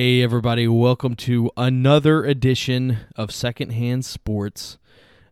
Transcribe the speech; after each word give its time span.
Hey, 0.00 0.22
everybody, 0.22 0.68
welcome 0.68 1.16
to 1.16 1.50
another 1.56 2.24
edition 2.24 2.98
of 3.16 3.32
Secondhand 3.32 4.04
Sports. 4.04 4.78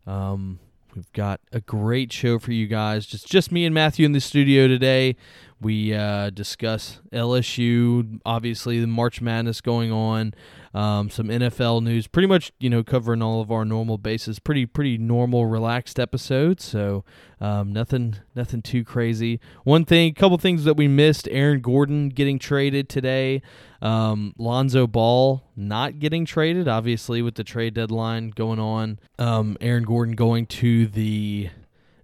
Um, 0.09 0.59
we've 0.93 1.13
got 1.13 1.41
a 1.53 1.61
great 1.61 2.13
show 2.13 2.41
for 2.41 2.51
you 2.51 2.67
guys. 2.67 3.07
Just, 3.07 3.29
just 3.29 3.53
me 3.53 3.65
and 3.65 3.73
Matthew 3.73 4.05
in 4.05 4.11
the 4.11 4.21
studio 4.21 4.67
today. 4.67 5.15
We 5.61 5.95
uh, 5.95 6.31
discuss 6.31 7.01
LSU, 7.13 8.21
obviously, 8.27 8.81
the 8.81 8.89
March 8.89 9.21
Madness 9.21 9.61
going 9.61 9.93
on, 9.93 10.35
um, 10.75 11.11
some 11.11 11.29
NFL 11.29 11.83
news, 11.83 12.07
pretty 12.07 12.29
much, 12.29 12.53
you 12.59 12.71
know, 12.71 12.83
covering 12.83 13.23
all 13.23 13.41
of 13.41 13.51
our 13.51 13.65
normal 13.65 13.99
bases. 13.99 14.39
Pretty, 14.39 14.67
pretty 14.67 14.99
normal, 14.99 15.47
relaxed 15.47 15.99
episode. 15.99 16.61
So, 16.61 17.05
um, 17.41 17.73
nothing, 17.73 18.17
nothing 18.35 18.63
too 18.63 18.85
crazy. 18.85 19.41
One 19.65 19.85
thing, 19.85 20.15
couple 20.15 20.39
things 20.39 20.65
that 20.65 20.77
we 20.77 20.89
missed: 20.89 21.29
Aaron 21.31 21.61
Gordon 21.61 22.09
getting 22.09 22.39
traded 22.39 22.89
today. 22.89 23.43
Um, 23.83 24.35
Lonzo 24.39 24.87
Ball 24.87 25.45
not 25.55 25.99
getting 25.99 26.25
traded, 26.25 26.69
obviously, 26.69 27.23
with 27.23 27.35
the 27.35 27.45
trade 27.45 27.75
deadline 27.75 28.31
going 28.31 28.59
on. 28.59 28.99
Um, 29.19 29.57
Aaron 29.61 29.85
Gordon 29.85 30.15
going 30.15 30.47
to 30.47 30.87
the 30.87 31.51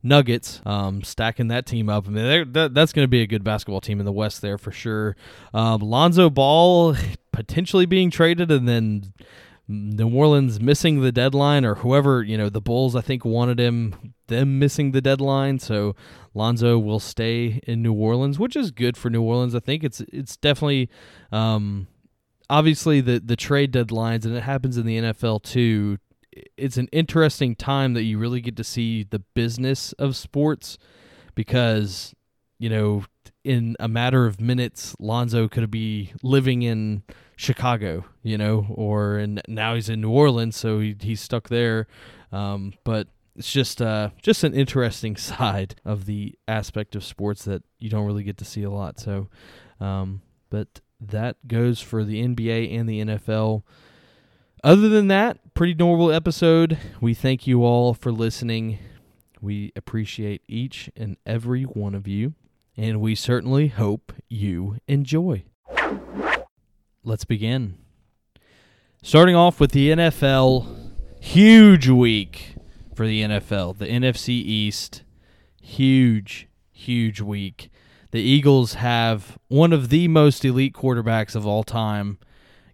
Nuggets, 0.03 0.61
um, 0.67 1.03
stacking 1.03 1.49
that 1.49 1.65
team 1.65 1.89
up. 1.89 2.09
I 2.09 2.11
mean, 2.11 2.53
that, 2.53 2.75
that's 2.75 2.93
going 2.93 3.05
to 3.05 3.09
be 3.09 3.23
a 3.23 3.27
good 3.27 3.45
basketball 3.45 3.81
team 3.81 4.01
in 4.01 4.05
the 4.05 4.13
West 4.13 4.43
there 4.43 4.59
for 4.59 4.73
sure. 4.73 5.17
Um, 5.55 5.81
Lonzo 5.81 6.29
Ball 6.29 6.97
potentially 7.33 7.87
being 7.87 8.11
traded, 8.11 8.51
and 8.51 8.69
then 8.69 9.13
New 9.69 10.09
Orleans 10.15 10.61
missing 10.61 11.01
the 11.01 11.13
deadline, 11.13 11.65
or 11.65 11.77
whoever 11.77 12.23
you 12.23 12.39
know 12.39 12.49
the 12.49 12.61
Bulls 12.61 12.95
I 12.95 13.01
think 13.01 13.25
wanted 13.25 13.59
him, 13.59 14.15
them 14.29 14.59
missing 14.59 14.93
the 14.93 15.01
deadline. 15.01 15.59
So 15.59 15.97
Lonzo 16.35 16.79
will 16.79 17.01
stay 17.01 17.61
in 17.67 17.83
New 17.83 17.95
Orleans, 17.95 18.39
which 18.39 18.57
is 18.57 18.71
good 18.71 18.97
for 18.97 19.11
New 19.11 19.23
Orleans. 19.23 19.55
I 19.55 19.61
think 19.61 19.85
it's 19.85 20.01
it's 20.13 20.37
definitely. 20.37 20.89
Um, 21.31 21.89
obviously 22.51 23.01
the 23.01 23.19
the 23.19 23.37
trade 23.37 23.73
deadlines 23.73 24.27
and 24.27 24.37
it 24.37 24.43
happens 24.43 24.77
in 24.77 24.85
the 24.85 24.99
NFL 24.99 25.43
too 25.43 25.97
it's 26.57 26.77
an 26.77 26.89
interesting 26.93 27.55
time 27.55 27.95
that 27.95 28.05
you 28.05 28.19
really 28.19 28.41
get 28.41 28.57
to 28.57 28.65
see 28.65 29.03
the 29.03 29.19
business 29.19 29.93
of 29.95 30.17
sports 30.17 30.79
because 31.35 32.15
you 32.63 32.69
know 32.69 33.05
in 33.45 33.77
a 33.81 33.89
matter 33.89 34.25
of 34.27 34.41
minutes 34.41 34.95
Lonzo 35.01 35.49
could 35.49 35.69
be 35.71 36.13
living 36.23 36.63
in 36.63 37.03
Chicago, 37.35 38.05
you 38.23 38.39
know, 38.39 38.67
or 38.71 39.17
and 39.17 39.43
now 39.49 39.75
he's 39.75 39.89
in 39.89 40.01
New 40.01 40.11
Orleans, 40.11 40.57
so 40.57 40.79
he, 40.79 40.95
he's 41.01 41.21
stuck 41.21 41.49
there. 41.49 41.89
Um, 42.31 42.75
but 42.85 43.09
it's 43.35 43.51
just 43.51 43.83
uh, 43.83 44.11
just 44.23 44.45
an 44.45 44.55
interesting 44.55 45.17
side 45.31 45.75
of 45.85 46.07
the 46.07 46.39
aspect 46.47 46.95
of 46.95 47.03
sports 47.03 47.45
that 47.47 47.65
you 47.81 47.91
don't 47.91 48.07
really 48.07 48.23
get 48.23 48.39
to 48.39 48.45
see 48.45 48.63
a 48.63 48.71
lot. 48.71 49.01
So, 49.01 49.29
um, 49.81 50.23
but 50.49 50.81
that 51.01 51.49
goes 51.49 51.81
for 51.81 52.05
the 52.05 52.23
NBA 52.23 52.79
and 52.79 52.89
the 52.89 53.05
NFL. 53.05 53.65
Other 54.63 54.89
than 54.89 55.09
that, 55.09 55.55
pretty 55.55 55.75
normal 55.75 56.13
episode. 56.13 56.79
We 57.01 57.15
thank 57.15 57.49
you 57.49 57.65
all 57.65 57.93
for 57.93 58.13
listening. 58.13 58.79
We 59.41 59.73
appreciate 59.75 60.43
each 60.47 60.89
and 60.97 61.17
every 61.27 61.65
one 61.65 61.97
of 61.97 62.07
you, 62.07 62.35
and 62.77 63.01
we 63.01 63.15
certainly 63.15 63.69
hope 63.69 64.13
you 64.29 64.77
enjoy. 64.87 65.45
Let's 67.05 67.25
begin. 67.25 67.79
Starting 69.03 69.35
off 69.35 69.59
with 69.59 69.73
the 69.73 69.91
NFL, 69.91 70.93
huge 71.21 71.89
week 71.89 72.55
for 72.95 73.07
the 73.07 73.23
NFL. 73.23 73.79
The 73.79 73.87
NFC 73.87 74.29
East, 74.29 75.03
huge, 75.61 76.49
huge 76.71 77.21
week. 77.21 77.71
The 78.13 78.21
Eagles 78.21 78.75
have 78.75 79.39
one 79.49 79.73
of 79.73 79.89
the 79.89 80.07
most 80.07 80.45
elite 80.45 80.75
quarterbacks 80.75 81.35
of 81.35 81.47
all 81.47 81.65
time 81.65 82.19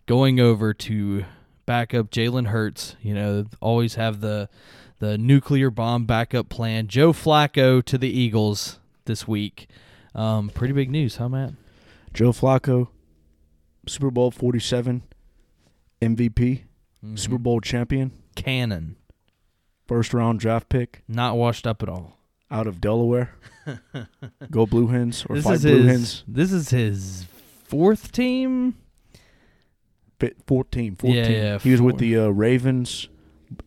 going 0.06 0.41
over 0.41 0.75
to 0.75 1.25
backup 1.65 2.10
Jalen 2.10 2.48
Hurts. 2.48 2.97
You 3.00 3.15
know, 3.15 3.47
always 3.60 3.94
have 3.94 4.20
the 4.20 4.48
the 4.98 5.16
nuclear 5.16 5.70
bomb 5.70 6.06
backup 6.06 6.48
plan. 6.48 6.88
Joe 6.88 7.12
Flacco 7.12 7.82
to 7.84 7.97
the 7.97 8.10
Eagles 8.10 8.80
this 9.04 9.28
week. 9.28 9.69
Um, 10.19 10.51
pretty 10.51 10.75
big 10.75 10.91
news, 10.91 11.17
huh, 11.17 11.29
Matt? 11.29 11.53
Joe 12.12 12.33
Flacco, 12.33 12.89
Super 13.87 14.11
Bowl 14.11 14.31
47 14.31 15.03
MVP, 16.03 16.62
Mm-hmm. 17.05 17.15
Super 17.15 17.39
Bowl 17.39 17.61
champion, 17.61 18.11
Cannon, 18.34 18.97
first 19.87 20.12
round 20.12 20.41
draft 20.41 20.69
pick 20.69 21.03
not 21.07 21.37
washed 21.37 21.65
up 21.65 21.81
at 21.81 21.89
all. 21.89 22.19
out 22.51 22.67
of 22.67 22.81
Delaware. 22.81 23.31
Go 24.51 24.67
Blue 24.67 24.89
Hens 24.89 25.25
or 25.28 25.37
this 25.37 25.45
fight 25.45 25.61
Blue 25.61 25.77
his. 25.83 25.87
Hens. 25.87 26.25
This 26.27 26.51
is 26.51 26.71
his 26.71 27.27
fourth 27.65 28.11
team. 28.11 28.75
Fit 30.19 30.39
14, 30.49 30.97
14. 30.97 31.15
Yeah, 31.17 31.28
yeah, 31.28 31.59
he 31.61 31.71
was 31.71 31.81
with 31.81 31.99
the 31.99 32.19
uh, 32.19 32.28
Ravens, 32.31 33.09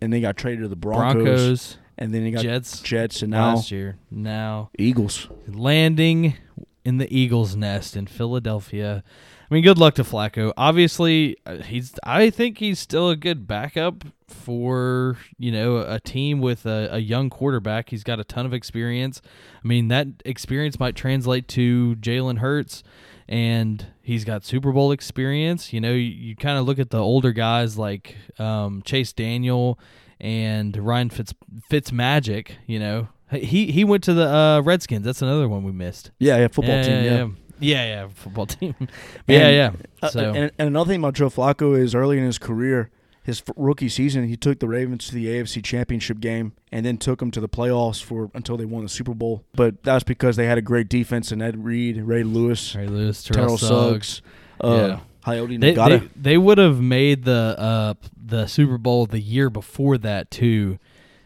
and 0.02 0.12
they 0.12 0.20
got 0.20 0.36
traded 0.36 0.64
to 0.64 0.68
the 0.68 0.76
Broncos, 0.76 1.24
Broncos, 1.24 1.78
and 2.02 2.12
then 2.12 2.26
he 2.26 2.32
got 2.32 2.42
Jets, 2.42 2.80
Jets, 2.82 3.22
and 3.22 3.30
now 3.30 3.56
last 3.56 3.70
year. 3.70 3.98
Now 4.10 4.72
Eagles. 4.78 5.28
landing 5.48 6.36
in 6.84 6.98
the 6.98 7.16
Eagles' 7.16 7.56
nest 7.56 7.96
in 7.96 8.08
Philadelphia. 8.08 9.04
I 9.50 9.54
mean, 9.54 9.64
good 9.64 9.78
luck 9.78 9.94
to 9.96 10.04
Flacco. 10.04 10.52
Obviously, 10.58 11.38
uh, 11.46 11.58
he's. 11.58 11.94
I 12.04 12.32
think 12.32 12.58
he's 12.58 12.80
still 12.80 13.12
a 13.12 13.16
good 13.16 13.48
backup 13.48 14.04
for 14.28 15.18
you 15.38 15.52
know 15.52 15.78
a 15.78 16.00
team 16.00 16.40
with 16.40 16.66
a, 16.66 16.90
a 16.92 16.98
young 16.98 17.30
quarterback. 17.30 17.90
He's 17.90 18.04
got 18.04 18.20
a 18.20 18.24
ton 18.24 18.48
of 18.48 18.54
experience. 18.54 19.22
I 19.64 19.68
mean, 19.68 19.90
that 19.90 20.08
experience 20.26 20.80
might 20.80 20.96
translate 20.96 21.48
to 21.50 21.98
Jalen 21.98 22.40
Hurts, 22.40 22.82
and 23.28 23.86
he's 24.02 24.26
got 24.26 24.44
Super 24.44 24.72
Bowl 24.72 24.92
experience. 24.92 25.72
You 25.72 25.82
know, 25.82 25.92
you, 25.92 26.00
you 26.00 26.36
kind 26.36 26.58
of 26.58 26.66
look 26.66 26.80
at 26.80 26.90
the 26.90 27.00
older 27.00 27.32
guys 27.32 27.78
like 27.78 28.16
um, 28.40 28.82
Chase 28.82 29.14
Daniel 29.14 29.78
and 30.22 30.78
Ryan 30.78 31.10
Fitz 31.10 31.34
Fitzmagic. 31.70 32.52
You 32.68 32.80
know, 32.80 33.08
he 33.32 33.72
he 33.72 33.84
went 33.84 34.04
to 34.06 34.14
the 34.14 34.28
uh, 34.34 34.62
Redskins. 34.62 35.04
That's 35.06 35.22
another 35.22 35.50
one 35.50 35.64
we 35.64 35.72
missed. 35.72 36.12
Yeah, 36.20 36.38
yeah, 36.38 36.48
football 36.48 36.76
yeah, 36.76 36.84
team. 36.84 37.04
yeah, 37.04 37.12
Yeah. 37.12 37.28
yeah, 37.60 37.86
yeah, 38.04 38.08
football 38.14 38.46
team. 38.46 38.76
yeah, 39.28 39.50
yeah. 39.50 39.72
Uh, 40.02 40.10
So 40.10 40.20
and, 40.34 40.52
and 40.58 40.68
another 40.70 40.88
thing 40.90 41.00
about 41.02 41.16
Joe 41.16 41.30
Flacco 41.30 41.78
is 41.78 41.94
early 41.96 42.18
in 42.18 42.26
his 42.26 42.38
career, 42.38 42.90
his 43.24 43.42
f- 43.48 43.54
rookie 43.56 43.90
season, 43.90 44.28
he 44.28 44.36
took 44.38 44.60
the 44.60 44.68
Ravens 44.68 45.08
to 45.08 45.14
the 45.16 45.28
AFC 45.28 45.64
Championship 45.64 46.20
game 46.20 46.54
and 46.72 46.86
then 46.86 46.98
took 46.98 47.20
them 47.20 47.30
to 47.32 47.40
the 47.40 47.50
playoffs 47.50 48.02
for 48.04 48.32
until 48.34 48.58
they 48.58 48.66
won 48.66 48.84
the 48.84 48.90
Super 48.90 49.14
Bowl. 49.14 49.44
But 49.54 49.84
that's 49.84 50.04
because 50.04 50.36
they 50.38 50.46
had 50.48 50.58
a 50.58 50.62
great 50.62 50.90
defense 50.90 51.32
and 51.32 51.42
Ed 51.42 51.64
Reed, 51.64 51.98
Ray 51.98 52.24
Lewis, 52.24 52.76
Ray 52.76 52.88
Lewis, 52.88 53.24
Terrell, 53.24 53.46
Terrell 53.46 53.58
Suggs. 53.58 54.08
Suggs, 54.08 54.22
uh, 54.64 54.88
Yeah. 54.88 55.00
Coyote 55.24 55.58
They, 55.58 55.74
Nagata. 55.74 56.00
they, 56.16 56.32
they 56.32 56.38
would 56.38 56.58
have 56.58 56.80
made 56.82 57.24
the 57.24 57.56
uh, 57.58 57.94
the 58.24 58.48
Super 58.48 58.78
Bowl 58.78 59.06
the 59.06 59.20
year 59.20 59.50
before 59.50 59.98
that 60.00 60.32
too, 60.32 60.80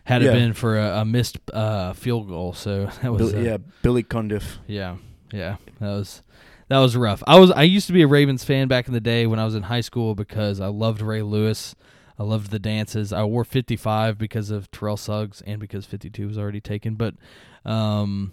had 0.06 0.22
it 0.22 0.32
been 0.34 0.54
for 0.54 0.78
a, 0.78 1.00
a 1.02 1.06
missed 1.06 1.38
uh, 1.54 1.94
field 1.94 2.28
goal. 2.28 2.54
So 2.54 2.86
that 3.02 3.12
was 3.12 3.32
Bill- 3.32 3.42
uh, 3.42 3.44
yeah, 3.44 3.58
Billy 3.82 4.04
Cundiff. 4.04 4.58
Yeah, 4.68 4.98
yeah, 5.32 5.58
that 5.80 5.88
was 5.88 6.22
that 6.68 6.80
was 6.80 6.96
rough. 6.98 7.24
I 7.28 7.40
was 7.40 7.52
I 7.52 7.64
used 7.64 7.88
to 7.88 7.94
be 7.94 8.02
a 8.02 8.08
Ravens 8.08 8.44
fan 8.44 8.68
back 8.68 8.88
in 8.88 8.94
the 8.94 9.00
day 9.00 9.28
when 9.28 9.40
I 9.40 9.46
was 9.46 9.56
in 9.56 9.64
high 9.64 9.82
school 9.82 10.16
because 10.16 10.60
I 10.60 10.68
loved 10.68 11.02
Ray 11.02 11.22
Lewis. 11.22 11.76
I 12.18 12.24
loved 12.24 12.50
the 12.52 12.60
dances. 12.60 13.12
I 13.12 13.24
wore 13.26 13.44
55 13.44 14.18
because 14.18 14.50
of 14.50 14.72
Terrell 14.72 14.96
Suggs 14.96 15.42
and 15.46 15.60
because 15.60 15.86
52 15.86 16.28
was 16.28 16.38
already 16.38 16.62
taken. 16.62 16.96
But 16.96 17.16
um, 17.66 18.32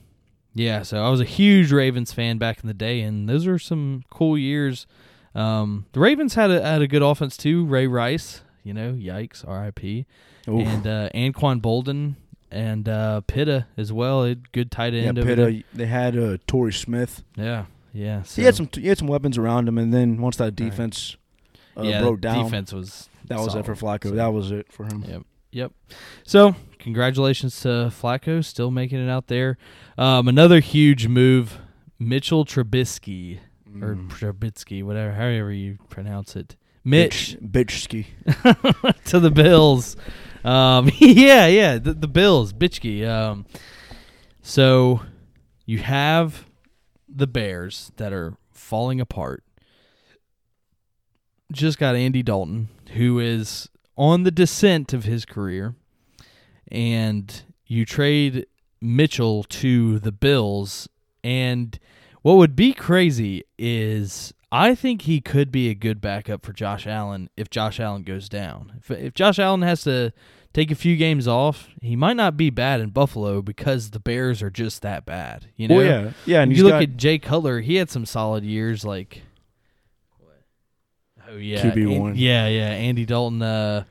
yeah, 0.54 0.82
so 0.82 1.04
I 1.04 1.10
was 1.10 1.20
a 1.20 1.24
huge 1.24 1.72
Ravens 1.72 2.12
fan 2.12 2.38
back 2.38 2.60
in 2.62 2.68
the 2.68 2.74
day, 2.74 3.00
and 3.00 3.28
those 3.28 3.44
are 3.46 3.58
some 3.58 4.04
cool 4.08 4.38
years. 4.38 4.86
Um, 5.34 5.86
the 5.92 6.00
Ravens 6.00 6.34
had 6.34 6.50
a 6.50 6.62
had 6.62 6.82
a 6.82 6.86
good 6.86 7.02
offense 7.02 7.36
too. 7.36 7.64
Ray 7.64 7.86
Rice, 7.86 8.42
you 8.62 8.74
know, 8.74 8.92
yikes, 8.92 9.46
R.I.P. 9.46 10.06
Oof. 10.48 10.66
And 10.66 10.86
uh, 10.86 11.08
Anquan 11.14 11.60
Boldin 11.60 12.16
and 12.50 12.88
uh, 12.88 13.22
Pitta 13.22 13.66
as 13.76 13.92
well. 13.92 14.24
A 14.24 14.34
good 14.34 14.70
tight 14.70 14.92
yeah, 14.92 15.02
end. 15.02 15.16
there. 15.16 15.24
Pitta. 15.24 15.62
They 15.72 15.86
had 15.86 16.16
uh, 16.16 16.38
Torrey 16.46 16.72
Smith. 16.72 17.22
Yeah, 17.36 17.66
yeah. 17.92 18.22
He 18.24 18.42
had 18.42 18.54
some. 18.54 18.68
He 18.72 18.88
had 18.88 18.98
some 18.98 19.08
weapons 19.08 19.38
around 19.38 19.68
him, 19.68 19.78
and 19.78 19.92
then 19.92 20.20
once 20.20 20.36
that 20.36 20.54
defense 20.54 21.16
uh, 21.76 21.82
yeah, 21.82 22.00
broke 22.00 22.20
down, 22.20 22.44
defense 22.44 22.72
was 22.72 23.08
that 23.26 23.38
was 23.38 23.54
it 23.54 23.64
for 23.64 23.74
Flacco. 23.74 24.04
so- 24.04 24.10
That 24.10 24.32
was 24.32 24.50
it 24.50 24.70
for 24.70 24.84
him. 24.84 25.04
Yep, 25.06 25.22
yep. 25.50 25.72
So 26.24 26.54
congratulations 26.78 27.58
to 27.60 27.68
Flacco, 27.90 28.44
still 28.44 28.70
making 28.70 29.04
it 29.04 29.10
out 29.10 29.28
there. 29.28 29.56
Um, 29.96 30.28
another 30.28 30.60
huge 30.60 31.08
move, 31.08 31.58
Mitchell 31.98 32.44
Trubisky 32.44 33.38
or 33.80 33.94
Mm. 33.94 34.10
Trubisky, 34.10 34.82
whatever, 34.84 35.12
however 35.12 35.52
you 35.52 35.78
pronounce 35.88 36.36
it. 36.36 36.56
Mitch 36.84 37.36
Bitch, 37.40 38.06
to 39.04 39.20
the 39.20 39.30
Bills. 39.30 39.96
Um, 40.44 40.90
yeah, 40.98 41.46
yeah, 41.46 41.78
the, 41.78 41.92
the 41.94 42.08
Bills, 42.08 42.52
Bitchky. 42.52 43.06
Um, 43.06 43.46
so 44.42 45.00
you 45.64 45.78
have 45.78 46.44
the 47.08 47.28
Bears 47.28 47.92
that 47.96 48.12
are 48.12 48.34
falling 48.50 49.00
apart. 49.00 49.44
Just 51.52 51.78
got 51.78 51.94
Andy 51.94 52.22
Dalton, 52.22 52.68
who 52.94 53.18
is 53.20 53.68
on 53.96 54.22
the 54.24 54.30
descent 54.30 54.92
of 54.92 55.04
his 55.04 55.24
career, 55.24 55.74
and 56.68 57.42
you 57.66 57.84
trade 57.84 58.46
Mitchell 58.80 59.44
to 59.44 59.98
the 59.98 60.12
Bills, 60.12 60.88
and 61.22 61.78
What 62.22 62.34
would 62.36 62.54
be 62.56 62.72
crazy 62.72 63.44
is 63.58 64.32
I 64.50 64.74
think 64.74 65.02
he 65.02 65.20
could 65.20 65.50
be 65.50 65.68
a 65.68 65.74
good 65.74 66.00
backup 66.00 66.44
for 66.44 66.52
Josh 66.52 66.86
Allen 66.86 67.28
if 67.36 67.50
Josh 67.50 67.80
Allen 67.80 68.02
goes 68.02 68.28
down. 68.28 68.74
If, 68.78 68.90
if 68.90 69.14
Josh 69.14 69.38
Allen 69.38 69.62
has 69.62 69.82
to 69.84 70.12
take 70.52 70.70
a 70.70 70.74
few 70.76 70.96
games 70.96 71.26
off, 71.26 71.68
he 71.80 71.96
might 71.96 72.16
not 72.16 72.36
be 72.36 72.50
bad 72.50 72.80
in 72.80 72.90
Buffalo 72.90 73.42
because 73.42 73.90
the 73.90 73.98
Bears 73.98 74.42
are 74.42 74.50
just 74.50 74.82
that 74.82 75.04
bad. 75.04 75.46
You 75.56 75.68
know? 75.68 75.76
Well, 75.76 75.84
yeah, 75.86 76.10
yeah. 76.26 76.42
And 76.42 76.52
If 76.52 76.58
you 76.58 76.64
look 76.64 76.74
got 76.74 76.82
at 76.82 76.96
Jay 76.96 77.18
Cutler, 77.18 77.60
he 77.60 77.76
had 77.76 77.90
some 77.90 78.04
solid 78.06 78.44
years. 78.44 78.84
Like, 78.84 79.22
oh 81.28 81.36
yeah, 81.36 81.62
QB1. 81.62 82.10
An- 82.10 82.16
yeah, 82.16 82.46
yeah. 82.48 82.68
Andy 82.68 83.04
Dalton 83.06 83.42
uh, 83.42 83.84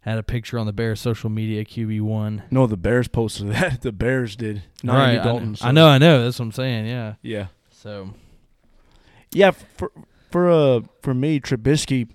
had 0.00 0.18
a 0.18 0.22
picture 0.22 0.58
on 0.58 0.66
the 0.66 0.72
Bears 0.72 1.00
social 1.00 1.30
media. 1.30 1.64
QB 1.64 2.00
one. 2.02 2.42
no, 2.50 2.66
the 2.66 2.76
Bears 2.76 3.08
posted 3.08 3.48
that. 3.52 3.82
The 3.82 3.92
Bears 3.92 4.36
did. 4.36 4.64
Not 4.82 4.94
right, 4.96 5.08
Andy 5.10 5.20
I 5.20 5.24
Dalton. 5.24 5.48
know, 5.50 5.54
so- 5.54 5.66
I 5.66 5.70
know, 5.70 5.86
I 5.88 5.98
know. 5.98 6.24
That's 6.24 6.38
what 6.38 6.46
I'm 6.46 6.52
saying. 6.52 6.86
Yeah. 6.86 7.14
Yeah. 7.22 7.46
So 7.82 8.14
Yeah, 9.32 9.50
for 9.50 9.90
for 10.30 10.50
uh 10.50 10.80
for 11.02 11.14
me, 11.14 11.40
Trubisky. 11.40 12.08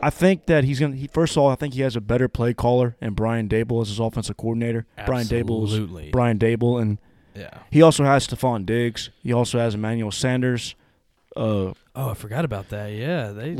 I 0.00 0.10
think 0.10 0.46
that 0.46 0.64
he's 0.64 0.78
gonna. 0.78 0.94
He, 0.96 1.06
first 1.08 1.36
of 1.36 1.42
all, 1.42 1.48
I 1.48 1.54
think 1.56 1.74
he 1.74 1.80
has 1.80 1.96
a 1.96 2.00
better 2.00 2.28
play 2.28 2.54
caller 2.54 2.96
and 3.00 3.16
Brian 3.16 3.48
Daboll 3.48 3.82
as 3.82 3.88
his 3.88 3.98
offensive 3.98 4.36
coordinator. 4.36 4.86
Brian 5.06 5.26
Daboll's 5.26 5.72
absolutely. 5.72 6.10
Brian 6.10 6.38
Daboll, 6.38 6.80
and 6.80 6.98
Yeah. 7.34 7.50
he 7.70 7.82
also 7.82 8.04
has 8.04 8.26
Stefon 8.26 8.64
Diggs. 8.66 9.10
He 9.22 9.32
also 9.32 9.58
has 9.58 9.74
Emmanuel 9.74 10.10
Sanders. 10.12 10.74
Uh, 11.36 11.72
Oh, 11.96 12.10
I 12.10 12.14
forgot 12.14 12.44
about 12.44 12.68
that. 12.68 12.92
Yeah, 12.92 13.32
they 13.32 13.56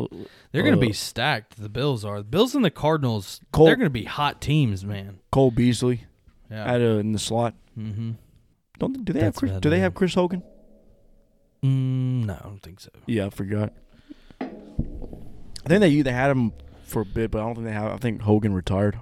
they're 0.53 0.63
going 0.63 0.75
to 0.79 0.81
uh, 0.81 0.89
be 0.89 0.93
stacked. 0.93 1.61
The 1.61 1.69
Bills 1.69 2.05
are. 2.05 2.19
The 2.19 2.25
Bills 2.25 2.55
and 2.55 2.65
the 2.65 2.71
Cardinals. 2.71 3.41
Cole- 3.51 3.67
they're 3.67 3.75
going 3.75 3.87
to 3.87 3.91
be 3.91 4.05
hot 4.05 4.41
teams, 4.41 4.85
man. 4.85 5.19
Cole 5.33 5.51
Beasley 5.51 6.05
Yeah. 6.49 6.73
at 6.75 6.81
uh, 6.81 6.99
in 6.99 7.11
the 7.13 7.19
slot. 7.19 7.55
mm-hmm. 7.77 8.13
Don't 8.79 9.05
do 9.05 9.13
they 9.13 9.21
have 9.21 9.35
Chris, 9.35 9.53
do 9.61 9.71
they 9.71 9.81
have 9.81 9.95
Chris 9.95 10.15
Hogan? 10.15 10.43
Mm, 11.63 12.27
no, 12.27 12.35
I 12.35 12.43
don't 12.45 12.63
think 12.63 12.81
so. 12.81 12.91
Yeah, 13.07 13.27
I 13.27 13.31
forgot. 13.31 13.73
I 14.41 15.69
think 15.69 15.81
they 15.81 16.03
they 16.03 16.13
had 16.13 16.31
him 16.31 16.53
for 16.85 17.03
a 17.03 17.05
bit, 17.05 17.31
but 17.31 17.41
I 17.41 17.45
don't 17.45 17.55
think 17.57 17.67
they 17.67 17.73
have. 17.73 17.93
I 17.93 17.97
think 17.99 18.23
Hogan 18.23 18.53
retired. 18.55 18.99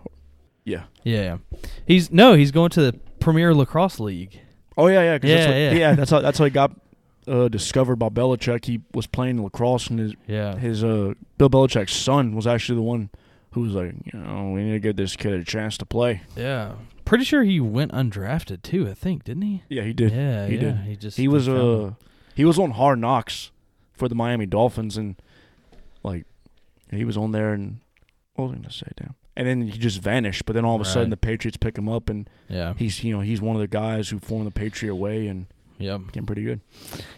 Yeah. 0.65 0.85
Yeah, 1.05 1.39
he's 1.87 2.11
no, 2.11 2.35
he's 2.35 2.51
going 2.51 2.71
to 2.71 2.81
the 2.91 2.99
Premier 3.21 3.55
Lacrosse 3.55 4.01
League. 4.01 4.41
Oh 4.77 4.89
yeah, 4.89 5.03
yeah, 5.03 5.19
'cause 5.19 5.31
that's 5.31 5.43
Yeah, 5.47 5.49
what, 5.49 5.57
yeah. 5.59 5.73
yeah. 5.91 5.95
That's 5.95 6.11
how 6.11 6.21
that's 6.21 6.39
how 6.39 6.45
he 6.45 6.51
got 6.51 6.73
uh, 7.29 7.49
discovered 7.49 7.97
by 7.97 8.09
Belichick. 8.09 8.65
He 8.65 8.81
was 8.93 9.07
playing 9.07 9.43
lacrosse, 9.45 9.89
and 9.89 9.99
his 10.01 10.15
Yeah, 10.27 10.57
his 10.57 10.83
uh, 10.83 11.15
Bill 11.39 11.51
Belichick's 11.51 11.95
son 11.95 12.35
was 12.35 12.47
actually 12.47 12.77
the 12.77 12.83
one 12.83 13.11
who 13.53 13.61
was 13.63 13.73
like, 13.75 13.95
you 14.13 14.19
know, 14.19 14.51
we 14.51 14.65
need 14.65 14.73
to 14.73 14.81
give 14.81 14.97
this 14.97 15.15
kid 15.17 15.33
a 15.35 15.45
chance 15.45 15.79
to 15.79 15.87
play. 15.87 16.23
yeah. 16.37 16.73
Pretty 17.07 17.25
sure 17.25 17.45
he 17.45 17.61
went 17.61 17.93
undrafted 17.93 18.63
too. 18.63 18.89
I 18.89 18.93
think, 18.93 19.25
didn't 19.25 19.45
he? 19.45 19.63
Yeah, 19.69 19.85
he 19.85 19.93
did. 19.93 20.13
Yeah, 20.13 20.47
he 20.47 20.57
yeah. 20.57 20.61
did. 20.61 20.77
He 20.79 20.97
just 20.97 21.17
He 21.17 21.29
was 21.29 21.49
uh 21.49 21.93
he 22.35 22.45
was 22.45 22.59
on 22.59 22.73
Hard 22.73 22.99
Knocks 22.99 23.53
for 23.95 24.09
the 24.09 24.15
Miami 24.15 24.45
Dolphins, 24.45 24.97
and 24.97 25.15
like 26.03 26.27
he 26.91 27.05
was 27.05 27.17
on 27.17 27.31
there, 27.33 27.53
and 27.53 27.79
what 28.35 28.47
was 28.49 28.53
I 28.53 28.57
gonna 28.57 28.71
say? 28.71 28.89
Damn. 28.97 29.15
And 29.37 29.47
then 29.47 29.69
he 29.69 29.79
just 29.79 30.01
vanished. 30.01 30.47
But 30.47 30.55
then 30.55 30.65
all 30.65 30.75
of 30.75 30.81
a 30.81 30.85
sudden, 30.85 31.11
the 31.11 31.17
Patriots 31.17 31.57
pick 31.57 31.79
him 31.79 31.89
up, 31.89 32.11
and 32.11 32.29
yeah, 32.49 32.75
he's 32.77 33.05
you 33.05 33.15
know 33.15 33.21
he's 33.21 33.41
one 33.41 33.55
of 33.55 33.61
the 33.61 33.69
guys 33.69 34.09
who 34.09 34.19
formed 34.19 34.47
the 34.47 34.51
Patriot 34.51 34.97
way, 34.97 35.29
and 35.29 35.47
yep. 35.79 36.01
getting 36.09 36.27
pretty 36.27 36.43
good. 36.45 36.61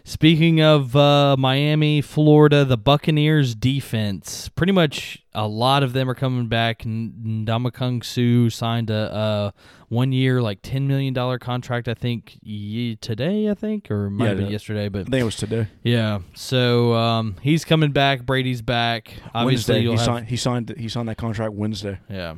Speaking 0.04 0.60
of 0.60 0.94
uh, 0.96 1.36
Miami, 1.38 2.00
Florida, 2.00 2.64
the 2.64 2.76
Buccaneers 2.76 3.54
defense, 3.54 4.48
pretty 4.48 4.72
much 4.72 5.24
a 5.34 5.46
lot 5.46 5.82
of 5.82 5.92
them 5.92 6.08
are 6.08 6.14
coming 6.14 6.46
back. 6.48 6.84
N- 6.86 7.44
Ndamukong 7.46 8.02
Suh 8.04 8.48
signed 8.54 8.90
a, 8.90 9.14
a 9.14 9.54
one 9.88 10.12
year, 10.12 10.40
like 10.42 10.62
$10 10.62 10.82
million 10.82 11.14
contract, 11.38 11.88
I 11.88 11.94
think, 11.94 12.38
ye- 12.42 12.96
today, 12.96 13.48
I 13.50 13.54
think, 13.54 13.90
or 13.90 14.10
might 14.10 14.24
Yeah, 14.24 14.28
have 14.30 14.38
been 14.38 14.50
yesterday. 14.50 14.86
I 14.86 14.88
But 14.88 15.04
think 15.08 15.20
it 15.20 15.24
was 15.24 15.36
today. 15.36 15.68
yeah, 15.82 16.20
so 16.34 16.94
um, 16.94 17.36
he's 17.42 17.64
coming 17.64 17.92
back. 17.92 18.24
Brady's 18.24 18.62
back. 18.62 19.12
Obviously, 19.34 19.74
Wednesday, 19.74 19.80
he 19.82 19.90
have, 19.90 20.00
signed. 20.00 20.26
He 20.28 20.36
signed. 20.36 20.74
He 20.78 20.88
signed 20.88 21.08
that 21.08 21.16
contract 21.18 21.52
Wednesday. 21.54 21.98
Yeah, 22.08 22.34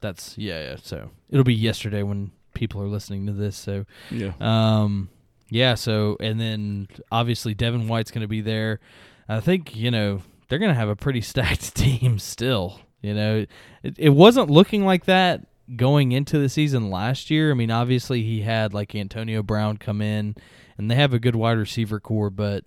that's, 0.00 0.36
yeah, 0.36 0.70
yeah. 0.70 0.76
So 0.82 1.10
it'll 1.30 1.44
be 1.44 1.54
yesterday 1.54 2.02
when 2.02 2.32
people 2.54 2.82
are 2.82 2.88
listening 2.88 3.26
to 3.26 3.32
this. 3.32 3.56
So 3.56 3.86
Yeah. 4.10 4.32
um, 4.40 5.08
yeah. 5.52 5.74
So 5.74 6.16
and 6.18 6.40
then 6.40 6.88
obviously 7.10 7.52
Devin 7.52 7.86
White's 7.86 8.10
going 8.10 8.22
to 8.22 8.28
be 8.28 8.40
there. 8.40 8.80
I 9.28 9.40
think 9.40 9.76
you 9.76 9.90
know 9.90 10.22
they're 10.48 10.58
going 10.58 10.70
to 10.70 10.78
have 10.78 10.88
a 10.88 10.96
pretty 10.96 11.20
stacked 11.22 11.74
team 11.74 12.18
still. 12.18 12.80
You 13.02 13.14
know, 13.14 13.46
it, 13.82 13.98
it 13.98 14.10
wasn't 14.10 14.48
looking 14.48 14.86
like 14.86 15.04
that 15.04 15.46
going 15.76 16.12
into 16.12 16.38
the 16.38 16.48
season 16.48 16.90
last 16.90 17.30
year. 17.30 17.50
I 17.50 17.54
mean, 17.54 17.70
obviously 17.70 18.22
he 18.22 18.40
had 18.42 18.72
like 18.72 18.94
Antonio 18.94 19.42
Brown 19.42 19.76
come 19.76 20.00
in, 20.00 20.36
and 20.78 20.90
they 20.90 20.94
have 20.94 21.12
a 21.12 21.18
good 21.18 21.36
wide 21.36 21.58
receiver 21.58 22.00
core, 22.00 22.30
but. 22.30 22.64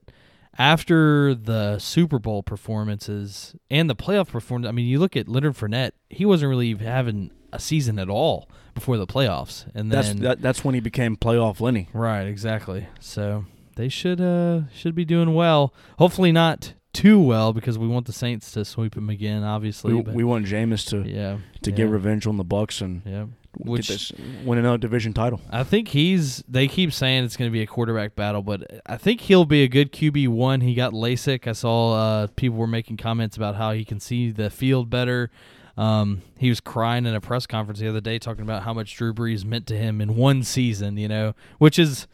After 0.58 1.36
the 1.36 1.80
Super 1.80 2.18
Bowl 2.18 2.42
performances 2.42 3.58
and 3.70 3.90
the 3.90 3.96
playoff 3.96 4.30
performance, 4.30 4.70
I 4.70 4.72
mean, 4.72 4.86
you 4.86 5.00
look 5.00 5.18
at 5.18 5.28
Leonard 5.28 5.56
Fournette; 5.56 5.92
he 6.10 6.24
wasn't 6.24 6.50
really 6.50 6.74
having 6.76 7.32
a 7.52 7.60
season 7.60 8.00
at 8.00 8.10
all 8.10 8.48
before 8.76 8.98
the 8.98 9.08
playoffs, 9.08 9.66
and 9.74 9.92
That's 9.92 10.10
then 10.10 10.20
that, 10.20 10.42
that's 10.42 10.64
when 10.64 10.76
he 10.76 10.82
became 10.82 11.18
playoff 11.18 11.60
Lenny. 11.60 11.90
Right, 11.94 12.28
exactly. 12.28 12.88
So 13.00 13.46
they 13.76 13.90
should 13.90 14.22
uh 14.22 14.68
should 14.76 14.94
be 14.94 15.06
doing 15.06 15.34
well. 15.34 15.74
Hopefully 15.98 16.32
not 16.32 16.74
too 16.94 17.20
well 17.20 17.54
because 17.54 17.78
we 17.78 17.88
want 17.88 18.06
the 18.06 18.14
Saints 18.14 18.52
to 18.52 18.64
sweep 18.64 18.96
them 18.96 19.10
again, 19.10 19.44
obviously. 19.44 19.94
We, 19.94 20.02
but 20.02 20.14
we 20.14 20.24
want 20.24 20.46
Jameis 20.46 20.88
to 20.90 21.10
yeah, 21.10 21.38
to 21.64 21.72
yeah, 21.72 21.76
get 21.76 21.90
revenge 21.90 22.28
on 22.28 22.38
the 22.38 22.46
Bucs 22.46 22.82
and 22.82 23.02
Yeah, 23.06 23.26
which 23.58 23.88
this, 23.88 24.12
win 24.44 24.60
another 24.60 24.78
division 24.78 25.14
title. 25.14 25.42
I 25.50 25.64
think 25.64 25.90
he's. 25.90 26.44
They 26.48 26.68
keep 26.68 26.94
saying 26.94 27.24
it's 27.24 27.38
going 27.38 27.50
to 27.50 27.54
be 27.54 27.62
a 27.62 27.68
quarterback 27.68 28.16
battle, 28.16 28.42
but 28.42 28.82
I 28.86 28.98
think 28.98 29.22
he'll 29.22 29.46
be 29.46 29.64
a 29.64 29.68
good 29.68 29.92
QB 29.92 30.30
one. 30.30 30.62
He 30.62 30.74
got 30.74 30.94
LASIK. 30.94 31.48
I 31.48 31.54
saw 31.54 31.94
uh, 31.94 32.28
people 32.36 32.58
were 32.58 32.68
making 32.68 32.98
comments 32.98 33.38
about 33.38 33.56
how 33.56 33.72
he 33.72 33.86
can 33.86 34.00
see 34.00 34.32
the 34.32 34.50
field 34.50 34.90
better. 34.90 35.32
Um, 35.78 36.22
he 36.38 36.50
was 36.50 36.62
crying 36.62 37.06
in 37.06 37.14
a 37.16 37.22
press 37.22 37.46
conference 37.46 37.80
the 37.80 37.90
other 37.90 38.00
day 38.02 38.18
talking 38.18 38.44
about 38.44 38.64
how 38.64 38.74
much 38.74 38.96
Drew 38.96 39.14
Brees 39.14 39.44
meant 39.44 39.68
to 39.68 39.78
him 39.78 40.00
in 40.00 40.16
one 40.16 40.44
season. 40.44 40.98
You 40.98 41.08
know, 41.08 41.34
which 41.58 41.78
is 41.78 42.08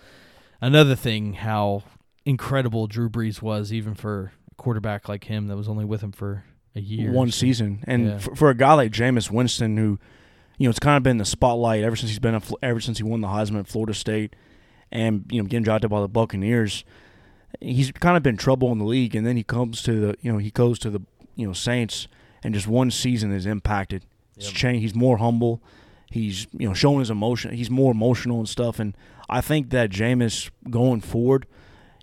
another 0.62 0.96
thing 0.96 1.34
how 1.34 1.84
incredible 2.25 2.88
Drew 2.88 3.10
Brees 3.10 3.41
was, 3.41 3.72
even 3.72 3.94
for 3.94 4.32
a 4.51 4.56
quarterback 4.56 5.08
like 5.08 5.25
him 5.25 5.48
that 5.48 5.58
was 5.58 5.68
only 5.68 5.86
with 5.86 6.01
him 6.01 6.12
for 6.12 6.44
a 6.75 6.80
year. 6.82 7.12
One 7.12 7.30
So, 7.32 7.38
season, 7.39 7.84
and 7.86 8.08
yeah. 8.08 8.18
for, 8.18 8.36
for 8.36 8.50
a 8.50 8.56
guy 8.56 8.74
like 8.74 8.91
Jameis 8.91 9.30
Winston, 9.30 9.77
who 9.77 10.00
you 10.58 10.65
know 10.68 10.70
it's 10.70 10.80
kind 10.80 10.98
of 10.98 11.03
been 11.03 11.18
the 11.18 11.25
spotlight 11.25 11.84
ever 11.84 11.96
since 11.96 12.10
he's 12.10 12.20
been 12.20 12.36
a, 12.36 12.41
ever 12.62 12.80
since 12.80 12.98
he 12.98 13.03
won 13.03 13.22
the 13.22 13.27
Heisman 13.27 13.60
at 13.60 13.68
Florida 13.68 13.94
State, 13.94 14.36
and 14.91 15.25
you 15.30 15.41
know 15.41 15.48
getting 15.48 15.63
drafted 15.63 15.89
by 15.89 16.01
the 16.01 16.08
Buccaneers. 16.08 16.84
He's 17.60 17.91
kind 17.91 18.15
of 18.15 18.24
been 18.24 18.38
trouble 18.38 18.72
in 18.72 18.77
the 18.77 18.86
league, 18.86 19.15
and 19.15 19.27
then 19.27 19.36
he 19.38 19.44
comes 19.44 19.84
to 19.84 20.00
the 20.00 20.15
you 20.22 20.32
know 20.32 20.38
he 20.38 20.51
goes 20.51 20.80
to 20.80 20.89
the 20.89 21.01
you 21.36 21.46
know 21.46 21.53
Saints, 21.53 22.08
and 22.43 22.53
just 22.53 22.67
one 22.67 22.91
season 22.91 23.31
is 23.31 23.45
impacted. 23.45 24.05
It's 24.38 24.48
Yep. 24.48 24.55
changed. 24.55 24.81
He's 24.81 24.95
more 24.95 25.17
humble. 25.17 25.62
He's 26.10 26.48
you 26.57 26.67
know 26.67 26.74
showing 26.74 27.00
his 27.00 27.10
emotion. 27.10 27.53
He's 27.53 27.69
more 27.69 27.91
emotional 27.91 28.39
and 28.39 28.50
stuff. 28.50 28.79
And 28.79 28.95
I 29.29 29.41
think 29.41 29.69
that 29.69 29.89
Jameis 29.89 30.50
going 30.69 31.01
forward, 31.01 31.45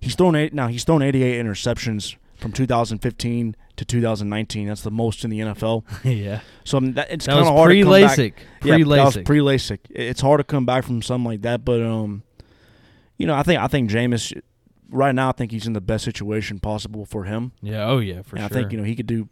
he's 0.01 0.15
thrown 0.15 0.35
eight 0.35 0.55
now. 0.55 0.69
He's 0.69 0.85
thrown 0.85 1.03
88 1.03 1.45
interceptions 1.45 2.17
from 2.37 2.53
2015 2.53 3.57
to 3.77 3.85
2019. 3.85 4.69
That's 4.69 4.83
the 4.83 4.91
most 4.91 5.25
in 5.25 5.31
the 5.31 5.41
NFL. 5.41 5.85
yeah, 6.05 6.41
So 6.65 6.81
that, 6.81 7.11
it's 7.11 7.27
kind 7.27 7.41
of 7.41 7.47
hard 7.47 7.69
pre 7.69 7.79
to 7.79 7.83
come 7.85 7.93
back. 8.01 8.19
LASIK. 8.19 8.33
Yeah, 8.65 8.75
Pre 8.77 8.83
that 8.85 9.05
was 9.05 9.17
pre 9.19 9.39
LASIK. 9.41 9.79
It's 9.91 10.21
hard 10.21 10.39
to 10.39 10.45
come 10.45 10.65
back 10.65 10.85
from 10.85 11.03
something 11.03 11.25
like 11.27 11.43
that. 11.43 11.65
But 11.65 11.83
um, 11.83 12.23
you 13.19 13.27
know, 13.27 13.35
I 13.35 13.43
think 13.43 13.61
I 13.61 13.67
think 13.67 13.91
Jameis 13.91 14.41
right 14.91 15.15
now. 15.15 15.29
I 15.29 15.33
think 15.33 15.51
he's 15.53 15.67
in 15.67 15.73
the 15.75 15.81
best 15.81 16.05
situation 16.05 16.61
possible 16.61 17.05
for 17.05 17.25
him. 17.25 17.53
yeah. 17.61 17.85
Oh 17.87 17.99
yeah, 17.99 18.23
for 18.23 18.37
and 18.37 18.49
sure. 18.49 18.59
I 18.59 18.61
think 18.63 18.73
you 18.73 18.79
know 18.79 18.85
he 18.85 18.95
could 18.97 19.07
do. 19.07 19.29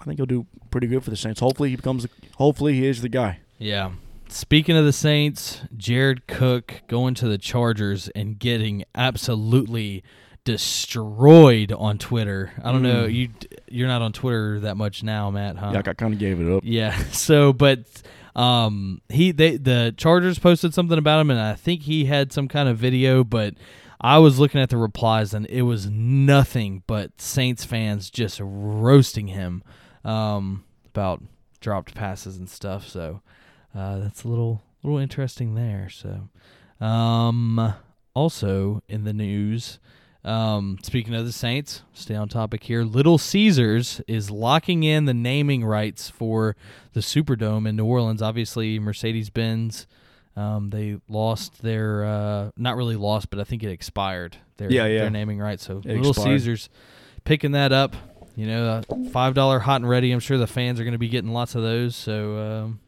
I 0.00 0.04
think 0.04 0.18
he'll 0.18 0.26
do 0.26 0.46
pretty 0.70 0.86
good 0.86 1.04
for 1.04 1.10
the 1.10 1.16
Saints. 1.16 1.40
Hopefully 1.40 1.70
he 1.70 1.76
becomes. 1.76 2.06
Hopefully 2.36 2.74
he 2.74 2.86
is 2.86 3.02
the 3.02 3.08
guy. 3.08 3.40
Yeah. 3.58 3.90
Speaking 4.28 4.76
of 4.76 4.84
the 4.84 4.92
Saints, 4.92 5.60
Jared 5.76 6.26
Cook 6.28 6.82
going 6.88 7.14
to 7.14 7.28
the 7.28 7.36
Chargers 7.38 8.08
and 8.10 8.38
getting 8.38 8.84
absolutely 8.94 10.02
destroyed 10.44 11.72
on 11.72 11.98
Twitter. 11.98 12.52
I 12.62 12.72
don't 12.72 12.82
know 12.82 13.06
Mm. 13.06 13.14
you 13.14 13.28
you're 13.68 13.88
not 13.88 14.02
on 14.02 14.12
Twitter 14.12 14.60
that 14.60 14.76
much 14.76 15.02
now, 15.02 15.30
Matt, 15.30 15.56
huh? 15.56 15.70
Yeah, 15.74 15.82
I 15.84 15.94
kind 15.94 16.12
of 16.14 16.18
gave 16.20 16.40
it 16.40 16.50
up. 16.50 16.62
Yeah. 16.64 16.96
So, 17.12 17.52
but 17.52 17.80
um, 18.36 19.00
he 19.08 19.32
they 19.32 19.56
the 19.56 19.92
Chargers 19.96 20.38
posted 20.38 20.72
something 20.74 20.96
about 20.98 21.20
him, 21.20 21.30
and 21.30 21.40
I 21.40 21.54
think 21.54 21.82
he 21.82 22.04
had 22.06 22.32
some 22.32 22.48
kind 22.48 22.68
of 22.68 22.78
video. 22.78 23.24
But 23.24 23.54
I 24.00 24.18
was 24.18 24.38
looking 24.38 24.60
at 24.60 24.70
the 24.70 24.76
replies, 24.76 25.34
and 25.34 25.46
it 25.46 25.62
was 25.62 25.90
nothing 25.90 26.82
but 26.86 27.20
Saints 27.20 27.64
fans 27.64 28.10
just 28.10 28.40
roasting 28.42 29.28
him 29.28 29.62
um, 30.04 30.64
about 30.86 31.22
dropped 31.60 31.94
passes 31.94 32.36
and 32.36 32.48
stuff. 32.48 32.88
So 32.88 33.20
uh, 33.74 33.98
that's 33.98 34.24
a 34.24 34.28
little 34.28 34.62
little 34.82 34.98
interesting 34.98 35.54
there. 35.54 35.88
So, 35.90 36.28
um, 36.84 37.74
also 38.14 38.82
in 38.88 39.04
the 39.04 39.12
news. 39.12 39.78
Um, 40.22 40.76
speaking 40.82 41.14
of 41.14 41.24
the 41.24 41.32
Saints, 41.32 41.82
stay 41.94 42.14
on 42.14 42.28
topic 42.28 42.64
here. 42.64 42.82
Little 42.82 43.16
Caesars 43.16 44.02
is 44.06 44.30
locking 44.30 44.82
in 44.82 45.06
the 45.06 45.14
naming 45.14 45.64
rights 45.64 46.10
for 46.10 46.56
the 46.92 47.00
Superdome 47.00 47.66
in 47.66 47.76
New 47.76 47.86
Orleans. 47.86 48.20
Obviously, 48.20 48.78
Mercedes 48.78 49.30
Benz 49.30 49.86
Um, 50.36 50.70
they 50.70 51.00
lost 51.08 51.62
their 51.62 52.04
uh, 52.04 52.50
not 52.56 52.76
really 52.76 52.96
lost, 52.96 53.30
but 53.30 53.38
I 53.40 53.44
think 53.44 53.62
it 53.62 53.70
expired. 53.70 54.36
Their, 54.58 54.70
Yeah, 54.70 54.86
yeah. 54.86 55.00
Their 55.00 55.10
naming 55.10 55.38
right. 55.38 55.58
So 55.58 55.78
It 55.78 55.96
Little 55.96 56.10
expired. 56.10 56.40
Caesars 56.40 56.68
picking 57.24 57.52
that 57.52 57.72
up. 57.72 57.96
You 58.40 58.46
know, 58.46 58.82
uh, 58.88 59.10
five 59.10 59.34
dollar 59.34 59.58
hot 59.58 59.82
and 59.82 59.88
ready. 59.88 60.12
I'm 60.12 60.18
sure 60.18 60.38
the 60.38 60.46
fans 60.46 60.80
are 60.80 60.84
going 60.84 60.92
to 60.92 60.98
be 60.98 61.10
getting 61.10 61.30
lots 61.30 61.54
of 61.54 61.62
those. 61.62 61.94
So 61.94 62.38
um, 62.38 62.80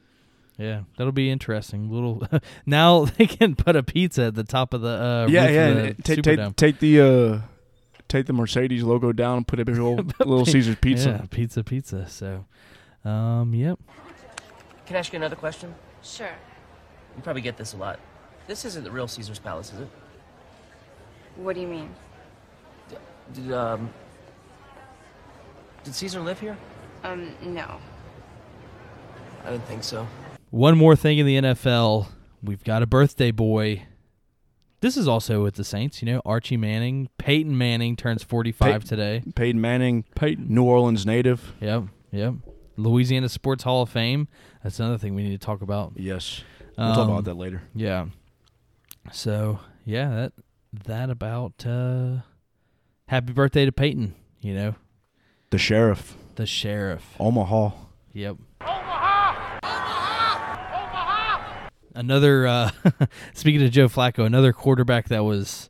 yeah, 0.56 0.84
that'll 0.96 1.12
be 1.12 1.28
interesting. 1.28 1.90
Little 1.90 2.26
now 2.66 3.04
they 3.18 3.26
can 3.26 3.54
put 3.54 3.76
a 3.76 3.82
pizza 3.82 4.22
at 4.22 4.34
the 4.34 4.44
top 4.44 4.72
of 4.72 4.80
the 4.80 4.88
uh, 4.88 5.26
yeah, 5.28 5.42
roof 5.44 5.52
yeah. 5.52 5.66
of 5.66 5.96
the 5.98 6.02
Take 6.02 6.22
take 6.22 6.56
take 6.56 6.78
the 6.78 7.00
uh, 7.02 7.40
take 8.08 8.24
the 8.24 8.32
Mercedes 8.32 8.82
logo 8.82 9.12
down 9.12 9.36
and 9.36 9.46
put 9.46 9.60
a 9.60 9.64
big 9.66 9.78
old 9.78 10.18
Little 10.20 10.46
Caesars 10.46 10.76
pizza. 10.80 11.20
Yeah, 11.20 11.26
pizza, 11.28 11.62
pizza. 11.62 12.08
So, 12.08 12.46
um, 13.04 13.52
yep. 13.52 13.78
Can 14.86 14.96
I 14.96 15.00
ask 15.00 15.12
you 15.12 15.18
another 15.18 15.36
question? 15.36 15.74
Sure. 16.02 16.32
You 17.14 17.22
probably 17.22 17.42
get 17.42 17.58
this 17.58 17.74
a 17.74 17.76
lot. 17.76 18.00
This 18.46 18.64
isn't 18.64 18.84
the 18.84 18.90
real 18.90 19.06
Caesar's 19.06 19.38
Palace, 19.38 19.70
is 19.74 19.80
it? 19.80 19.88
What 21.36 21.56
do 21.56 21.60
you 21.60 21.68
mean? 21.68 21.90
Did 23.34 23.52
um 23.52 23.90
Did 25.84 25.94
Caesar 25.94 26.20
live 26.20 26.40
here? 26.40 26.56
Um, 27.04 27.34
no. 27.42 27.78
I 29.44 29.50
didn't 29.50 29.64
think 29.66 29.82
so. 29.82 30.06
One 30.50 30.76
more 30.78 30.94
thing 30.94 31.18
in 31.18 31.26
the 31.26 31.36
NFL, 31.36 32.06
we've 32.42 32.62
got 32.62 32.82
a 32.82 32.86
birthday 32.86 33.30
boy. 33.30 33.84
This 34.80 34.96
is 34.96 35.08
also 35.08 35.42
with 35.42 35.54
the 35.54 35.64
Saints, 35.64 36.02
you 36.02 36.06
know, 36.06 36.20
Archie 36.24 36.56
Manning. 36.56 37.08
Peyton 37.18 37.56
Manning 37.56 37.96
turns 37.96 38.22
45 38.22 38.82
Pey- 38.82 38.88
today. 38.88 39.22
Peyton 39.34 39.60
Manning, 39.60 40.04
Peyton. 40.14 40.46
New 40.48 40.64
Orleans 40.64 41.06
native. 41.06 41.52
Yep, 41.60 41.84
yep. 42.10 42.34
Louisiana 42.76 43.28
Sports 43.28 43.64
Hall 43.64 43.82
of 43.82 43.90
Fame. 43.90 44.28
That's 44.62 44.78
another 44.80 44.98
thing 44.98 45.14
we 45.14 45.22
need 45.22 45.40
to 45.40 45.44
talk 45.44 45.62
about. 45.62 45.92
Yes, 45.96 46.42
we'll 46.76 46.88
talk 46.94 46.98
Um, 47.06 47.10
about 47.10 47.24
that 47.24 47.34
later. 47.36 47.62
Yeah. 47.74 48.06
So, 49.12 49.60
yeah, 49.84 50.10
that 50.10 50.32
that 50.86 51.10
about 51.10 51.64
uh 51.66 52.18
happy 53.08 53.32
birthday 53.32 53.64
to 53.66 53.72
Peyton, 53.72 54.14
you 54.40 54.54
know, 54.54 54.74
The 55.52 55.58
sheriff, 55.58 56.16
the 56.36 56.46
sheriff. 56.46 57.14
Omaha. 57.20 57.72
Yep. 58.14 58.36
omaha 58.62 59.60
Another 61.94 62.46
uh 62.46 62.70
speaking 63.34 63.62
of 63.62 63.70
Joe 63.70 63.88
Flacco, 63.88 64.24
another 64.24 64.54
quarterback 64.54 65.08
that 65.08 65.24
was 65.24 65.68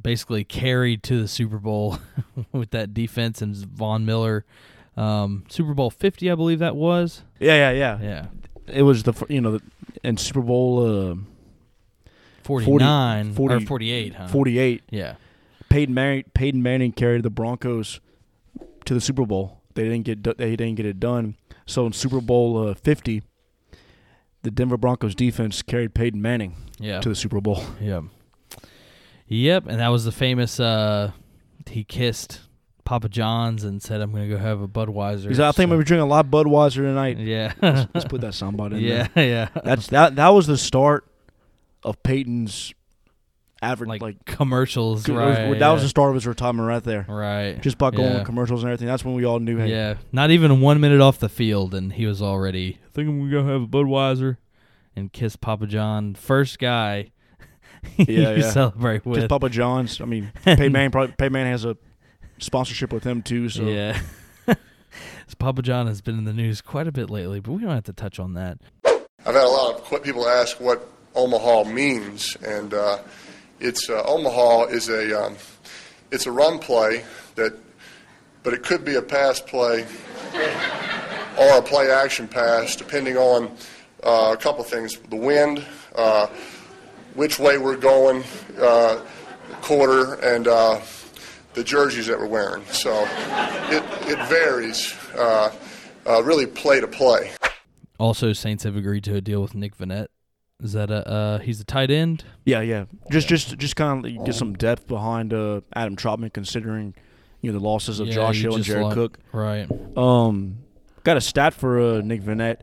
basically 0.00 0.44
carried 0.44 1.02
to 1.02 1.20
the 1.20 1.26
Super 1.26 1.58
Bowl 1.58 1.98
with 2.52 2.70
that 2.70 2.94
defense 2.94 3.42
and 3.42 3.56
Von 3.56 4.06
Miller. 4.06 4.44
Um, 4.96 5.42
Super 5.48 5.74
Bowl 5.74 5.90
50, 5.90 6.30
I 6.30 6.36
believe 6.36 6.60
that 6.60 6.76
was. 6.76 7.24
Yeah, 7.40 7.72
yeah, 7.72 7.72
yeah. 7.72 7.98
Yeah. 8.00 8.26
It 8.68 8.82
was 8.82 9.02
the 9.02 9.14
you 9.28 9.40
know 9.40 9.58
the, 9.58 9.62
in 10.04 10.16
Super 10.16 10.42
Bowl 10.42 11.10
uh, 11.10 11.16
49 12.44 13.30
or 13.30 13.34
40 13.34 13.66
48, 13.66 14.14
huh? 14.14 14.28
48. 14.28 14.82
Yeah. 14.90 15.14
Peyton 15.68 15.92
Manning, 15.92 16.24
Peyton 16.34 16.62
Manning 16.62 16.92
carried 16.92 17.24
the 17.24 17.30
Broncos 17.30 17.98
to 18.88 18.94
the 18.94 19.00
Super 19.00 19.24
Bowl. 19.24 19.60
They 19.74 19.84
didn't 19.84 20.04
get 20.04 20.24
they 20.38 20.56
didn't 20.56 20.74
get 20.74 20.86
it 20.86 20.98
done. 20.98 21.36
So 21.66 21.86
in 21.86 21.92
Super 21.92 22.20
Bowl 22.20 22.68
uh, 22.68 22.74
50, 22.74 23.22
the 24.42 24.50
Denver 24.50 24.76
Broncos 24.76 25.14
defense 25.14 25.62
carried 25.62 25.94
Peyton 25.94 26.20
Manning 26.20 26.56
Yeah. 26.78 27.00
to 27.00 27.08
the 27.08 27.14
Super 27.14 27.40
Bowl. 27.40 27.62
Yep. 27.80 28.04
Yep, 29.30 29.66
and 29.66 29.80
that 29.80 29.88
was 29.88 30.04
the 30.04 30.12
famous 30.12 30.58
uh 30.58 31.12
he 31.68 31.84
kissed 31.84 32.40
Papa 32.84 33.10
John's 33.10 33.62
and 33.64 33.82
said 33.82 34.00
I'm 34.00 34.10
going 34.10 34.26
to 34.26 34.34
go 34.34 34.40
have 34.40 34.62
a 34.62 34.68
Budweiser. 34.68 35.28
He's 35.28 35.38
like, 35.38 35.48
I 35.50 35.52
think 35.52 35.68
So- 35.70 35.76
we're 35.76 35.82
drinking 35.82 36.04
a 36.04 36.06
lot 36.06 36.24
of 36.24 36.30
Budweiser 36.30 36.76
tonight. 36.76 37.18
Yeah. 37.18 37.52
Let's 37.60 38.06
put 38.06 38.22
that 38.22 38.32
soundbite 38.32 38.72
in 38.72 38.78
yeah, 38.82 39.08
there. 39.14 39.28
yeah. 39.28 39.48
That's 39.62 39.88
that. 39.88 40.16
That 40.16 40.28
was 40.30 40.46
the 40.46 40.56
start 40.56 41.04
of 41.82 42.02
Peyton's 42.02 42.72
average. 43.62 43.88
like, 43.88 44.02
Like, 44.02 44.24
commercials, 44.24 45.04
that 45.04 45.12
right? 45.12 45.48
was 45.48 45.58
yeah. 45.58 45.74
the 45.74 45.88
start 45.88 46.10
of 46.10 46.14
his 46.14 46.26
retirement 46.26 46.68
right 46.68 46.82
there. 46.82 47.06
right. 47.08 47.60
Just 47.60 47.78
by 47.78 47.90
going 47.90 48.18
yeah. 48.18 48.24
commercials 48.24 48.62
and 48.62 48.70
everything. 48.70 48.86
That's 48.88 49.04
when 49.04 49.14
we 49.14 49.24
all 49.24 49.40
knew. 49.40 49.58
Hey, 49.58 49.70
Yeah, 49.70 49.94
not 50.12 50.30
even 50.30 50.60
one 50.60 50.80
minute 50.80 51.00
off 51.00 51.18
the 51.18 51.28
field, 51.28 51.74
and 51.74 51.92
he 51.92 52.06
was 52.06 52.22
already. 52.22 52.78
I 52.86 52.88
think 52.92 53.08
I'm 53.08 53.18
gonna 53.18 53.30
go 53.30 53.44
have 53.44 53.62
a 53.62 53.66
Budweiser, 53.66 54.36
and 54.96 55.12
kiss 55.12 55.36
Papa 55.36 55.66
John. 55.66 56.14
First 56.14 56.58
guy. 56.58 57.12
Yeah, 57.96 58.04
you 58.08 58.42
yeah. 58.42 58.50
celebrate 58.50 59.04
with. 59.06 59.20
Just 59.20 59.28
Papa 59.28 59.48
John's. 59.48 60.00
I 60.00 60.04
mean, 60.04 60.32
Peyton 60.44 60.72
Manning 60.72 60.90
probably 60.90 61.14
Peyton 61.16 61.32
Manning 61.32 61.52
has 61.52 61.64
a 61.64 61.76
sponsorship 62.38 62.92
with 62.92 63.04
him 63.04 63.22
too. 63.22 63.48
So 63.48 63.62
Yeah. 63.62 64.00
So 64.46 64.54
Papa 65.38 65.62
John 65.62 65.86
has 65.86 66.00
been 66.00 66.18
in 66.18 66.24
the 66.24 66.32
news 66.32 66.60
quite 66.60 66.86
a 66.86 66.92
bit 66.92 67.10
lately, 67.10 67.40
but 67.40 67.52
we 67.52 67.62
don't 67.62 67.70
have 67.70 67.84
to 67.84 67.92
touch 67.92 68.18
on 68.18 68.34
that. 68.34 68.58
I've 68.84 69.34
had 69.34 69.44
a 69.44 69.48
lot 69.48 69.92
of 69.92 70.02
people 70.02 70.28
ask 70.28 70.60
what 70.60 70.88
Omaha 71.14 71.64
means, 71.64 72.36
and 72.36 72.72
uh, 72.72 72.98
it's 73.60 73.90
uh, 73.90 74.02
Omaha 74.06 74.64
is 74.66 74.88
a 74.88 75.26
um, 75.26 75.36
it's 76.10 76.26
a 76.26 76.32
run 76.32 76.58
play 76.58 77.04
that, 77.34 77.54
but 78.42 78.54
it 78.54 78.62
could 78.62 78.84
be 78.84 78.94
a 78.96 79.02
pass 79.02 79.40
play 79.40 79.86
or 81.38 81.58
a 81.58 81.62
play 81.62 81.90
action 81.90 82.28
pass, 82.28 82.76
depending 82.76 83.16
on 83.16 83.50
uh, 84.02 84.30
a 84.32 84.36
couple 84.36 84.64
things: 84.64 84.98
the 85.10 85.16
wind, 85.16 85.64
uh, 85.94 86.28
which 87.14 87.38
way 87.38 87.58
we're 87.58 87.76
going, 87.76 88.24
uh, 88.60 89.00
quarter, 89.60 90.14
and 90.14 90.48
uh, 90.48 90.80
the 91.54 91.64
jerseys 91.64 92.06
that 92.06 92.18
we're 92.18 92.26
wearing. 92.26 92.64
So 92.66 93.06
it 93.70 93.82
it 94.08 94.28
varies, 94.28 94.94
uh, 95.16 95.52
really 96.22 96.46
play 96.46 96.80
to 96.80 96.88
play. 96.88 97.32
Also, 97.98 98.32
Saints 98.32 98.62
have 98.62 98.76
agreed 98.76 99.02
to 99.04 99.16
a 99.16 99.20
deal 99.20 99.42
with 99.42 99.56
Nick 99.56 99.76
Vannett. 99.76 100.06
Is 100.62 100.72
that 100.72 100.90
a 100.90 101.06
uh, 101.08 101.38
he's 101.38 101.60
a 101.60 101.64
tight 101.64 101.90
end? 101.90 102.24
yeah, 102.44 102.60
yeah. 102.60 102.86
Just 103.12 103.28
just 103.28 103.56
just 103.58 103.76
kind 103.76 104.04
of 104.04 104.24
get 104.24 104.34
some 104.34 104.54
depth 104.54 104.88
behind 104.88 105.32
uh, 105.32 105.60
Adam 105.74 105.94
Trautman, 105.96 106.32
considering 106.32 106.94
you 107.40 107.52
know 107.52 107.58
the 107.58 107.64
losses 107.64 108.00
of 108.00 108.08
Yeah, 108.08 108.14
Josh 108.14 108.40
Hill 108.40 108.56
and 108.56 108.64
Jared 108.64 108.82
lost- 108.84 108.94
Cook. 108.94 109.18
Right. 109.32 109.68
Um, 109.96 110.58
got 111.04 111.16
a 111.16 111.20
stat 111.20 111.54
for 111.54 111.78
uh, 111.80 112.00
Nick 112.00 112.22
Vannett. 112.22 112.60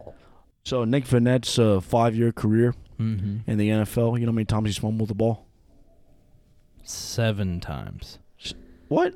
So 0.64 0.84
Nick 0.84 1.06
Vannett's 1.06 1.58
uh, 1.60 1.80
five-year 1.80 2.32
career 2.32 2.74
Mm-hmm. 3.00 3.50
in 3.50 3.58
the 3.58 3.68
NFL. 3.70 4.18
You 4.20 4.26
know 4.26 4.32
how 4.32 4.36
many 4.36 4.46
times 4.46 4.68
he's 4.70 4.78
fumbled 4.78 5.10
the 5.10 5.16
ball? 5.16 5.46
Seven 6.84 7.60
times. 7.60 8.20
What? 8.88 9.14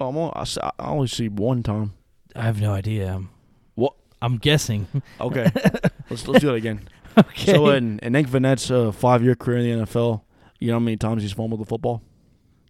Oh, 0.00 0.08
I'm 0.08 0.16
I, 0.34 0.70
I 0.78 0.88
only 0.88 1.06
see 1.08 1.28
one 1.28 1.62
time. 1.62 1.92
I 2.34 2.42
have 2.42 2.60
no 2.60 2.72
idea. 2.72 3.14
I'm, 3.14 3.30
What? 3.74 3.92
I'm 4.22 4.38
guessing. 4.38 4.86
Okay, 5.20 5.50
let's 6.10 6.26
let's 6.28 6.40
do 6.40 6.54
it 6.54 6.58
again. 6.58 6.88
okay. 7.18 7.52
So 7.52 7.70
in, 7.70 7.98
in 8.00 8.12
Nick 8.12 8.26
Vannett's 8.26 8.70
uh, 8.70 8.92
five-year 8.92 9.34
career 9.36 9.58
in 9.58 9.78
the 9.80 9.86
NFL, 9.86 10.22
you 10.58 10.68
know 10.68 10.74
how 10.74 10.80
many 10.80 10.96
times 10.96 11.22
he's 11.22 11.32
fumbled 11.32 11.60
the 11.60 11.64
football? 11.66 12.02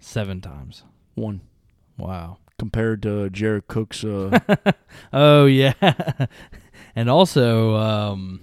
Seven 0.00 0.40
times. 0.40 0.84
One. 1.14 1.40
Wow. 1.96 2.38
Compared 2.58 3.02
to 3.02 3.30
Jared 3.30 3.68
Cook's. 3.68 4.04
Uh, 4.04 4.38
Oh 5.12 5.46
yeah. 5.46 5.72
and 6.96 7.08
also, 7.10 7.74
um, 7.76 8.40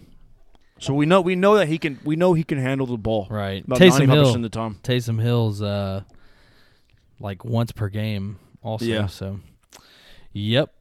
so 0.80 0.94
we 0.94 1.06
know 1.06 1.22
we 1.22 1.36
know 1.36 1.56
that 1.56 1.68
he 1.68 1.78
can 1.78 2.00
we 2.04 2.16
know 2.16 2.34
he 2.34 2.44
can 2.44 2.58
handle 2.58 2.88
the 2.88 2.98
ball. 2.98 3.28
right. 3.30 3.64
About 3.64 3.80
Taysom 3.80 4.08
95% 4.08 4.14
Hill. 4.14 4.36
of 4.36 4.42
the 4.42 4.50
time. 4.50 4.80
Taysom 4.84 5.22
Hill's 5.22 5.62
uh, 5.62 6.04
like 7.20 7.46
once 7.46 7.72
per 7.72 7.90
game. 7.90 8.40
Also. 8.64 8.86
Yeah. 8.86 9.06
So. 9.08 9.40
Yep. 10.34 10.74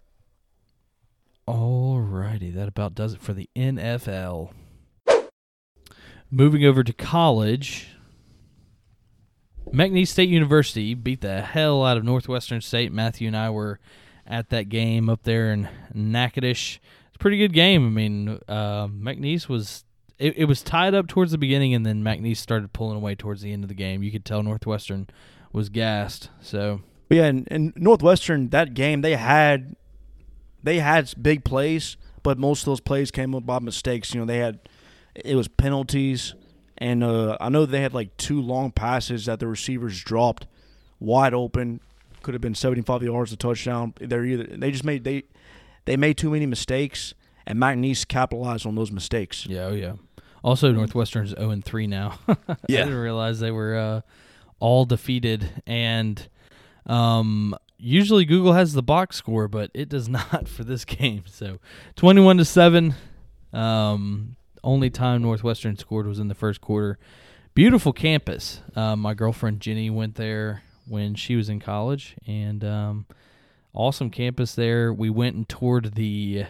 Alrighty, 1.51 2.55
that 2.55 2.69
about 2.69 2.95
does 2.95 3.15
it 3.15 3.21
for 3.21 3.33
the 3.33 3.49
NFL. 3.57 4.53
Moving 6.31 6.65
over 6.65 6.85
to 6.85 6.93
college. 6.93 7.89
McNeese 9.73 10.09
State 10.09 10.29
University 10.29 10.95
beat 10.95 11.23
the 11.23 11.43
hell 11.43 11.85
out 11.85 11.97
of 11.97 12.05
Northwestern 12.05 12.61
State. 12.61 12.93
Matthew 12.93 13.27
and 13.27 13.37
I 13.37 13.51
were 13.51 13.81
at 14.27 14.51
that 14.51 14.69
game 14.69 15.11
up 15.11 15.25
there 15.25 15.53
in 15.53 15.69
Natchitoches. 15.93 16.79
It's 17.09 17.17
a 17.17 17.19
pretty 17.19 17.39
good 17.39 17.53
game. 17.53 17.85
I 17.85 17.91
mean, 17.91 18.39
uh, 18.47 18.87
McNeese 18.87 19.49
was 19.49 19.85
it, 20.19 20.35
it 20.37 20.45
was 20.45 20.63
tied 20.63 20.95
up 20.95 21.09
towards 21.09 21.33
the 21.33 21.39
beginning, 21.39 21.75
and 21.75 21.85
then 21.85 22.05
McNeese 22.05 22.37
started 22.37 22.73
pulling 22.73 22.97
away 22.97 23.17
towards 23.17 23.43
the 23.43 23.53
end 23.53 23.65
of 23.65 23.69
the 23.69 23.75
game. 23.75 24.05
You 24.05 24.13
could 24.13 24.25
tell 24.25 24.45
Northwestern 24.45 25.09
was 25.53 25.69
gassed. 25.69 26.31
So 26.41 26.83
yeah, 27.09 27.25
and, 27.25 27.49
and 27.51 27.73
Northwestern 27.75 28.51
that 28.51 28.75
game 28.75 29.01
they 29.01 29.17
had 29.17 29.75
they 30.63 30.79
had 30.79 31.13
big 31.21 31.45
plays, 31.45 31.97
but 32.23 32.39
most 32.39 32.61
of 32.61 32.67
those 32.67 32.81
plays 32.81 33.11
came 33.11 33.35
up 33.35 33.47
by 33.47 33.59
mistakes. 33.59 34.15
You 34.15 34.21
know, 34.21 34.27
they 34.27 34.39
had 34.39 34.61
it 35.15 35.35
was 35.35 35.49
penalties, 35.49 36.35
and 36.79 37.03
uh, 37.03 37.37
I 37.41 37.49
know 37.49 37.67
they 37.67 37.81
had 37.81 37.95
like 37.95 38.17
two 38.17 38.41
long 38.41 38.71
passes 38.71 39.27
that 39.27 39.41
the 39.41 39.47
receivers 39.47 40.03
dropped 40.03 40.47
wide 40.99 41.35
open. 41.35 41.81
Could 42.23 42.35
have 42.35 42.41
been 42.41 42.55
seventy 42.55 42.83
five 42.83 43.03
yards 43.03 43.33
a 43.33 43.37
touchdown. 43.37 43.95
They're 44.01 44.25
either 44.25 44.45
they 44.45 44.71
just 44.71 44.85
made 44.85 45.05
they 45.05 45.25
they 45.87 45.97
made 45.97 46.19
too 46.19 46.31
many 46.31 46.47
mistakes, 46.47 47.15
and 47.47 47.59
McNeese 47.59 48.07
capitalized 48.07 48.67
on 48.67 48.75
those 48.75 48.93
mistakes. 48.93 49.47
yeah, 49.47 49.67
oh 49.67 49.75
yeah. 49.75 49.95
Also, 50.43 50.73
Northwestern's 50.73 51.31
zero 51.31 51.51
and 51.51 51.65
three 51.65 51.87
now. 51.87 52.19
yeah, 52.29 52.35
I 52.81 52.85
didn't 52.85 52.95
realize 52.95 53.41
they 53.41 53.51
were 53.51 53.77
uh, 53.77 54.01
all 54.59 54.87
defeated, 54.87 55.63
and 55.67 56.29
um, 56.87 57.55
usually 57.81 58.25
Google 58.25 58.53
has 58.53 58.73
the 58.73 58.83
box 58.83 59.17
score, 59.17 59.49
but 59.49 59.71
it 59.75 59.89
does 59.89 60.09
not 60.11 60.49
for 60.49 60.65
this 60.65 60.85
game. 60.85 61.25
So, 61.27 61.59
twenty-one 61.97 62.37
to 62.39 62.45
seven. 62.45 62.95
Um, 63.53 64.37
only 64.63 64.91
time 64.91 65.23
Northwestern 65.23 65.77
scored 65.77 66.07
was 66.07 66.19
in 66.19 66.29
the 66.29 66.35
first 66.35 66.61
quarter. 66.61 66.99
Beautiful 67.55 67.93
campus. 67.93 68.61
Um, 68.77 69.01
my 69.01 69.15
girlfriend 69.15 69.61
Jenny 69.61 69.91
went 69.91 70.15
there 70.15 70.63
when 70.87 71.15
she 71.15 71.35
was 71.35 71.49
in 71.49 71.61
college, 71.61 72.17
and 72.27 72.63
um, 72.65 73.07
awesome 73.73 74.11
campus 74.11 74.55
there. 74.55 74.93
We 74.93 75.11
went 75.11 75.37
and 75.37 75.49
toured 75.49 75.95
the 75.95 76.45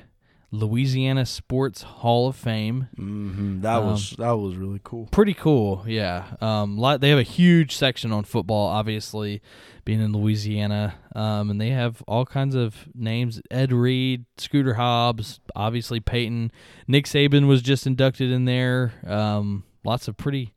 Louisiana 0.53 1.25
Sports 1.27 1.83
Hall 1.83 2.27
of 2.29 2.35
Fame. 2.37 2.89
hmm 2.97 3.61
That 3.61 3.77
Um, 3.79 3.87
was 3.87 4.11
that 4.19 4.33
was 4.33 4.57
really 4.57 4.81
cool. 4.83 5.07
Pretty 5.13 5.35
cool, 5.35 5.85
yeah. 5.87 6.25
Um, 6.41 6.77
lot, 6.77 7.01
they 7.01 7.11
have 7.11 7.19
a 7.19 7.23
huge 7.23 7.77
section 7.77 8.11
on 8.13 8.25
football, 8.25 8.67
obviously, 8.67 9.41
being 9.85 10.01
in 10.01 10.13
Louisiana, 10.13 10.95
um, 11.15 11.51
and 11.51 11.61
they 11.61 11.71
have 11.71 12.03
all 12.09 12.25
kinds 12.27 12.55
of 12.57 12.89
names: 12.95 13.41
Ed 13.51 13.73
Reed, 13.73 14.25
Scooter 14.39 14.75
Hobbs, 14.75 15.39
obviously 15.55 16.01
Peyton, 16.01 16.51
Nick 16.89 17.05
Saban 17.07 17.47
was 17.47 17.63
just 17.63 17.87
inducted 17.87 18.31
in 18.33 18.45
there. 18.45 18.93
Um, 19.07 19.63
lots 19.85 20.09
of 20.09 20.17
pretty, 20.17 20.53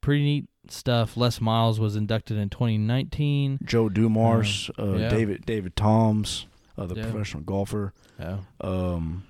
pretty 0.00 0.22
neat 0.22 0.44
stuff. 0.68 1.16
Les 1.16 1.40
Miles 1.40 1.80
was 1.80 1.96
inducted 1.96 2.36
in 2.38 2.48
2019. 2.48 3.58
Joe 3.64 3.88
Dumars, 3.88 4.70
uh, 4.78 4.94
yeah. 4.94 5.08
David 5.08 5.44
David 5.44 5.74
Toms, 5.74 6.46
uh, 6.78 6.86
the 6.86 6.94
Yeah. 6.94 7.10
professional 7.10 7.42
golfer. 7.42 7.92
Yeah. 8.20 8.38
Um, 8.60 9.24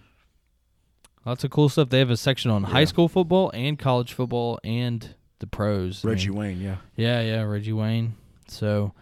Lots 1.25 1.45
of 1.45 1.51
cool 1.51 1.69
stuff. 1.69 1.89
They 1.89 1.99
have 2.01 2.11
a 2.11 2.17
section 2.17 2.51
on 2.51 2.65
high 2.65 2.85
school 2.85 3.09
football 3.09 3.51
and 3.55 3.79
college 3.79 4.13
football 4.13 4.59
and 4.65 5.15
the 5.39 5.47
pros. 5.47 6.05
I 6.05 6.09
Reggie 6.09 6.31
mean, 6.31 6.39
Wayne, 6.39 6.61
yeah, 6.61 6.77
Yeah, 6.97 7.21
yeah, 7.23 7.43
Reggie 7.43 7.73
Wayne. 7.73 8.15
So 8.49 8.93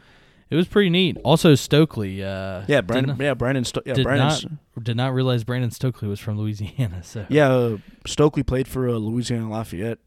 it 0.51 0.57
was 0.57 0.69
pretty 0.69 0.91
neat. 0.91 1.17
Also 1.25 1.55
Stokley. 1.55 2.23
Uh, 2.23 2.65
yeah, 2.69 2.81
Brandon, 2.83 3.17
not- 3.17 3.25
yeah, 3.25 3.35
Brandon, 3.35 3.65
Sto- 3.65 3.83
yeah, 3.87 3.95
did 3.95 4.05
Brandon, 4.05 4.59
not 4.77 4.85
did 4.85 4.97
not 4.97 5.15
realize 5.15 5.45
Brandon 5.45 5.71
Stokley 5.71 6.09
was 6.09 6.21
from 6.21 6.39
Louisiana. 6.39 7.03
So 7.05 7.25
yeah, 7.29 7.51
uh, 7.51 7.77
Stokley 8.07 8.43
played 8.43 8.69
for 8.69 8.89
uh, 8.89 8.93
Louisiana 8.93 9.49
Lafayette. 9.51 9.99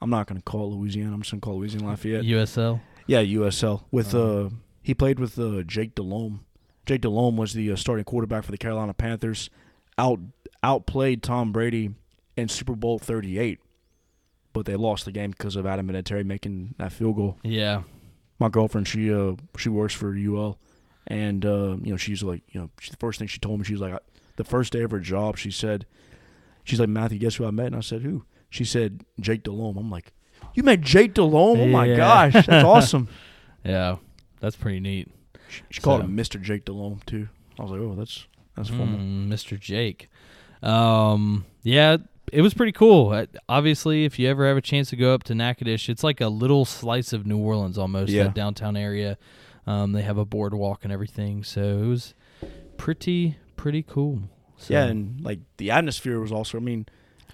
I'm 0.00 0.10
not 0.10 0.26
gonna 0.26 0.42
call 0.42 0.70
it 0.72 0.76
Louisiana. 0.76 1.12
I'm 1.14 1.22
just 1.22 1.30
gonna 1.32 1.40
call 1.40 1.54
it 1.54 1.58
Louisiana 1.58 1.86
Lafayette. 1.88 2.24
USL. 2.24 2.80
Yeah, 3.06 3.22
USL 3.22 3.84
with 3.90 4.14
Uh-huh. 4.14 4.46
uh, 4.46 4.50
he 4.82 4.92
played 4.94 5.18
with 5.18 5.38
uh, 5.38 5.62
Jake 5.62 5.94
Delhomme. 5.94 6.44
Jake 6.86 7.00
Delhomme 7.00 7.36
was 7.36 7.52
the 7.54 7.72
uh, 7.72 7.76
starting 7.76 8.04
quarterback 8.04 8.44
for 8.44 8.50
the 8.52 8.58
Carolina 8.58 8.92
Panthers. 8.94 9.48
Out 9.98 10.20
outplayed 10.62 11.22
Tom 11.22 11.52
Brady 11.52 11.90
in 12.36 12.48
Super 12.48 12.74
Bowl 12.74 12.98
38, 12.98 13.58
but 14.52 14.64
they 14.66 14.76
lost 14.76 15.04
the 15.04 15.12
game 15.12 15.30
because 15.32 15.56
of 15.56 15.66
Adam 15.66 15.88
Vinatieri 15.88 16.24
making 16.24 16.74
that 16.78 16.92
field 16.92 17.16
goal. 17.16 17.38
Yeah. 17.42 17.82
My 18.38 18.48
girlfriend, 18.48 18.86
she 18.88 19.12
uh 19.12 19.34
she 19.56 19.68
works 19.68 19.92
for 19.94 20.14
UL, 20.16 20.58
and 21.08 21.44
uh, 21.44 21.76
you 21.82 21.90
know 21.90 21.96
she's 21.96 22.22
like 22.22 22.42
you 22.50 22.60
know 22.60 22.70
she, 22.80 22.90
the 22.90 22.96
first 22.96 23.18
thing 23.18 23.26
she 23.28 23.38
told 23.40 23.58
me 23.58 23.64
she's 23.64 23.80
like 23.80 23.98
the 24.36 24.44
first 24.44 24.72
day 24.72 24.82
of 24.82 24.92
her 24.92 25.00
job 25.00 25.36
she 25.36 25.50
said 25.50 25.84
she's 26.62 26.78
like 26.78 26.88
Matthew 26.88 27.18
guess 27.18 27.34
who 27.34 27.44
I 27.46 27.50
met 27.50 27.66
and 27.66 27.76
I 27.76 27.80
said 27.80 28.02
who 28.02 28.24
she 28.50 28.64
said 28.64 29.02
Jake 29.18 29.42
Delhomme 29.42 29.76
I'm 29.76 29.90
like 29.90 30.12
you 30.54 30.62
met 30.62 30.80
Jake 30.80 31.14
Delhomme 31.14 31.58
oh 31.60 31.66
my 31.66 31.86
Yeah. 31.86 31.96
gosh 31.96 32.32
that's 32.46 32.64
awesome 32.64 33.08
Yeah. 33.64 33.96
That's 34.38 34.54
pretty 34.54 34.78
neat. 34.78 35.08
She, 35.48 35.62
she 35.70 35.80
called 35.80 36.02
him 36.02 36.16
Mr. 36.16 36.40
Jake 36.40 36.64
Delhomme 36.64 37.00
too. 37.06 37.28
I 37.58 37.62
was 37.62 37.72
like, 37.72 37.80
oh, 37.80 37.96
that's 37.96 38.28
that's 38.58 38.68
formal. 38.68 38.98
Mm, 38.98 39.28
Mr. 39.28 39.58
Jake. 39.58 40.08
Um, 40.62 41.46
yeah, 41.62 41.96
it 42.32 42.42
was 42.42 42.52
pretty 42.54 42.72
cool. 42.72 43.24
Obviously, 43.48 44.04
if 44.04 44.18
you 44.18 44.28
ever 44.28 44.46
have 44.46 44.56
a 44.56 44.60
chance 44.60 44.90
to 44.90 44.96
go 44.96 45.14
up 45.14 45.22
to 45.24 45.34
Natchitoches, 45.34 45.88
it's 45.88 46.04
like 46.04 46.20
a 46.20 46.28
little 46.28 46.64
slice 46.64 47.12
of 47.12 47.26
New 47.26 47.38
Orleans 47.38 47.78
almost, 47.78 48.10
Yeah. 48.12 48.24
that 48.24 48.34
downtown 48.34 48.76
area. 48.76 49.16
Um, 49.66 49.92
they 49.92 50.02
have 50.02 50.18
a 50.18 50.24
boardwalk 50.24 50.80
and 50.84 50.92
everything, 50.92 51.44
so 51.44 51.60
it 51.62 51.86
was 51.86 52.14
pretty 52.76 53.36
pretty 53.56 53.82
cool. 53.82 54.22
So, 54.56 54.74
Yeah, 54.74 54.84
and 54.84 55.20
like 55.20 55.40
the 55.58 55.70
atmosphere 55.70 56.18
was 56.20 56.32
also. 56.32 56.58
I 56.58 56.60
mean, 56.60 56.86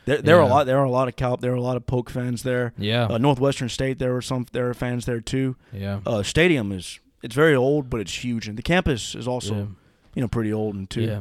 there 0.04 0.20
there 0.20 0.36
were 0.36 0.42
a 0.42 0.46
lot. 0.48 0.66
There 0.66 0.76
were 0.78 0.84
a 0.84 0.90
lot 0.90 1.08
of 1.08 1.16
Cal. 1.16 1.36
There 1.36 1.50
were 1.52 1.56
a 1.56 1.62
lot 1.62 1.76
of 1.76 1.86
Polk 1.86 2.10
fans 2.10 2.42
there. 2.42 2.72
yeah, 2.76 3.06
Uh, 3.06 3.18
Northwestern 3.18 3.68
State. 3.68 3.98
There 3.98 4.12
were 4.12 4.22
some. 4.22 4.46
There 4.52 4.64
were 4.64 4.74
fans 4.74 5.06
there 5.06 5.20
too. 5.20 5.56
yeah, 5.72 6.00
Uh, 6.04 6.22
stadium 6.22 6.72
is 6.72 6.98
it's 7.22 7.34
very 7.34 7.54
old, 7.54 7.88
but 7.88 8.00
it's 8.00 8.22
huge, 8.24 8.48
and 8.48 8.58
the 8.58 8.62
campus 8.62 9.14
is 9.14 9.26
also 9.28 9.54
yeah, 9.54 9.64
you 10.14 10.22
know 10.22 10.28
pretty 10.28 10.52
old 10.52 10.74
and 10.74 10.88
too. 10.88 11.02
yeah, 11.02 11.20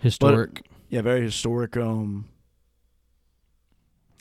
historic. 0.00 0.62
Yeah, 0.88 1.00
very 1.02 1.22
historic. 1.22 1.76
Um, 1.76 2.26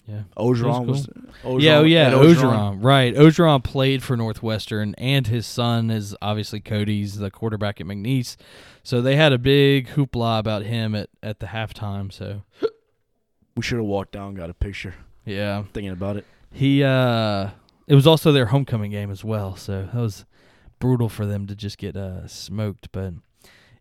yeah. 0.07 0.23
Orgeron 0.35 0.85
was 0.85 1.07
was. 1.07 1.07
Orgeron, 1.43 1.61
yeah, 1.61 1.77
oh 1.77 1.83
yeah, 1.83 2.07
Ed 2.07 2.13
Orgeron. 2.13 2.83
Right. 2.83 3.13
Orgeron 3.15 3.63
played 3.63 4.03
for 4.03 4.17
Northwestern, 4.17 4.93
and 4.95 5.27
his 5.27 5.45
son 5.45 5.89
is 5.89 6.15
obviously 6.21 6.59
Cody's 6.59 7.17
the 7.17 7.29
quarterback 7.31 7.79
at 7.79 7.87
McNeese. 7.87 8.35
So 8.83 9.01
they 9.01 9.15
had 9.15 9.31
a 9.31 9.37
big 9.37 9.89
hoopla 9.89 10.39
about 10.39 10.63
him 10.63 10.95
at, 10.95 11.09
at 11.21 11.39
the 11.39 11.47
halftime. 11.47 12.11
So 12.11 12.41
We 13.55 13.61
should 13.63 13.77
have 13.77 13.85
walked 13.85 14.13
down, 14.13 14.29
and 14.29 14.37
got 14.37 14.49
a 14.49 14.53
picture. 14.53 14.95
yeah, 15.25 15.63
Thinking 15.73 15.91
about 15.91 16.17
it. 16.17 16.25
he. 16.51 16.83
uh 16.83 17.49
It 17.87 17.95
was 17.95 18.07
also 18.07 18.31
their 18.31 18.47
homecoming 18.47 18.91
game 18.91 19.11
as 19.11 19.23
well. 19.23 19.55
So 19.55 19.83
that 19.93 20.01
was 20.01 20.25
brutal 20.79 21.09
for 21.09 21.25
them 21.25 21.45
to 21.47 21.55
just 21.55 21.77
get 21.77 21.95
uh 21.95 22.27
smoked, 22.27 22.91
but 22.91 23.13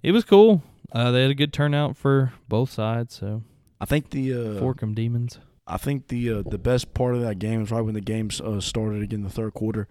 it 0.03 0.13
was 0.13 0.25
cool. 0.25 0.63
Uh, 0.93 1.11
they 1.11 1.23
had 1.23 1.31
a 1.31 1.35
good 1.35 1.53
turnout 1.53 1.97
for 1.97 2.33
both 2.49 2.71
sides. 2.71 3.15
So 3.15 3.43
I 3.81 3.85
think 3.85 4.11
the 4.11 4.33
uh, 4.33 4.37
Forkham 4.61 4.95
Demons. 4.95 5.39
I 5.67 5.77
think 5.77 6.09
the 6.09 6.33
uh, 6.33 6.43
the 6.45 6.59
best 6.59 6.95
part 6.95 7.15
of 7.15 7.21
that 7.23 7.39
game 7.39 7.63
is 7.63 7.71
right 7.71 7.81
when 7.81 7.95
the 7.95 8.01
game 8.01 8.31
uh, 8.43 8.61
started 8.61 9.03
again, 9.03 9.23
the 9.23 9.31
third 9.31 9.55
quarter. 9.55 9.87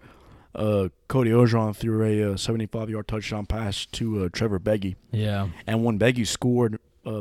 Uh, 0.54 0.88
Cody 1.08 1.30
Orgeron 1.30 1.74
threw 1.76 2.02
a 2.04 2.32
uh, 2.32 2.36
75 2.36 2.90
yard 2.90 3.06
touchdown 3.06 3.46
pass 3.46 3.86
to 3.86 4.24
uh, 4.24 4.28
Trevor 4.32 4.58
Beggy. 4.58 4.96
Yeah, 5.12 5.48
And 5.66 5.84
when 5.84 5.98
Beggy 5.98 6.26
scored, 6.26 6.80
uh, 7.06 7.20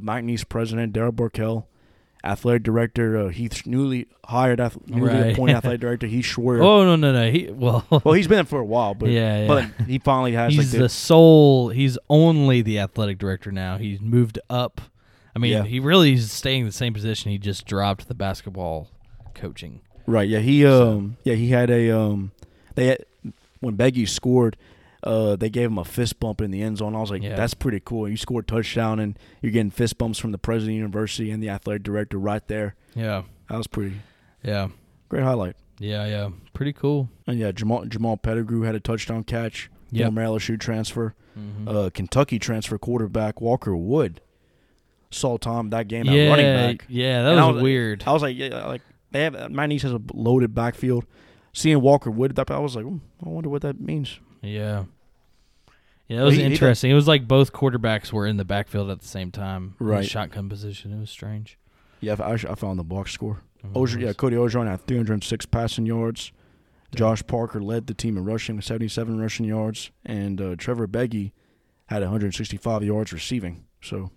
president 0.49 0.93
Daryl 0.93 1.11
Burckel, 1.11 1.65
athletic 2.23 2.63
director 2.63 3.17
uh, 3.17 3.27
Heath, 3.29 3.65
newly 3.65 4.07
hired, 4.25 4.59
ath- 4.59 4.77
newly 4.87 5.09
Right. 5.09 5.31
appointed 5.33 5.55
athletic 5.57 5.81
director 5.81 6.07
Heath 6.07 6.25
Schroyer. 6.25 6.61
Oh 6.63 6.83
no 6.83 6.95
no 6.95 7.11
no. 7.13 7.31
He 7.31 7.49
well. 7.51 7.85
Well, 8.03 8.13
he's 8.13 8.27
been 8.27 8.35
there 8.37 8.43
for 8.45 8.59
a 8.59 8.65
while, 8.65 8.93
but 8.93 9.09
Yeah, 9.09 9.41
yeah. 9.41 9.47
but 9.47 9.87
he 9.87 9.99
finally 9.99 10.33
has 10.33 10.53
he's 10.53 10.73
like 10.73 10.81
the 10.81 10.89
sole. 10.89 11.69
He's 11.69 11.97
only 12.09 12.61
the 12.61 12.79
athletic 12.79 13.17
director 13.17 13.51
now. 13.51 13.77
He's 13.77 13.99
moved 14.01 14.39
up. 14.49 14.81
I 15.35 15.39
mean, 15.39 15.51
Yeah. 15.53 15.63
he 15.63 15.79
really 15.79 16.13
is 16.13 16.31
staying 16.31 16.61
in 16.61 16.65
the 16.67 16.71
same 16.73 16.93
position. 16.93 17.31
He 17.31 17.37
just 17.37 17.65
dropped 17.65 18.07
the 18.07 18.15
basketball 18.15 18.89
coaching. 19.35 19.81
Right. 20.05 20.27
Yeah. 20.27 20.39
He 20.39 20.65
um. 20.65 21.17
Yeah. 21.23 21.35
He 21.35 21.49
had 21.49 21.69
a 21.69 21.91
um. 21.97 22.31
They 22.75 22.87
had, 22.87 23.05
when 23.59 23.77
Beggy 23.77 24.07
scored, 24.07 24.57
uh, 25.03 25.35
they 25.35 25.49
gave 25.49 25.69
him 25.69 25.77
a 25.77 25.85
fist 25.85 26.19
bump 26.19 26.41
in 26.41 26.51
the 26.51 26.61
end 26.61 26.77
zone. 26.77 26.95
I 26.95 26.99
was 27.01 27.09
like, 27.11 27.23
Yeah. 27.23 27.35
that's 27.35 27.53
pretty 27.53 27.79
cool. 27.83 28.07
You 28.09 28.17
scored 28.17 28.45
a 28.45 28.47
touchdown, 28.47 28.99
and 28.99 29.17
you're 29.41 29.51
getting 29.51 29.71
fist 29.71 29.97
bumps 29.97 30.19
from 30.19 30.31
the 30.31 30.37
president 30.37 30.71
of 30.71 30.73
the 30.75 30.79
university 30.79 31.31
and 31.31 31.41
the 31.41 31.49
athletic 31.49 31.83
director 31.83 32.17
right 32.17 32.45
there. 32.47 32.75
Yeah, 32.95 33.23
That 33.49 33.57
was 33.57 33.67
pretty 33.67 34.01
yeah, 34.43 34.69
great 35.09 35.23
highlight. 35.23 35.55
yeah, 35.79 36.05
yeah. 36.05 36.29
Pretty 36.53 36.73
cool. 36.73 37.09
And 37.27 37.39
yeah, 37.39 37.51
Jamal 37.51 37.85
Jamal 37.85 38.17
Pettigrew 38.17 38.61
had 38.63 38.75
a 38.75 38.79
touchdown 38.79 39.23
catch. 39.23 39.69
Yep. 39.91 40.05
Former 40.07 40.21
LSU 40.23 40.59
transfer. 40.59 41.15
Mhm. 41.37 41.67
Uh, 41.67 41.89
Kentucky 41.89 42.37
transfer 42.37 42.77
quarterback 42.77 43.39
Walker 43.41 43.75
Wood 43.75 44.21
saw 45.11 45.37
Tom 45.37 45.69
that 45.71 45.87
game 45.87 46.07
at 46.07 46.13
yeah, 46.13 46.29
running 46.29 46.45
back. 46.45 46.85
yeah. 46.89 47.23
That 47.23 47.31
And 47.31 47.39
I 47.39 47.45
was, 47.47 47.55
was- 47.55 47.63
weird. 47.63 48.03
I 48.05 48.11
was 48.13 48.21
like, 48.21 48.37
yeah, 48.37 48.65
like 48.67 48.81
they 49.11 49.23
have. 49.23 49.33
McNeese 49.33 49.81
has 49.83 49.91
a 49.93 50.01
loaded 50.13 50.53
backfield. 50.53 51.05
Seeing 51.53 51.81
Walker 51.81 52.11
Wood, 52.11 52.35
that 52.35 52.51
I 52.51 52.59
was 52.59 52.75
like, 52.75 52.85
"Hmm, 52.85 52.97
I 53.25 53.29
wonder 53.29 53.49
what 53.49 53.63
that 53.63 53.79
means. 53.81 54.19
Yeah. 54.41 54.85
Yeah, 56.07 56.17
that 56.19 56.23
was 56.23 56.35
he- 56.35 56.41
he 56.43 56.51
interesting. 56.51 56.89
it 56.89 56.95
was 56.95 57.07
like 57.07 57.27
both 57.27 57.53
quarterbacks 57.53 58.11
were 58.11 58.25
in 58.25 58.37
the 58.37 58.45
backfield 58.45 58.89
at 58.89 58.99
the 59.01 59.07
same 59.07 59.31
time, 59.31 59.75
in 59.79 59.85
Right. 59.85 60.05
shotgun 60.07 60.49
position. 60.49 60.91
It 60.91 60.99
was 60.99 61.09
strange. 61.11 61.57
Yeah, 62.01 62.15
I, 62.19 62.33
I 62.33 62.55
found 62.55 62.79
the 62.79 62.83
box 62.83 63.11
score. 63.11 63.41
It 63.63 63.67
Oger, 63.75 63.99
yeah. 63.99 64.13
Cody 64.13 64.35
Orgeron 64.37 64.67
had 64.67 64.85
306 64.87 65.45
passing 65.47 65.85
yards. 65.85 66.31
Josh 66.95 67.21
Parker 67.27 67.61
led 67.61 67.85
the 67.85 67.93
team 67.93 68.17
in 68.17 68.23
rushing 68.25 68.55
with 68.55 68.65
77 68.65 69.19
rushing 69.19 69.45
yards, 69.45 69.91
and 70.05 70.41
uh, 70.41 70.55
Trevor 70.57 70.87
Beggy 70.87 71.33
had 71.87 72.01
165 72.01 72.83
yards 72.83 73.13
receiving. 73.13 73.65
So, 73.81 74.09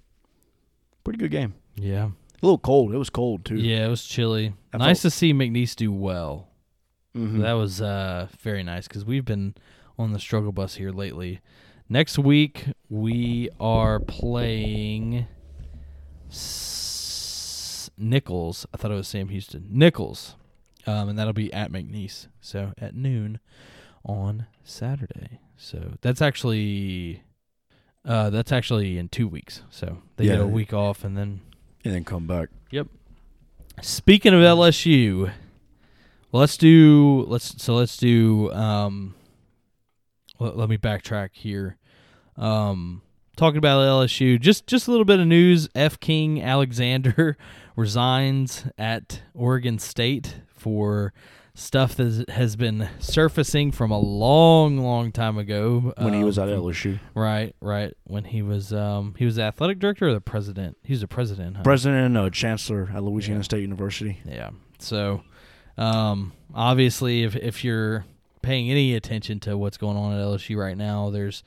pretty 1.04 1.18
good 1.18 1.30
game. 1.32 1.54
yeah, 1.76 2.04
A 2.06 2.12
little 2.46 2.56
cold. 2.58 2.94
It 2.94 2.98
was 2.98 3.10
cold 3.10 3.44
too. 3.44 3.56
yeah. 3.56 3.84
It 3.86 3.90
was 3.90 4.04
chilly. 4.04 4.54
I 4.72 4.78
nice 4.78 5.02
felt- 5.02 5.12
to 5.12 5.18
see 5.18 5.34
McNeese 5.34 5.76
do 5.76 5.92
well. 5.92 6.48
Mhm. 7.14 7.40
That 7.42 7.52
was 7.52 7.82
uh, 7.82 8.28
very 8.40 8.62
nice 8.62 8.88
because 8.88 9.04
we've 9.04 9.24
been 9.26 9.54
on 10.02 10.12
the 10.12 10.18
struggle 10.18 10.52
bus 10.52 10.74
here 10.74 10.90
lately. 10.90 11.40
Next 11.88 12.18
week 12.18 12.66
we 12.88 13.48
are 13.60 14.00
playing 14.00 15.26
S- 16.30 17.90
Nicholls. 17.96 18.66
I 18.72 18.76
thought 18.76 18.90
it 18.90 18.94
was 18.94 19.08
Sam 19.08 19.28
Houston. 19.28 19.66
Nicholls, 19.70 20.34
um, 20.86 21.08
and 21.08 21.18
that'll 21.18 21.32
be 21.32 21.52
at 21.52 21.70
McNeese. 21.70 22.28
So 22.40 22.72
at 22.78 22.94
noon 22.94 23.38
on 24.04 24.46
Saturday. 24.64 25.40
So 25.56 25.94
that's 26.00 26.20
actually 26.20 27.22
uh, 28.04 28.30
that's 28.30 28.52
actually 28.52 28.98
in 28.98 29.08
two 29.08 29.28
weeks. 29.28 29.62
So 29.70 29.98
they 30.16 30.24
get 30.26 30.40
a 30.40 30.46
week 30.46 30.72
off, 30.72 31.04
and 31.04 31.16
then 31.16 31.40
and 31.84 31.94
then 31.94 32.04
come 32.04 32.26
back. 32.26 32.48
Yep. 32.70 32.88
Speaking 33.80 34.34
of 34.34 34.40
LSU, 34.40 35.32
well, 36.30 36.40
let's 36.40 36.56
do 36.56 37.24
let's 37.28 37.62
so 37.62 37.74
let's 37.74 37.96
do 37.96 38.52
um 38.52 39.14
let, 40.42 40.56
let 40.56 40.68
me 40.68 40.76
backtrack 40.78 41.30
here. 41.32 41.76
Um 42.36 43.02
talking 43.36 43.58
about 43.58 43.80
LSU, 43.80 44.38
just 44.40 44.66
just 44.66 44.88
a 44.88 44.90
little 44.90 45.04
bit 45.06 45.20
of 45.20 45.26
news. 45.26 45.68
F. 45.74 45.98
King 46.00 46.42
Alexander 46.42 47.36
resigns 47.76 48.64
at 48.78 49.22
Oregon 49.34 49.78
State 49.78 50.36
for 50.48 51.12
stuff 51.54 51.94
that 51.96 52.30
has 52.30 52.56
been 52.56 52.88
surfacing 52.98 53.70
from 53.70 53.90
a 53.90 53.98
long, 53.98 54.78
long 54.78 55.12
time 55.12 55.36
ago. 55.36 55.92
when 55.98 56.14
he 56.14 56.24
was 56.24 56.38
um, 56.38 56.48
at 56.48 56.54
LSU. 56.56 56.98
Right, 57.14 57.54
right. 57.60 57.92
When 58.04 58.24
he 58.24 58.40
was 58.42 58.72
um 58.72 59.14
he 59.18 59.24
was 59.26 59.36
the 59.36 59.42
athletic 59.42 59.78
director 59.78 60.08
or 60.08 60.12
the 60.14 60.20
president? 60.20 60.78
He 60.82 60.92
was 60.94 61.00
the 61.02 61.08
president, 61.08 61.58
huh? 61.58 61.62
President 61.62 62.06
and 62.06 62.16
uh, 62.18 62.30
chancellor 62.30 62.90
at 62.94 63.02
Louisiana 63.02 63.40
Yeah. 63.40 63.44
State 63.44 63.60
University. 63.60 64.20
Yeah. 64.24 64.50
So, 64.78 65.22
um, 65.76 66.32
obviously, 66.54 67.22
if 67.24 67.36
if 67.36 67.64
you're 67.64 68.04
paying 68.42 68.70
any 68.70 68.94
attention 68.94 69.40
to 69.40 69.56
what's 69.56 69.76
going 69.76 69.96
on 69.96 70.12
at 70.12 70.18
LSU 70.24 70.56
right 70.56 70.76
now, 70.76 71.10
there's 71.10 71.42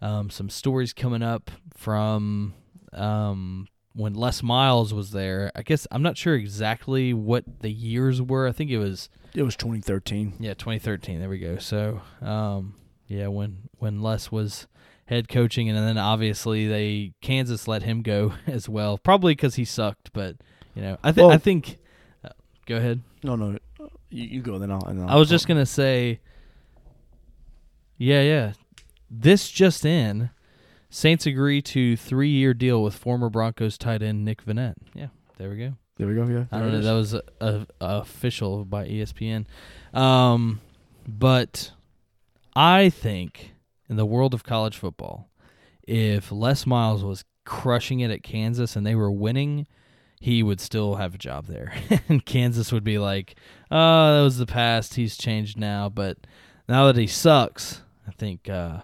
um, 0.00 0.30
some 0.30 0.48
stories 0.50 0.92
coming 0.92 1.22
up 1.22 1.50
from 1.76 2.54
um, 2.92 3.68
when 3.94 4.14
Les 4.14 4.42
Miles 4.42 4.92
was 4.94 5.10
there. 5.10 5.50
I 5.54 5.62
guess 5.62 5.86
I'm 5.90 6.02
not 6.02 6.16
sure 6.16 6.34
exactly 6.34 7.12
what 7.12 7.44
the 7.60 7.70
years 7.70 8.20
were. 8.22 8.46
I 8.46 8.52
think 8.52 8.70
it 8.70 8.78
was 8.78 9.08
It 9.34 9.42
was 9.42 9.56
2013. 9.56 10.34
yeah 10.40 10.54
2013. 10.54 11.20
There 11.20 11.28
we 11.28 11.38
go. 11.38 11.58
So, 11.58 12.00
um, 12.22 12.74
yeah, 13.06 13.28
when 13.28 13.68
when 13.78 14.00
Les 14.02 14.30
was 14.30 14.66
head 15.06 15.28
coaching, 15.28 15.68
and 15.68 15.78
then 15.78 15.98
obviously 15.98 16.66
they 16.66 17.12
Kansas 17.22 17.66
let 17.68 17.82
him 17.82 18.02
go 18.02 18.34
as 18.46 18.68
well, 18.68 18.98
probably 18.98 19.34
because 19.34 19.54
he 19.54 19.64
sucked. 19.64 20.12
But 20.12 20.36
you 20.74 20.82
know, 20.82 20.98
I 21.02 21.12
think 21.12 21.32
I 21.32 21.38
think. 21.38 21.78
Uh, 22.24 22.30
go 22.66 22.76
ahead. 22.76 23.02
No, 23.22 23.36
no, 23.36 23.58
you, 24.10 24.24
you 24.24 24.42
go 24.42 24.58
then. 24.58 24.70
I'll, 24.70 24.84
and 24.86 25.02
I'll 25.02 25.10
I 25.10 25.14
was 25.16 25.28
just 25.28 25.48
gonna 25.48 25.66
say. 25.66 26.20
Yeah, 27.98 28.22
yeah. 28.22 28.52
This 29.10 29.50
just 29.50 29.84
in, 29.84 30.30
Saints 30.90 31.26
agree 31.26 31.62
to 31.62 31.96
three-year 31.96 32.54
deal 32.54 32.82
with 32.82 32.94
former 32.94 33.28
Broncos 33.28 33.78
tight 33.78 34.02
end 34.02 34.24
Nick 34.24 34.44
Vannett. 34.44 34.74
Yeah, 34.94 35.08
there 35.38 35.50
we 35.50 35.56
go. 35.56 35.72
There 35.96 36.06
we 36.06 36.14
go. 36.14 36.26
Yeah, 36.26 36.44
I 36.52 36.58
don't 36.58 36.72
know. 36.72 36.82
That 36.82 36.92
was 36.92 37.14
a, 37.14 37.22
a, 37.40 37.66
official 37.80 38.64
by 38.64 38.86
ESPN. 38.86 39.46
Um, 39.94 40.60
but 41.08 41.72
I 42.54 42.90
think 42.90 43.54
in 43.88 43.96
the 43.96 44.06
world 44.06 44.34
of 44.34 44.44
college 44.44 44.76
football, 44.76 45.30
if 45.86 46.30
Les 46.30 46.66
Miles 46.66 47.02
was 47.02 47.24
crushing 47.44 48.00
it 48.00 48.10
at 48.10 48.22
Kansas 48.22 48.76
and 48.76 48.86
they 48.86 48.94
were 48.94 49.10
winning, 49.10 49.66
he 50.20 50.42
would 50.42 50.60
still 50.60 50.96
have 50.96 51.14
a 51.14 51.18
job 51.18 51.46
there. 51.46 51.72
and 52.08 52.26
Kansas 52.26 52.72
would 52.72 52.84
be 52.84 52.98
like, 52.98 53.36
oh, 53.70 54.16
that 54.16 54.22
was 54.22 54.38
the 54.38 54.46
past. 54.46 54.94
He's 54.94 55.16
changed 55.16 55.58
now. 55.58 55.88
But 55.88 56.18
now 56.68 56.86
that 56.86 56.96
he 56.96 57.06
sucks, 57.06 57.82
I 58.06 58.12
think 58.12 58.48
uh, 58.48 58.80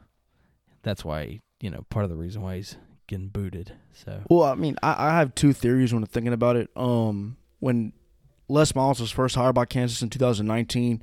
that's 0.82 1.04
why, 1.04 1.40
you 1.60 1.70
know, 1.70 1.84
part 1.90 2.04
of 2.04 2.10
the 2.10 2.16
reason 2.16 2.42
why 2.42 2.56
he's 2.56 2.76
getting 3.06 3.28
booted. 3.28 3.74
So, 3.92 4.22
Well, 4.28 4.44
I 4.44 4.54
mean, 4.54 4.76
I, 4.82 5.08
I 5.08 5.10
have 5.18 5.34
two 5.34 5.52
theories 5.52 5.92
when 5.92 6.02
I'm 6.02 6.08
thinking 6.08 6.32
about 6.32 6.56
it. 6.56 6.70
Um, 6.76 7.36
when 7.60 7.92
Les 8.48 8.74
Miles 8.74 9.00
was 9.00 9.10
first 9.10 9.36
hired 9.36 9.54
by 9.54 9.64
Kansas 9.64 10.02
in 10.02 10.10
2019, 10.10 11.02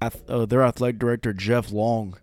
uh, 0.00 0.46
their 0.46 0.62
athletic 0.62 0.98
director 0.98 1.32
Jeff 1.32 1.70
Long 1.70 2.18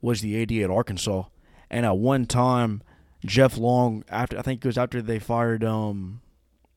was 0.00 0.20
the 0.20 0.40
AD 0.40 0.52
at 0.52 0.70
Arkansas, 0.70 1.24
and 1.70 1.84
at 1.84 1.96
one 1.96 2.26
time, 2.26 2.82
Jeff 3.24 3.56
Long 3.56 4.04
after 4.08 4.38
I 4.38 4.42
think 4.42 4.64
it 4.64 4.68
was 4.68 4.78
after 4.78 5.02
they 5.02 5.18
fired 5.18 5.64
um, 5.64 6.20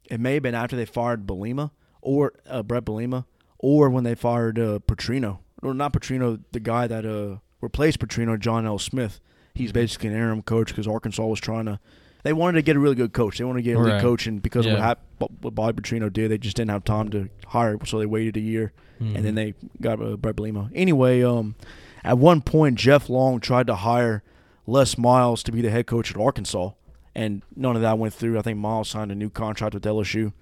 it 0.10 0.20
may 0.20 0.36
have 0.36 0.44
been 0.44 0.56
after 0.56 0.76
they 0.76 0.86
fired 0.86 1.28
Bielema 1.28 1.72
or 2.02 2.34
uh, 2.50 2.64
Brett 2.64 2.86
Bielema, 2.86 3.26
or 3.60 3.90
when 3.90 4.04
they 4.04 4.16
fired 4.16 4.58
uh, 4.58 4.80
Petrino, 4.80 5.40
or 5.62 5.74
not 5.74 5.94
Petrino, 5.94 6.42
the 6.52 6.60
guy 6.60 6.88
that 6.88 7.06
uh 7.06 7.38
replaced 7.62 8.00
Petrino, 8.00 8.40
John 8.40 8.66
L. 8.66 8.80
Smith. 8.80 9.20
He's 9.54 9.72
basically 9.72 10.10
an 10.10 10.16
interim 10.16 10.42
coach 10.44 10.68
because 10.70 10.88
Arkansas 10.88 11.26
was 11.26 11.40
trying 11.40 11.66
to. 11.66 11.80
They 12.24 12.34
wanted 12.34 12.58
to 12.58 12.62
get 12.62 12.76
a 12.76 12.80
really 12.80 12.96
good 12.96 13.14
coach. 13.14 13.38
They 13.38 13.44
wanted 13.44 13.60
to 13.60 13.64
get 13.64 13.76
a 13.78 13.80
Right. 13.80 13.94
lead 13.94 14.02
coach, 14.02 14.28
and 14.28 14.42
because 14.42 14.66
of 14.66 14.74
what, 14.74 14.80
Yeah. 15.20 15.28
what 15.42 15.56
Bobby 15.56 15.82
Petrino 15.82 16.12
did, 16.12 16.30
they 16.32 16.38
just 16.38 16.56
didn't 16.58 16.72
have 16.72 16.84
time 16.84 17.10
to 17.10 17.30
hire, 17.48 17.78
so 17.86 17.98
they 18.00 18.06
waited 18.06 18.36
a 18.38 18.42
year, 18.42 18.74
and 19.00 19.24
then 19.24 19.36
they 19.36 19.54
got 19.82 20.02
uh, 20.02 20.18
Brett 20.18 20.36
Bielema. 20.36 20.70
Anyway, 20.76 21.24
um, 21.24 21.56
at 22.04 22.18
one 22.18 22.42
point, 22.42 22.76
Jeff 22.78 23.10
Long 23.10 23.40
tried 23.40 23.68
to 23.68 23.76
hire 23.76 24.24
Les 24.66 24.98
Miles 24.98 25.42
to 25.44 25.52
be 25.52 25.62
the 25.62 25.70
head 25.70 25.88
coach 25.88 26.12
at 26.12 26.20
Arkansas, 26.20 26.72
and 27.16 27.42
none 27.56 27.76
of 27.76 27.82
that 27.82 27.98
went 27.98 28.14
through. 28.14 28.38
I 28.38 28.42
think 28.42 28.60
Miles 28.60 28.90
signed 28.90 29.12
a 29.12 29.16
new 29.16 29.30
contract 29.30 29.74
with 29.74 29.84
LSU, 29.86 30.34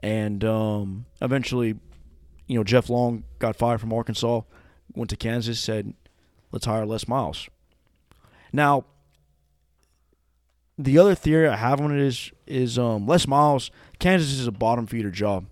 and 0.00 0.44
um, 0.44 1.06
eventually, 1.20 1.74
you 2.46 2.56
know, 2.56 2.64
Jeff 2.64 2.88
Long 2.88 3.24
got 3.38 3.56
fired 3.56 3.80
from 3.80 3.92
Arkansas, 3.92 4.42
went 4.94 5.10
to 5.10 5.16
Kansas, 5.16 5.60
said, 5.60 5.92
"Let's 6.52 6.66
hire 6.66 6.86
Les 6.86 7.06
Miles." 7.08 7.48
Now, 8.52 8.84
the 10.78 10.98
other 10.98 11.14
theory 11.14 11.48
I 11.48 11.56
have 11.56 11.80
on 11.80 11.92
it 11.92 12.00
is 12.00 12.30
is 12.46 12.78
um, 12.78 13.06
Les 13.06 13.26
Miles. 13.26 13.70
Kansas 13.98 14.32
is 14.32 14.46
a 14.46 14.52
bottom 14.52 14.86
feeder 14.86 15.10
job. 15.10 15.46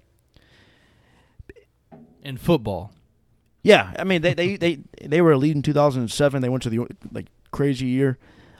in 2.23 2.37
football. 2.37 2.93
Yeah, 3.63 3.93
I 3.99 4.05
mean 4.05 4.23
they 4.23 4.35
they 4.35 4.57
they, 4.57 4.79
they 5.03 5.21
were 5.21 5.33
a 5.33 5.39
lead 5.39 5.57
in 5.57 5.63
2007. 5.63 6.41
They 6.43 6.49
went 6.49 6.63
to 6.63 6.71
the 6.71 6.87
like 7.11 7.27
crazy 7.51 7.87
year, 7.87 8.19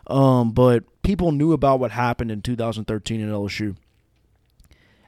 um, 0.09 0.51
but 0.51 0.85
people 1.03 1.31
knew 1.31 1.53
about 1.53 1.79
what 1.79 1.93
happened 1.93 2.31
in 2.33 2.43
2013 2.43 3.21
in 3.21 3.29
LSU, 3.29 3.77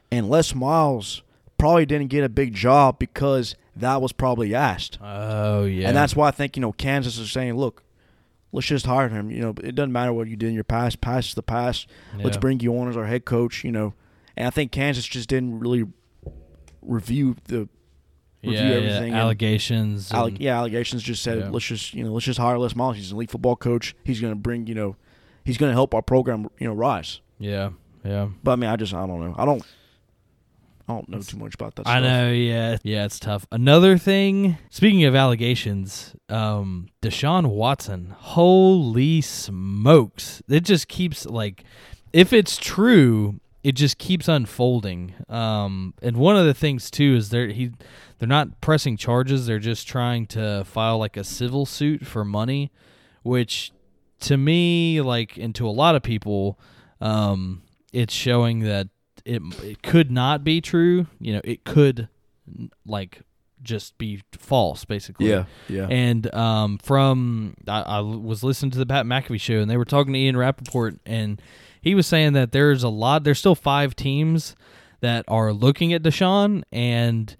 and 0.09 0.29
Les 0.29 0.55
Miles 0.55 1.21
probably 1.57 1.85
didn't 1.85 2.07
get 2.07 2.23
a 2.23 2.29
big 2.29 2.53
job 2.53 2.97
because 2.97 3.55
that 3.79 4.01
was 4.01 4.11
probably 4.11 4.53
asked, 4.55 4.97
Oh 5.01 5.63
yeah, 5.65 5.87
and 5.87 5.95
that's 5.97 6.15
why 6.15 6.27
I 6.27 6.31
think 6.31 6.55
you 6.57 6.61
know 6.61 6.71
Kansas 6.71 7.17
is 7.17 7.31
saying, 7.31 7.55
look, 7.55 7.83
let's 8.51 8.67
just 8.67 8.85
hire 8.85 9.09
him. 9.09 9.29
You 9.31 9.41
know, 9.41 9.53
it 9.63 9.75
doesn't 9.75 9.91
matter 9.91 10.13
what 10.13 10.27
you 10.27 10.35
did 10.35 10.49
in 10.49 10.55
your 10.55 10.63
past. 10.63 11.01
Past 11.01 11.29
is 11.29 11.35
the 11.35 11.43
past. 11.43 11.87
Let's 12.17 12.37
bring 12.37 12.59
you 12.59 12.77
on 12.79 12.87
as 12.89 12.97
our 12.97 13.05
head 13.05 13.25
coach. 13.25 13.63
You 13.63 13.71
know, 13.71 13.93
and 14.37 14.47
I 14.47 14.49
think 14.49 14.71
Kansas 14.71 15.05
just 15.05 15.29
didn't 15.29 15.59
really 15.59 15.85
review 16.81 17.35
the 17.45 17.67
review 18.43 18.57
yeah, 18.59 18.69
yeah, 18.69 18.75
everything 18.75 19.09
and- 19.13 19.17
allegations. 19.21 20.11
Alle- 20.13 20.27
and- 20.27 20.39
yeah, 20.39 20.57
allegations 20.57 21.03
just 21.03 21.21
said 21.23 21.39
Yeah. 21.39 21.49
let's 21.49 21.65
just 21.65 21.93
you 21.93 22.03
know 22.03 22.13
let's 22.13 22.25
just 22.25 22.39
hire 22.39 22.57
Les 22.57 22.75
Miles. 22.75 22.95
He's 22.97 23.11
an 23.11 23.17
elite 23.17 23.31
football 23.31 23.55
coach. 23.55 23.95
He's 24.03 24.21
going 24.21 24.31
to 24.33 24.39
bring 24.39 24.67
you 24.67 24.75
know 24.75 24.95
he's 25.43 25.57
going 25.57 25.69
to 25.69 25.73
help 25.73 25.93
our 25.93 26.01
program 26.01 26.49
you 26.59 26.67
know 26.67 26.73
rise. 26.73 27.19
yeah, 27.37 27.71
yeah. 28.03 28.29
But 28.43 28.51
I 28.53 28.55
mean, 28.55 28.69
I 28.69 28.75
just 28.75 28.93
I 28.93 29.05
don't 29.05 29.19
know. 29.19 29.35
I 29.37 29.45
don't 29.45 29.63
I 30.89 30.93
don't 30.93 31.09
know 31.09 31.21
too 31.21 31.37
much 31.37 31.53
about 31.53 31.75
that. 31.75 31.87
I 31.87 31.99
stuff. 31.99 32.03
know, 32.03 32.31
yeah, 32.31 32.77
yeah, 32.81 33.05
it's 33.05 33.19
tough. 33.19 33.45
Another 33.51 33.95
thing, 33.95 34.57
speaking 34.71 35.03
of 35.03 35.13
allegations, 35.13 36.15
um, 36.29 36.87
Deshaun 37.03 37.45
Watson, 37.45 38.15
holy 38.17 39.21
smokes, 39.21 40.41
it 40.49 40.61
just 40.61 40.87
keeps 40.87 41.27
like, 41.27 41.63
if 42.11 42.33
it's 42.33 42.57
true, 42.57 43.39
it 43.63 43.73
just 43.73 43.99
keeps 43.99 44.27
unfolding. 44.27 45.13
Um, 45.29 45.93
and 46.01 46.17
one 46.17 46.35
of 46.35 46.47
the 46.47 46.55
things 46.55 46.89
too 46.89 47.15
is 47.15 47.29
they're 47.29 47.49
he, 47.49 47.71
they're 48.17 48.27
not 48.27 48.59
pressing 48.59 48.97
charges; 48.97 49.45
they're 49.45 49.59
just 49.59 49.87
trying 49.87 50.25
to 50.27 50.63
file 50.65 50.97
like 50.97 51.17
a 51.17 51.23
civil 51.23 51.67
suit 51.67 52.07
for 52.07 52.25
money, 52.25 52.71
which 53.21 53.71
to 54.21 54.37
me, 54.37 55.01
like, 55.01 55.37
and 55.37 55.53
to 55.53 55.67
a 55.67 55.71
lot 55.71 55.95
of 55.95 56.01
people, 56.01 56.59
um, 56.99 57.61
it's 57.93 58.13
showing 58.13 58.61
that 58.61 58.87
it 59.25 59.41
it 59.63 59.81
could 59.81 60.11
not 60.11 60.43
be 60.43 60.61
true. 60.61 61.07
You 61.19 61.33
know, 61.33 61.41
it 61.43 61.63
could 61.63 62.09
like 62.85 63.21
just 63.61 63.97
be 63.97 64.23
false, 64.31 64.85
basically. 64.85 65.29
Yeah, 65.29 65.45
yeah. 65.67 65.87
And 65.89 66.33
um, 66.33 66.77
from 66.77 67.55
I, 67.67 67.81
I 67.81 67.99
was 67.99 68.43
listening 68.43 68.71
to 68.71 68.77
the 68.77 68.85
Pat 68.85 69.05
McAfee 69.05 69.39
show, 69.39 69.59
and 69.59 69.69
they 69.69 69.77
were 69.77 69.85
talking 69.85 70.13
to 70.13 70.19
Ian 70.19 70.37
Rapoport, 70.37 70.95
and 71.05 71.41
he 71.81 71.95
was 71.95 72.07
saying 72.07 72.33
that 72.33 72.51
there's 72.51 72.83
a 72.83 72.89
lot. 72.89 73.23
There's 73.23 73.39
still 73.39 73.55
five 73.55 73.95
teams 73.95 74.55
that 75.01 75.25
are 75.27 75.53
looking 75.53 75.93
at 75.93 76.03
Deshaun, 76.03 76.63
and 76.71 77.35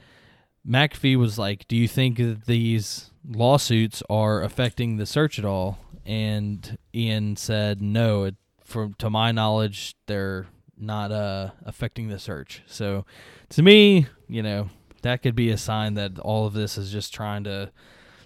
McAfee 0.67 1.17
was 1.17 1.37
like, 1.37 1.67
"Do 1.67 1.75
you 1.75 1.87
think 1.87 2.17
that 2.17 2.45
these 2.45 3.11
lawsuits 3.27 4.03
are 4.09 4.43
affecting 4.43 4.97
the 4.97 5.05
search 5.05 5.39
at 5.39 5.45
all?" 5.45 5.79
And 6.05 6.77
Ian 6.93 7.35
said, 7.35 7.81
"No. 7.81 8.23
It, 8.23 8.35
from 8.63 8.93
to 8.95 9.09
my 9.09 9.31
knowledge, 9.31 9.95
they're 10.05 10.45
not 10.79 11.11
uh, 11.11 11.51
affecting 11.65 12.09
the 12.09 12.19
search." 12.19 12.61
So, 12.65 13.05
to 13.49 13.61
me, 13.63 14.07
you 14.27 14.41
know, 14.41 14.69
that 15.01 15.21
could 15.21 15.35
be 15.35 15.49
a 15.49 15.57
sign 15.57 15.93
that 15.95 16.19
all 16.19 16.45
of 16.45 16.53
this 16.53 16.77
is 16.77 16.91
just 16.91 17.13
trying 17.13 17.43
to 17.45 17.71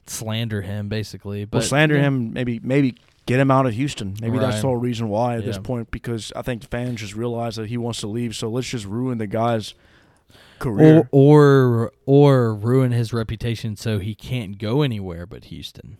slander 0.05 0.61
him, 0.61 0.89
basically. 0.89 1.45
But 1.45 1.59
well, 1.59 1.67
slander 1.67 1.95
yeah. 1.95 2.01
him. 2.03 2.33
Maybe 2.33 2.59
maybe 2.63 2.95
get 3.25 3.39
him 3.39 3.49
out 3.51 3.65
of 3.65 3.73
Houston. 3.73 4.15
Maybe 4.21 4.37
that's 4.37 4.57
the 4.61 4.67
whole 4.67 4.75
reason 4.77 5.07
why 5.09 5.37
at 5.37 5.45
this 5.45 5.57
point 5.57 5.91
because 5.91 6.33
I 6.35 6.41
think 6.41 6.69
fans 6.69 6.99
just 6.99 7.15
realize 7.15 7.55
that 7.55 7.67
he 7.67 7.77
wants 7.77 7.99
to 8.01 8.07
leave. 8.07 8.35
So 8.35 8.49
let's 8.49 8.67
just 8.67 8.85
ruin 8.85 9.17
the 9.17 9.27
guy's 9.27 9.73
career. 10.59 11.07
or 11.11 11.91
or 11.91 11.91
or 12.05 12.55
ruin 12.55 12.91
his 12.91 13.13
reputation 13.13 13.75
so 13.75 13.99
he 13.99 14.13
can't 14.15 14.57
go 14.57 14.81
anywhere 14.81 15.25
but 15.25 15.45
Houston. 15.45 15.97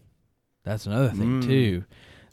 That's 0.64 0.86
another 0.86 1.10
thing 1.10 1.42
Mm. 1.42 1.46
too. 1.46 1.84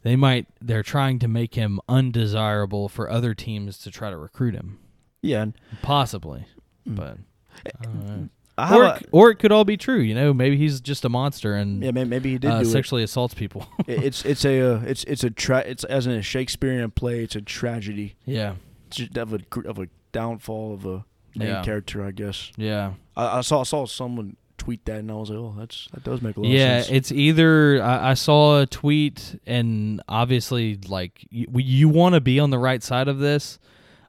They 0.03 0.17
might 0.17 0.47
they're 0.61 0.83
trying 0.83 1.19
to 1.21 1.29
make 1.29 1.55
him 1.55 1.81
undesirable 1.89 2.89
for 2.89 3.11
other 3.11 3.35
teams 3.35 3.79
to 3.79 3.91
try 3.91 4.11
to 4.11 4.17
recruit 4.17 4.55
him, 4.55 4.79
yeah. 5.23 5.47
possibly. 5.83 6.47
Mm. 6.89 6.97
But 6.97 7.19
know. 7.95 8.29
I 8.59 8.77
or, 8.77 8.85
it- 8.97 9.09
or 9.13 9.31
it 9.31 9.37
could 9.39 9.53
all 9.53 9.65
be 9.65 9.77
true. 9.77 9.99
You 10.01 10.15
know, 10.15 10.33
maybe 10.35 10.57
he's 10.57 10.81
just 10.81 11.05
a 11.05 11.09
monster 11.09 11.55
and 11.55 11.83
yeah, 11.83 11.91
maybe 11.93 12.31
he 12.33 12.39
did 12.39 12.51
uh, 12.51 12.65
sexually 12.65 13.03
assaults 13.03 13.35
people. 13.35 13.67
It's 13.87 14.25
it's 14.25 14.45
a 14.45 14.61
uh, 14.77 14.81
it's 14.87 15.05
it's 15.05 15.25
a 15.25 15.31
tra- 15.31 15.65
it's 15.67 15.85
as 15.85 16.07
in 16.07 16.13
a 16.13 16.23
Shakespearean 16.23 16.91
play. 16.93 17.23
It's 17.25 17.37
a 17.37 17.43
tragedy 17.43 18.17
yeah, 18.25 18.55
It's 18.89 18.97
just 18.99 19.17
of 19.19 19.33
a 19.35 19.41
of 19.67 19.79
a 19.79 19.89
downfall 20.13 20.75
of 20.75 20.85
a 20.87 21.05
main 21.37 21.49
Yeah. 21.49 21.63
character, 21.63 22.05
I 22.05 22.11
guess. 22.11 22.51
yeah. 22.57 22.95
I, 23.17 23.39
I 23.39 23.41
saw 23.43 23.61
I 23.61 23.65
saw 23.65 23.87
someone 23.87 24.37
tweet 24.61 24.85
that, 24.85 24.99
and 24.99 25.11
I 25.11 25.15
was 25.15 25.31
like, 25.31 25.39
oh, 25.39 25.55
that's 25.59 25.89
that 25.93 26.05
does 26.05 26.21
make 26.23 26.37
a 26.37 26.41
lot 26.41 26.49
Yeah, 26.51 26.79
of 26.79 26.85
sense. 26.85 26.91
Yeah, 26.91 26.97
it's 26.97 27.13
either 27.13 27.83
I, 27.83 28.11
I 28.11 28.15
saw 28.15 28.61
a 28.61 28.67
tweet, 28.67 29.41
and 29.47 30.03
obviously, 30.09 30.79
like 30.87 31.27
you, 31.31 31.47
you 31.55 31.89
want 31.89 32.15
to 32.15 32.21
be 32.21 32.39
on 32.39 32.51
the 32.51 32.59
right 32.59 32.83
side 32.83 33.09
of 33.09 33.19
this, 33.19 33.59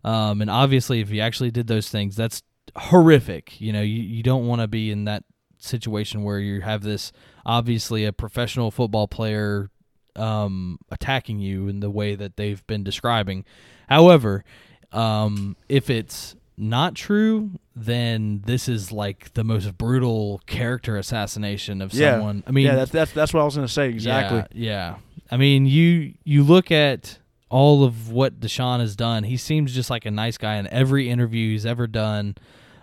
um, 0.04 0.42
and 0.42 0.50
obviously, 0.50 1.00
if 1.00 1.10
you 1.10 1.22
actually 1.22 1.52
did 1.52 1.68
those 1.68 1.90
things, 1.90 2.16
that's 2.16 2.44
horrific. 2.76 3.60
You 3.60 3.74
know, 3.74 3.82
you, 3.82 4.02
you 4.02 4.24
don't 4.24 4.46
want 4.48 4.62
to 4.62 4.68
be 4.68 4.92
in 4.92 5.06
that 5.06 5.24
situation 5.58 6.24
where 6.24 6.40
you 6.40 6.62
have 6.62 6.82
this 6.84 7.12
obviously 7.46 8.06
a 8.06 8.12
professional 8.12 8.72
football 8.72 9.08
player 9.08 9.70
um, 10.16 10.80
attacking 10.92 11.40
you 11.40 11.68
in 11.68 11.80
the 11.80 11.90
way 11.90 12.16
that 12.16 12.36
they've 12.36 12.66
been 12.68 12.84
describing. 12.84 13.46
However, 13.88 14.44
um, 14.92 15.56
if 15.70 15.90
it's 15.90 16.36
not 16.62 16.96
true, 16.96 17.52
then 17.76 18.44
this 18.46 18.70
is 18.70 18.92
like 18.92 19.34
the 19.34 19.44
most 19.44 19.78
brutal 19.78 20.42
character 20.46 20.96
assassination 20.96 21.82
of 21.82 21.94
yeah. 21.94 22.14
someone. 22.14 22.44
I 22.46 22.52
mean, 22.52 22.68
yeah, 22.68 22.76
that's 22.76 22.92
that's 22.92 23.12
that's 23.12 23.34
what 23.34 23.42
I 23.42 23.44
was 23.44 23.56
gonna 23.56 23.68
say 23.68 23.90
exactly. 23.90 24.44
yeah, 24.54 24.94
yeah. 24.94 24.96
I 25.32 25.38
mean, 25.38 25.66
you 25.66 26.14
you 26.24 26.44
look 26.44 26.72
at 26.72 27.18
all 27.50 27.84
of 27.84 28.12
what 28.12 28.40
Deshaun 28.40 28.80
has 28.80 28.96
done. 28.96 29.24
He 29.24 29.38
seems 29.38 29.74
just 29.74 29.90
like 29.90 30.06
a 30.06 30.12
nice 30.12 30.38
guy 30.38 30.56
in 30.56 30.68
every 30.68 31.10
interview 31.10 31.52
he's 31.52 31.66
ever 31.66 31.88
done. 31.88 32.36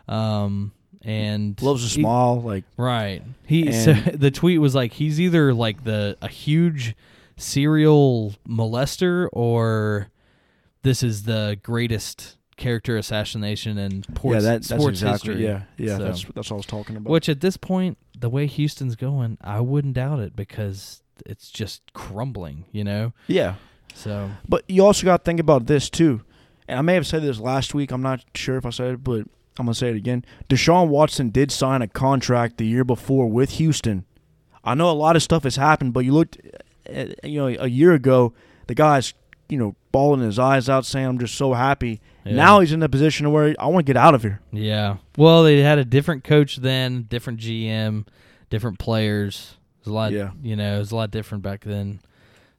Um, 0.08 0.72
and 1.02 1.60
Loves 1.62 1.84
a 1.84 1.88
smile, 1.88 2.40
like 2.40 2.64
Right. 2.76 3.22
He 3.46 3.72
so 3.84 3.92
the 3.92 4.30
tweet 4.30 4.60
was 4.60 4.74
like 4.74 4.92
he's 4.92 5.20
either 5.20 5.54
like 5.54 5.84
the 5.84 6.18
a 6.20 6.28
huge 6.28 6.96
serial 7.36 8.34
molester 8.46 9.28
or 9.32 10.08
this 10.82 11.02
is 11.02 11.22
the 11.22 11.58
greatest 11.62 12.37
character 12.58 12.96
assassination 12.98 13.78
and 13.78 14.06
ports, 14.14 14.34
yeah, 14.34 14.40
that, 14.40 14.62
that's 14.64 14.68
sports 14.68 15.00
exactly 15.02 15.34
history. 15.36 15.46
yeah, 15.46 15.62
yeah. 15.78 15.96
So- 15.96 16.04
That's 16.04 16.24
that's 16.34 16.50
what 16.50 16.52
I 16.52 16.54
was 16.56 16.66
talking 16.66 16.96
about. 16.96 17.10
Which 17.10 17.28
at 17.28 17.40
this 17.40 17.56
point, 17.56 17.96
the 18.18 18.28
way 18.28 18.46
Houston's 18.46 18.96
going, 18.96 19.38
I 19.40 19.60
wouldn't 19.60 19.94
doubt 19.94 20.20
it 20.20 20.36
because 20.36 21.02
it's 21.24 21.50
just 21.50 21.82
crumbling, 21.94 22.64
you 22.72 22.84
know. 22.84 23.12
yeah, 23.26 23.54
So 23.94 24.30
but 24.48 24.64
you 24.68 24.84
also 24.84 25.04
got 25.04 25.18
to 25.18 25.22
think 25.24 25.40
about 25.40 25.66
this 25.66 25.88
too. 25.90 26.22
And 26.68 26.78
I 26.78 26.82
may 26.82 26.94
have 26.94 27.06
said 27.06 27.22
this 27.22 27.38
last 27.40 27.72
week. 27.74 27.90
I'm 27.92 28.02
not 28.02 28.24
sure 28.34 28.56
if 28.58 28.66
I 28.66 28.70
said 28.70 28.92
it, 28.94 29.04
but 29.04 29.20
I'm 29.58 29.66
gonna 29.66 29.74
say 29.74 29.88
it 29.90 29.96
again. 29.96 30.24
Deshaun 30.48 30.88
Watson 30.88 31.30
did 31.30 31.50
sign 31.50 31.80
a 31.82 31.88
contract 31.88 32.58
the 32.58 32.66
year 32.66 32.84
before 32.84 33.26
with 33.30 33.50
Houston. 33.52 34.04
I 34.64 34.74
know 34.74 34.90
a 34.90 34.92
lot 34.92 35.16
of 35.16 35.22
stuff 35.22 35.44
has 35.44 35.56
happened, 35.56 35.94
but 35.94 36.04
you 36.04 36.12
looked, 36.12 36.38
uh, 36.94 37.06
you 37.24 37.38
know, 37.40 37.46
a 37.48 37.68
year 37.68 37.94
ago, 37.94 38.34
the 38.66 38.74
guy's, 38.74 39.14
you 39.48 39.56
know, 39.58 39.74
bawling 39.92 40.20
his 40.20 40.38
eyes 40.38 40.68
out, 40.68 40.84
saying, 40.84 41.06
"I'm 41.06 41.18
just 41.18 41.34
so 41.36 41.54
happy." 41.54 42.00
Yeah. 42.28 42.36
Now 42.36 42.60
he's 42.60 42.72
in 42.72 42.82
a 42.82 42.88
position 42.88 43.30
where 43.32 43.54
I 43.58 43.66
want 43.66 43.86
to 43.86 43.90
get 43.92 43.96
out 43.96 44.14
of 44.14 44.22
here. 44.22 44.40
yeah, 44.52 44.96
well, 45.16 45.42
they 45.44 45.58
had 45.60 45.78
a 45.78 45.84
different 45.84 46.24
coach 46.24 46.56
then, 46.56 47.02
different 47.08 47.40
GM, 47.40 48.06
different 48.50 48.78
players. 48.78 49.56
It 49.80 49.86
was 49.86 49.92
a 49.92 49.94
lot, 49.94 50.12
Yeah. 50.12 50.30
you 50.42 50.56
know, 50.56 50.76
it 50.76 50.78
was 50.78 50.92
a 50.92 50.96
lot 50.96 51.10
different 51.10 51.42
back 51.42 51.64
then. 51.64 52.00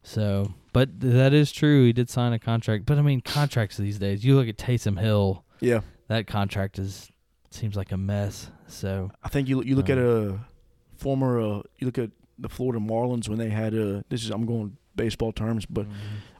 So, 0.03 0.53
but 0.73 0.99
that 1.01 1.33
is 1.33 1.51
true. 1.51 1.85
He 1.85 1.93
did 1.93 2.09
sign 2.09 2.33
a 2.33 2.39
contract, 2.39 2.85
but 2.85 2.97
I 2.97 3.01
mean, 3.01 3.21
contracts 3.21 3.77
these 3.77 3.99
days. 3.99 4.23
You 4.23 4.35
look 4.35 4.47
at 4.47 4.57
Taysom 4.57 4.99
Hill. 4.99 5.43
Yeah, 5.59 5.81
That 6.07 6.25
contract 6.25 6.79
is 6.79 7.11
seems 7.51 7.75
like 7.75 7.91
a 7.91 7.97
mess. 7.97 8.49
So 8.67 9.11
I 9.23 9.29
think 9.29 9.49
you 9.49 9.61
you 9.63 9.75
look 9.75 9.89
Uh. 9.89 9.93
at 9.93 9.97
a 9.99 10.39
former, 10.97 11.39
uh, 11.39 11.61
you 11.79 11.85
look 11.85 11.97
at 11.97 12.11
the 12.37 12.47
Florida 12.49 12.79
Marlins 12.79 13.27
when 13.27 13.37
they 13.37 13.49
had 13.49 13.73
a. 13.73 14.03
This 14.09 14.23
is 14.23 14.29
I'm 14.31 14.45
going 14.45 14.77
baseball 15.03 15.31
terms, 15.31 15.65
but 15.65 15.85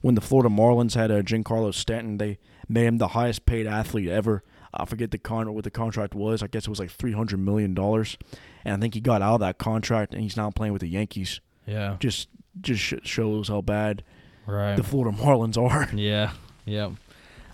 when 0.01 0.15
the 0.15 0.21
Florida 0.21 0.49
Marlins 0.49 0.95
had 0.95 1.09
uh, 1.11 1.21
Giancarlo 1.21 1.73
Stanton, 1.73 2.17
they 2.17 2.37
made 2.67 2.85
him 2.85 2.97
the 2.97 3.09
highest 3.09 3.45
paid 3.45 3.65
athlete 3.67 4.09
ever. 4.09 4.43
I 4.73 4.85
forget 4.85 5.09
the 5.11 5.17
con 5.17 5.51
what 5.53 5.63
the 5.63 5.71
contract 5.71 6.13
was. 6.13 6.43
I 6.43 6.47
guess 6.47 6.63
it 6.65 6.69
was 6.69 6.79
like 6.79 6.91
three 6.91 7.13
hundred 7.13 7.39
million 7.39 7.73
dollars, 7.73 8.17
and 8.63 8.75
I 8.75 8.77
think 8.79 8.93
he 8.93 9.01
got 9.01 9.21
out 9.21 9.35
of 9.35 9.39
that 9.39 9.57
contract 9.57 10.13
and 10.13 10.21
he's 10.21 10.37
now 10.37 10.51
playing 10.51 10.73
with 10.73 10.81
the 10.81 10.89
Yankees. 10.89 11.41
yeah, 11.65 11.97
Just 11.99 12.27
just 12.61 12.81
sh- 12.81 12.93
shows 13.03 13.47
how 13.47 13.61
bad 13.61 14.03
right. 14.45 14.75
the 14.75 14.83
Florida 14.83 15.17
Marlins 15.17 15.57
are. 15.57 15.89
Yeah, 15.95 16.33
yeah. 16.65 16.91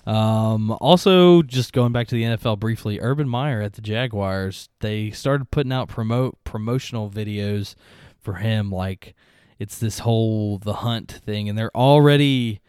Um, 0.06 0.72
also, 0.82 1.42
just 1.42 1.74
going 1.74 1.92
back 1.92 2.08
to 2.10 2.16
the 2.16 2.24
NFL 2.24 2.60
briefly, 2.60 3.00
Urban 3.00 3.28
Meyer 3.28 3.62
at 3.62 3.74
the 3.74 3.82
Jaguars, 3.82 4.70
they 4.82 5.10
started 5.12 5.50
putting 5.52 5.72
out 5.72 5.88
promote 5.88 6.44
promotional 6.44 7.10
videos 7.10 7.76
for 8.20 8.36
him. 8.36 8.72
Like 8.72 9.16
it's 9.60 9.78
this 9.80 10.00
whole 10.00 10.58
the 10.60 10.74
hunt 10.74 11.12
thing, 11.26 11.48
and 11.50 11.58
they're 11.58 11.76
already 11.76 12.60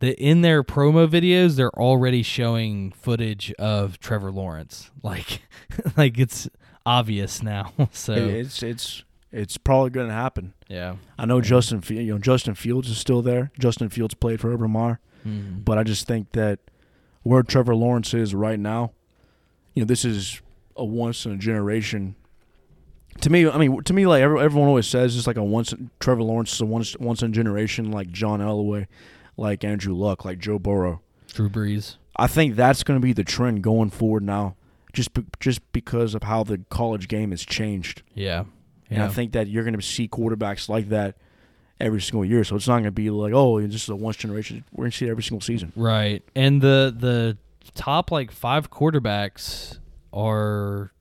the 0.00 0.18
in 0.20 0.42
their 0.42 0.62
promo 0.64 1.06
videos. 1.08 1.56
They're 1.56 1.70
already 1.78 2.22
showing 2.22 2.92
footage 2.92 3.52
of 3.58 3.98
Trevor 4.00 4.30
Lawrence. 4.32 4.90
Like, 5.02 5.42
like 5.96 6.18
it's 6.18 6.48
obvious 6.86 7.42
now. 7.42 7.72
so 7.92 8.12
It's 8.14 8.62
it's 8.62 9.04
it's 9.32 9.56
probably 9.58 9.90
going 9.90 10.08
to 10.08 10.14
happen. 10.14 10.52
yeah, 10.68 10.96
I 11.18 11.24
know 11.26 11.36
Yeah. 11.36 11.42
Justin, 11.42 11.82
you 11.88 12.12
know 12.12 12.18
Justin 12.18 12.54
Fields 12.54 12.88
is 12.90 12.98
still 12.98 13.22
there. 13.22 13.50
Justin 13.58 13.88
Fields 13.88 14.14
played 14.14 14.40
for 14.40 14.52
Urban 14.52 14.70
Meyer. 14.70 15.00
Mhm. 15.26 15.64
But 15.64 15.78
I 15.78 15.82
just 15.84 16.06
think 16.06 16.32
that 16.32 16.58
where 17.22 17.42
Trevor 17.42 17.74
Lawrence 17.74 18.12
is 18.14 18.34
right 18.34 18.58
now, 18.58 18.92
you 19.74 19.82
know, 19.82 19.86
this 19.86 20.04
is 20.04 20.40
a 20.76 20.84
once 20.84 21.24
in 21.26 21.32
a 21.32 21.36
generation. 21.36 22.14
To 23.20 23.30
me, 23.30 23.48
I 23.48 23.58
mean, 23.58 23.82
to 23.84 23.92
me, 23.92 24.06
like 24.06 24.22
everyone 24.22 24.68
always 24.68 24.86
says, 24.86 25.16
it's 25.16 25.26
like 25.26 25.36
a 25.36 25.44
once. 25.44 25.74
Trevor 26.00 26.22
Lawrence 26.22 26.52
is 26.54 26.60
a 26.60 26.66
once 26.66 26.96
once 26.98 27.22
in 27.22 27.30
a 27.30 27.32
generation, 27.34 27.90
like 27.92 28.10
John 28.10 28.40
Elway, 28.40 28.86
like 29.36 29.64
Andrew 29.64 29.94
Luck, 29.94 30.24
like 30.24 30.38
Joe 30.38 30.58
Burrow. 30.58 31.00
Drew 31.32 31.48
Brees. 31.48 31.96
I 32.16 32.26
think 32.26 32.56
that's 32.56 32.82
going 32.82 33.00
to 33.00 33.02
be 33.02 33.12
the 33.12 33.24
trend 33.24 33.62
going 33.62 33.90
forward 33.90 34.22
now, 34.22 34.56
just 34.92 35.14
be, 35.14 35.24
just 35.40 35.60
because 35.72 36.14
of 36.14 36.24
how 36.24 36.44
the 36.44 36.58
college 36.68 37.08
game 37.08 37.30
has 37.30 37.42
changed. 37.42 38.02
Yeah, 38.14 38.44
And. 38.90 39.02
I 39.02 39.08
think 39.08 39.32
that 39.32 39.48
you're 39.48 39.64
going 39.64 39.76
to 39.76 39.82
see 39.82 40.08
quarterbacks 40.08 40.68
like 40.68 40.88
that 40.90 41.16
every 41.80 42.00
single 42.00 42.24
year. 42.24 42.44
So 42.44 42.56
it's 42.56 42.68
not 42.68 42.74
going 42.74 42.84
to 42.84 42.90
be 42.90 43.08
like, 43.10 43.32
oh, 43.32 43.60
this 43.60 43.84
is 43.84 43.88
a 43.88 43.96
once 43.96 44.16
generation. 44.16 44.64
We're 44.72 44.84
going 44.84 44.90
to 44.90 44.96
see 44.96 45.06
it 45.06 45.10
every 45.10 45.22
single 45.22 45.40
season. 45.40 45.72
Right. 45.74 46.22
And 46.34 46.60
the 46.60 46.94
the 46.96 47.38
top 47.74 48.10
like 48.10 48.30
five 48.30 48.70
quarterbacks 48.70 49.78
are 50.12 50.92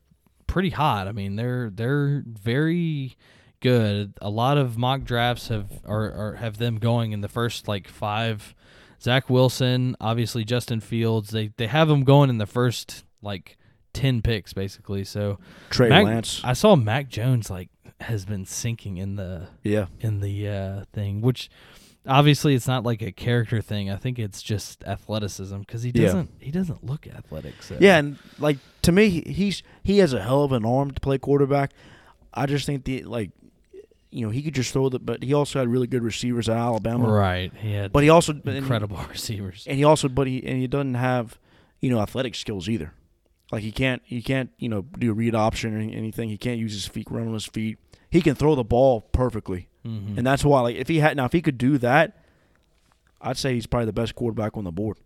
pretty 0.51 0.69
hot. 0.69 1.07
I 1.07 1.11
mean, 1.13 1.35
they're 1.35 1.69
they're 1.73 2.23
very 2.27 3.15
good. 3.61 4.13
A 4.21 4.29
lot 4.29 4.57
of 4.57 4.77
mock 4.77 5.03
drafts 5.03 5.47
have 5.47 5.71
are, 5.85 6.11
are 6.13 6.33
have 6.35 6.57
them 6.57 6.77
going 6.77 7.11
in 7.13 7.21
the 7.21 7.27
first 7.29 7.67
like 7.67 7.87
five. 7.87 8.53
Zach 9.01 9.29
Wilson, 9.31 9.95
obviously 9.99 10.43
Justin 10.43 10.79
Fields. 10.79 11.29
They 11.31 11.47
they 11.57 11.67
have 11.67 11.87
them 11.87 12.03
going 12.03 12.29
in 12.29 12.37
the 12.37 12.45
first 12.45 13.03
like 13.23 13.57
ten 13.93 14.21
picks 14.21 14.53
basically. 14.53 15.03
So 15.03 15.39
Trey 15.71 15.89
Mac- 15.89 16.05
Lance. 16.05 16.41
I 16.43 16.53
saw 16.53 16.75
Mac 16.75 17.09
Jones 17.09 17.49
like 17.49 17.69
has 18.01 18.25
been 18.25 18.45
sinking 18.45 18.97
in 18.97 19.15
the 19.15 19.47
Yeah. 19.63 19.87
in 20.01 20.19
the 20.19 20.47
uh, 20.49 20.83
thing, 20.93 21.21
which 21.21 21.49
obviously 22.07 22.55
it's 22.55 22.67
not 22.67 22.83
like 22.83 23.01
a 23.01 23.11
character 23.11 23.61
thing. 23.61 23.89
I 23.89 23.95
think 23.95 24.17
it's 24.19 24.41
just 24.41 24.83
athleticism 24.85 25.59
because 25.59 25.83
he 25.83 25.91
doesn't 25.91 26.29
he 26.39 26.51
doesn't 26.51 26.83
look 26.83 27.07
athletic. 27.07 27.61
So. 27.63 27.77
Yeah, 27.79 27.97
and 27.97 28.17
like 28.39 28.57
to 28.83 28.91
me, 28.91 29.09
he- 29.09 29.31
he's 29.33 29.63
he 29.83 29.99
has 29.99 30.13
a 30.13 30.21
hell 30.21 30.43
of 30.43 30.51
an 30.51 30.65
arm 30.65 30.91
to 30.91 30.99
play 30.99 31.17
quarterback. 31.17 31.71
I 32.33 32.45
just 32.45 32.65
think 32.65 32.85
the 32.85 33.03
like, 33.03 33.31
you 34.09 34.25
know, 34.25 34.31
he 34.31 34.41
could 34.41 34.55
just 34.55 34.71
throw 34.73 34.89
the. 34.89 34.99
But 34.99 35.23
he 35.23 35.33
also 35.33 35.59
had 35.59 35.67
really 35.67 35.87
good 35.87 36.03
receivers 36.03 36.47
at 36.49 36.57
Alabama. 36.57 37.09
right. 37.11 37.51
He 37.57 37.73
had 37.73 37.91
But 37.91 38.03
he 38.03 38.09
also 38.09 38.33
and 38.33 38.47
incredible 38.47 38.97
receivers. 39.09 39.65
and 39.67 39.77
he 39.77 39.83
also 39.83 40.07
but 40.09 40.27
he 40.27 40.45
and 40.45 40.57
he 40.59 40.67
doesn't 40.67 40.95
have 40.95 41.37
you 41.81 41.89
know 41.89 41.99
athletic 41.99 42.35
skills 42.35 42.67
either. 42.69 42.93
Like 43.51 43.63
he 43.63 43.71
can't 43.71 44.01
he 44.05 44.21
can't 44.21 44.49
you 44.57 44.69
know 44.69 44.83
do 44.97 45.11
a 45.11 45.13
read 45.13 45.35
option 45.35 45.75
or 45.75 45.79
anything. 45.79 46.29
He 46.29 46.37
can't 46.37 46.57
use 46.59 46.73
his 46.73 46.87
feet, 46.87 47.07
run 47.11 47.27
on 47.27 47.33
his 47.33 47.45
feet. 47.45 47.77
He 48.09 48.21
can 48.21 48.35
throw 48.35 48.55
the 48.55 48.63
ball 48.63 49.01
perfectly, 49.01 49.67
Mhm. 49.85 50.17
and 50.17 50.25
that's 50.27 50.43
why 50.45 50.61
like 50.61 50.75
if 50.75 50.87
he 50.87 50.99
had 50.99 51.17
now 51.17 51.25
if 51.25 51.31
he 51.33 51.41
could 51.41 51.57
do 51.57 51.77
that, 51.79 52.17
I'd 53.21 53.37
say 53.37 53.53
he's 53.55 53.65
probably 53.67 53.85
the 53.87 53.93
best 53.93 54.15
quarterback 54.15 54.55
on 54.57 54.63
the 54.63 54.71
board. 54.71 54.97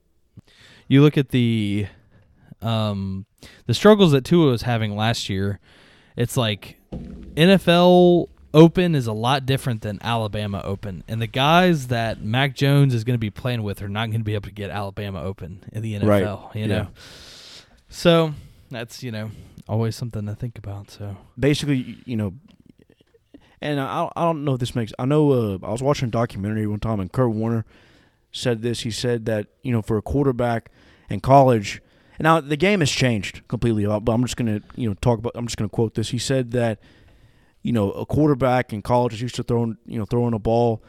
you 0.88 1.02
look 1.02 1.18
at 1.18 1.30
the 1.30 1.88
um 2.62 3.26
the 3.68 3.74
struggles 3.74 4.12
that 4.12 4.24
Tua 4.26 4.52
was 4.52 4.64
having 4.64 4.96
last 4.96 5.30
year. 5.30 5.60
It's 6.16 6.38
like 6.38 6.78
NFL 7.36 8.30
Open 8.54 8.96
is 8.96 9.06
a 9.06 9.12
lot 9.14 9.46
different 9.46 9.82
than 9.82 10.00
Alabama 10.02 10.62
Open, 10.64 11.04
and 11.10 11.22
the 11.22 11.28
guys 11.28 11.88
that 11.88 12.22
Mac 12.22 12.56
Jones 12.56 12.94
is 12.94 13.04
going 13.04 13.16
to 13.16 13.20
be 13.20 13.30
playing 13.30 13.64
with 13.64 13.82
are 13.82 13.90
not 13.90 14.08
going 14.12 14.22
to 14.22 14.24
be 14.26 14.34
able 14.34 14.48
to 14.48 14.54
get 14.54 14.70
Alabama 14.70 15.22
Open 15.22 15.66
in 15.74 15.82
the 15.82 15.96
NFL. 15.96 16.08
Right. 16.08 16.56
You 16.56 16.68
know, 16.68 16.76
Yeah. 16.76 16.88
so 17.90 18.34
that's 18.72 19.04
you 19.04 19.12
know 19.12 19.32
always 19.68 19.96
something 19.98 20.26
to 20.26 20.36
think 20.36 20.58
about. 20.58 20.90
So 20.90 21.18
basically, 21.38 21.98
you 22.06 22.16
know, 22.16 22.34
and 23.66 23.80
I, 23.82 24.10
I 24.16 24.22
don't 24.22 24.46
know 24.46 24.54
if 24.54 24.60
this 24.60 24.76
makes. 24.76 24.94
I 25.00 25.06
know 25.06 25.32
uh, 25.32 25.58
I 25.64 25.72
was 25.72 25.82
watching 25.82 26.10
a 26.10 26.12
documentary 26.12 26.68
one 26.68 26.80
time, 26.80 27.00
and 27.00 27.12
Kurt 27.12 27.32
Warner 27.32 27.66
said 28.32 28.62
this. 28.62 28.82
He 28.82 28.92
said 28.92 29.26
that 29.26 29.48
you 29.64 29.72
know, 29.72 29.82
for 29.82 29.98
a 29.98 30.02
quarterback 30.04 30.70
in 31.10 31.20
college, 31.20 31.82
Now 32.20 32.40
the 32.40 32.58
game 32.58 32.82
has 32.82 32.92
changed 32.92 33.48
completely, 33.48 33.86
but 33.86 34.12
I'm 34.12 34.22
just 34.24 34.38
gonna 34.38 34.62
you 34.76 34.88
know 34.88 34.96
talk 35.02 35.18
about. 35.18 35.32
I'm 35.36 35.48
just 35.48 35.58
gonna 35.58 35.70
quote 35.70 35.96
this. 35.96 36.10
He 36.10 36.20
said 36.20 36.52
that 36.52 36.80
you 37.64 37.72
know 37.72 37.92
a 37.92 38.06
quarterback 38.06 38.72
in 38.72 38.84
college 38.84 39.16
is 39.16 39.22
used 39.22 39.36
to 39.36 39.44
throwing 39.44 39.78
you 39.88 39.98
know 39.98 40.06
throwing 40.06 40.36
a 40.36 40.40
ball 40.40 40.84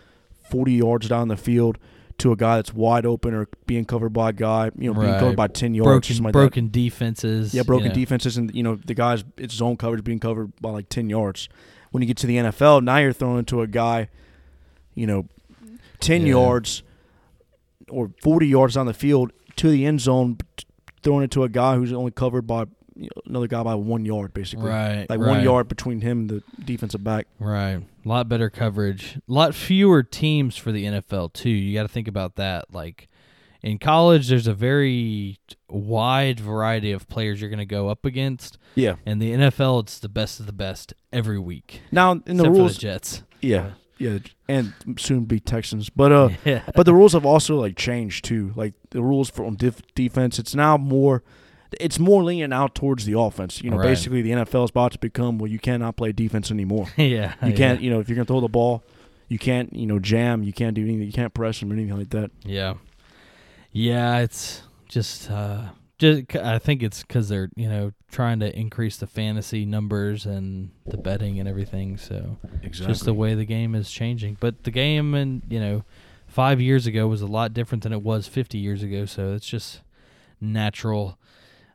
40 0.51 0.75
yards 0.75 1.09
down 1.09 1.29
the 1.29 1.37
field 1.37 1.79
to 2.19 2.33
a 2.33 2.37
guy 2.37 2.57
that's 2.57 2.73
wide 2.73 3.05
open 3.07 3.35
or 3.35 3.49
being 3.67 3.85
covered 3.85 4.11
by 4.11 4.31
a 4.31 4.33
guy 4.33 4.71
you 4.79 4.93
know 4.93 5.01
being 5.01 5.19
covered 5.19 5.37
by 5.37 5.49
10 5.49 5.75
yards. 5.75 6.09
broken 6.09 6.25
like 6.25 6.33
broken 6.33 6.69
defenses. 6.71 7.55
Yeah, 7.55 7.63
broken 7.63 7.87
you 7.87 7.89
know. 7.91 7.95
defenses, 7.95 8.37
and 8.37 8.55
you 8.55 8.63
know 8.63 8.77
the 8.77 8.95
guys, 8.95 9.25
it's 9.39 9.55
zone 9.55 9.79
coverage 9.79 10.05
being 10.05 10.21
covered 10.21 10.55
by 10.61 10.71
like 10.71 10.91
ten 10.91 11.09
yards. 11.09 11.49
When 11.91 12.03
you 12.03 12.07
get 12.07 12.17
to 12.19 12.27
the 12.27 12.37
NFL, 12.37 12.83
now 12.83 12.99
you're 12.99 13.13
throwing 13.13 13.45
to 13.47 13.63
a 13.63 13.67
guy, 13.67 14.09
you 14.95 15.07
know, 15.07 15.27
ten 16.01 16.23
Yeah. 16.23 16.29
yards 16.29 16.83
or 17.89 18.11
forty 18.23 18.49
yards 18.49 18.77
on 18.77 18.87
the 18.87 18.95
field 18.95 19.33
to 19.57 19.71
the 19.71 19.87
end 19.87 20.01
zone, 20.01 20.39
throwing 21.03 21.25
it 21.25 21.31
to 21.33 21.43
a 21.45 21.49
guy 21.49 21.77
who's 21.77 21.93
only 21.93 22.11
covered 22.11 22.47
by 22.47 22.65
another 23.27 23.47
guy 23.47 23.63
by 23.63 23.75
one 23.75 24.05
yard, 24.05 24.33
basically. 24.35 24.69
Right, 24.69 25.07
like 25.09 25.21
right. 25.21 25.29
one 25.29 25.43
yard 25.45 25.69
between 25.69 26.01
him 26.01 26.21
and 26.21 26.31
the 26.31 26.43
defensive 26.65 27.05
back. 27.05 27.27
Right. 27.39 27.75
A 28.05 28.09
lot 28.09 28.29
better 28.29 28.49
coverage. 28.51 29.19
A 29.29 29.33
lot 29.33 29.55
fewer 29.55 30.03
teams 30.03 30.57
for 30.57 30.73
the 30.73 30.85
NFL 30.85 31.33
too. 31.33 31.51
You 31.51 31.75
got 31.75 31.83
to 31.83 31.89
think 31.89 32.09
about 32.09 32.37
that. 32.37 32.73
Like 32.73 33.09
in 33.67 33.79
college 33.79 34.29
there's 34.29 34.47
a 34.47 34.55
very 34.55 35.39
wide 35.69 36.39
variety 36.39 36.93
of 36.93 37.09
players 37.09 37.41
you're 37.41 37.51
going 37.51 37.59
to 37.59 37.67
go 37.67 37.89
up 37.89 38.05
against. 38.05 38.59
Yeah. 38.77 38.97
In 39.05 39.19
the 39.19 39.33
NFL 39.33 39.83
it's 39.83 39.99
the 39.99 40.09
best 40.09 40.39
of 40.41 40.47
the 40.47 40.53
best 40.53 40.95
every 41.13 41.39
week. 41.39 41.81
Now 41.91 42.13
in 42.27 42.37
the 42.37 42.51
rules, 42.51 42.77
the 42.77 42.83
Jets. 42.83 43.23
yeah, 43.41 43.73
yeah, 43.99 44.19
and 44.49 44.73
soon 44.99 45.25
be 45.25 45.41
Texans, 45.41 45.91
but 45.91 46.13
uh. 46.13 46.29
Yeah. 46.45 46.63
But 46.75 46.85
the 46.87 46.95
rules 46.95 47.13
have 47.15 47.27
also 47.27 47.57
like 47.57 47.77
changed 47.77 48.25
too. 48.25 48.53
Like 48.55 48.75
the 48.91 49.03
rules 49.03 49.31
for 49.31 49.45
on 49.45 49.57
def- 49.57 49.83
defense, 49.95 50.39
it's 50.39 50.55
now 50.55 50.77
more, 50.77 51.25
it's 51.81 51.99
more 51.99 52.23
leaning 52.23 52.53
out 52.53 52.75
towards 52.75 53.05
the 53.05 53.19
offense. 53.19 53.63
You 53.63 53.71
know, 53.71 53.79
Right. 53.79 53.89
basically 53.89 54.23
the 54.23 54.31
NFL 54.31 54.65
is 54.65 54.71
about 54.71 54.93
to 54.93 54.99
become 54.99 55.39
well, 55.39 55.51
you 55.51 55.59
cannot 55.59 55.97
play 55.97 56.13
defense 56.13 56.51
anymore. 56.51 56.87
yeah. 56.97 57.35
You 57.45 57.55
can't, 57.55 57.81
you 57.81 57.91
know, 57.91 57.99
if 58.01 58.09
you're 58.09 58.17
gonna 58.17 58.27
throw 58.27 58.41
the 58.41 58.49
ball, 58.49 58.85
you 59.29 59.39
can't, 59.39 59.75
you 59.75 59.87
know, 59.87 59.99
jam. 59.99 60.45
You 60.45 60.53
can't 60.53 60.75
do 60.75 60.83
anything. 60.83 61.07
You 61.07 61.13
can't 61.13 61.35
press 61.35 61.59
them 61.59 61.71
or 61.71 61.75
anything 61.75 61.97
like 61.99 62.11
that. 62.11 62.31
Yeah. 62.45 62.75
Yeah, 63.77 64.21
it's 64.21 64.63
just 64.89 65.31
uh 65.31 65.65
just 65.99 66.35
I 66.35 66.59
think 66.59 66.83
it's 66.83 67.05
cuz 67.05 67.29
they're, 67.29 67.51
you 67.57 67.69
know, 67.69 67.93
trying 68.11 68.41
to 68.41 68.59
increase 68.59 68.97
the 68.97 69.07
fantasy 69.07 69.67
numbers 69.67 70.25
and 70.25 70.71
the 70.87 70.97
betting 70.97 71.39
and 71.39 71.47
everything, 71.47 71.99
so 71.99 72.39
Exactly. 72.63 72.87
just 72.93 73.05
the 73.05 73.13
way 73.13 73.35
the 73.35 73.45
game 73.45 73.75
is 73.75 73.91
changing. 73.91 74.39
But 74.41 74.65
the 74.65 74.71
game 74.71 75.13
and, 75.15 75.43
you 75.51 75.61
know, 75.61 75.85
5 76.27 76.59
years 76.59 76.87
ago 76.87 77.07
was 77.07 77.21
a 77.21 77.27
lot 77.27 77.53
different 77.53 77.83
than 77.83 77.93
it 77.93 78.03
was 78.03 78.27
50 78.27 78.57
years 78.57 78.83
ago, 78.83 79.05
so 79.05 79.35
it's 79.35 79.47
just 79.47 79.83
natural. 80.41 81.19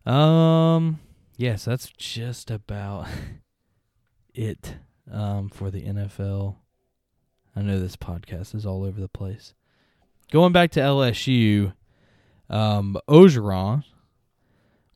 Um 0.04 1.00
yes, 1.38 1.66
that's 1.66 1.90
just 1.90 2.50
about 2.50 3.08
it 4.34 4.76
um 5.12 5.50
for 5.50 5.70
the 5.70 5.84
NFL. 5.84 6.56
I 7.56 7.62
know 7.62 7.80
this 7.80 7.96
podcast 7.96 8.56
is 8.56 8.66
all 8.66 8.84
over 8.84 9.00
the 9.00 9.08
place. 9.08 9.54
Going 10.32 10.52
back 10.54 10.72
to 10.72 10.80
LSU, 10.80 11.74
um, 12.52 12.98
Orgeron 13.10 13.84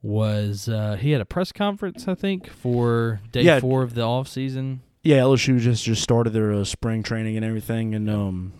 was 0.02 0.70
uh, 0.70 0.98
he 1.00 1.12
had 1.12 1.22
a 1.22 1.26
press 1.26 1.52
conference, 1.52 2.08
I 2.08 2.14
think, 2.14 2.50
for 2.50 3.22
day 3.32 3.42
Yeah. 3.42 3.60
four 3.60 3.82
of 3.82 3.96
the 3.96 4.04
off 4.04 4.28
season. 4.28 4.82
yeah, 5.04 5.18
LSU 5.20 5.60
just 5.60 5.84
just 5.84 6.02
started 6.04 6.32
their 6.34 6.52
uh, 6.52 6.64
spring 6.64 7.02
training 7.04 7.36
and 7.38 7.46
everything, 7.46 7.96
and 7.96 8.10
um, 8.10 8.54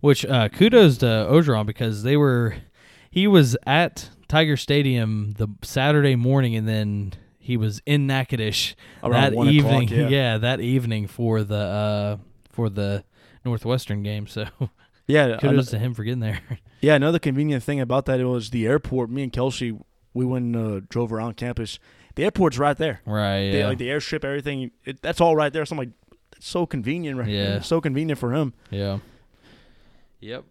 Which 0.00 0.24
uh, 0.24 0.48
kudos 0.50 0.98
to 0.98 1.06
Orgeron 1.06 1.66
because 1.66 2.02
they 2.04 2.16
were 2.16 2.56
he 3.10 3.26
was 3.26 3.56
at 3.66 4.08
Tiger 4.28 4.56
Stadium 4.56 5.34
the 5.36 5.48
Saturday 5.62 6.16
morning 6.16 6.54
and 6.56 6.66
then 6.68 7.12
he 7.38 7.56
was 7.56 7.80
in 7.86 8.06
Natchitoches 8.06 8.74
that 9.02 9.34
evening. 9.34 9.88
yeah. 10.10 10.38
that 10.38 10.60
evening 10.60 11.06
for 11.08 11.42
the 11.44 11.56
uh, 11.56 12.16
for 12.50 12.68
the 12.70 13.04
Northwestern 13.44 14.02
game. 14.02 14.26
So 14.26 14.46
yeah, 15.06 15.36
kudos 15.40 15.68
ano- 15.68 15.78
to 15.78 15.78
him 15.78 15.94
for 15.94 16.04
getting 16.04 16.20
there. 16.20 16.40
yeah. 16.84 16.94
Another 16.94 17.18
convenient 17.18 17.62
thing 17.62 17.80
about 17.80 18.06
that 18.06 18.20
was 18.20 18.50
the 18.50 18.66
airport. 18.66 19.10
Me 19.10 19.22
and 19.24 19.32
Kelsey, 19.32 19.76
we 20.12 20.24
went 20.24 20.44
and 20.44 20.56
uh, 20.56 20.80
drove 20.88 21.12
around 21.12 21.36
campus. 21.36 21.78
The 22.14 22.24
airport's 22.24 22.58
right 22.58 22.76
there. 22.76 23.00
right. 23.06 23.50
They, 23.50 23.58
Yeah. 23.58 23.68
like 23.68 23.78
the 23.78 23.88
airstrip, 23.88 24.24
everything. 24.24 24.70
It, 24.84 25.02
that's 25.02 25.20
all 25.20 25.34
right 25.34 25.52
there. 25.52 25.64
So 25.66 25.72
I'm 25.74 25.78
like, 25.78 25.90
it's 26.36 26.46
so 26.48 26.64
convenient, 26.66 27.18
right? 27.18 27.28
Yeah. 27.28 27.56
It's 27.56 27.66
so 27.66 27.80
convenient 27.80 28.18
for 28.20 28.32
him. 28.32 28.54
Yeah. 28.70 28.98
Yep. 30.20 30.44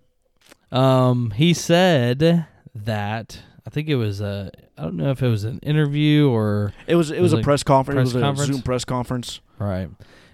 Um, 0.72 1.32
he 1.32 1.54
said 1.54 2.48
that 2.76 3.40
I 3.66 3.70
think 3.70 3.88
it 3.90 3.96
was 3.96 4.22
a 4.22 4.52
I 4.78 4.84
don't 4.84 4.98
know 4.98 5.12
if 5.12 5.22
it 5.22 5.28
was 5.28 5.44
an 5.44 5.60
interview 5.60 6.30
or 6.30 6.74
It 6.88 6.96
was 6.96 7.12
it 7.12 7.16
Was 7.22 7.24
was, 7.24 7.34
a 7.34 7.36
like 7.38 7.46
press 7.46 7.64
conference. 7.64 8.12
press 8.14 8.22
it 8.24 8.30
was 8.30 8.50
a? 8.50 8.54
Zoom 8.54 8.62
press 8.62 8.86
conference. 8.86 9.40
right. 9.60 9.90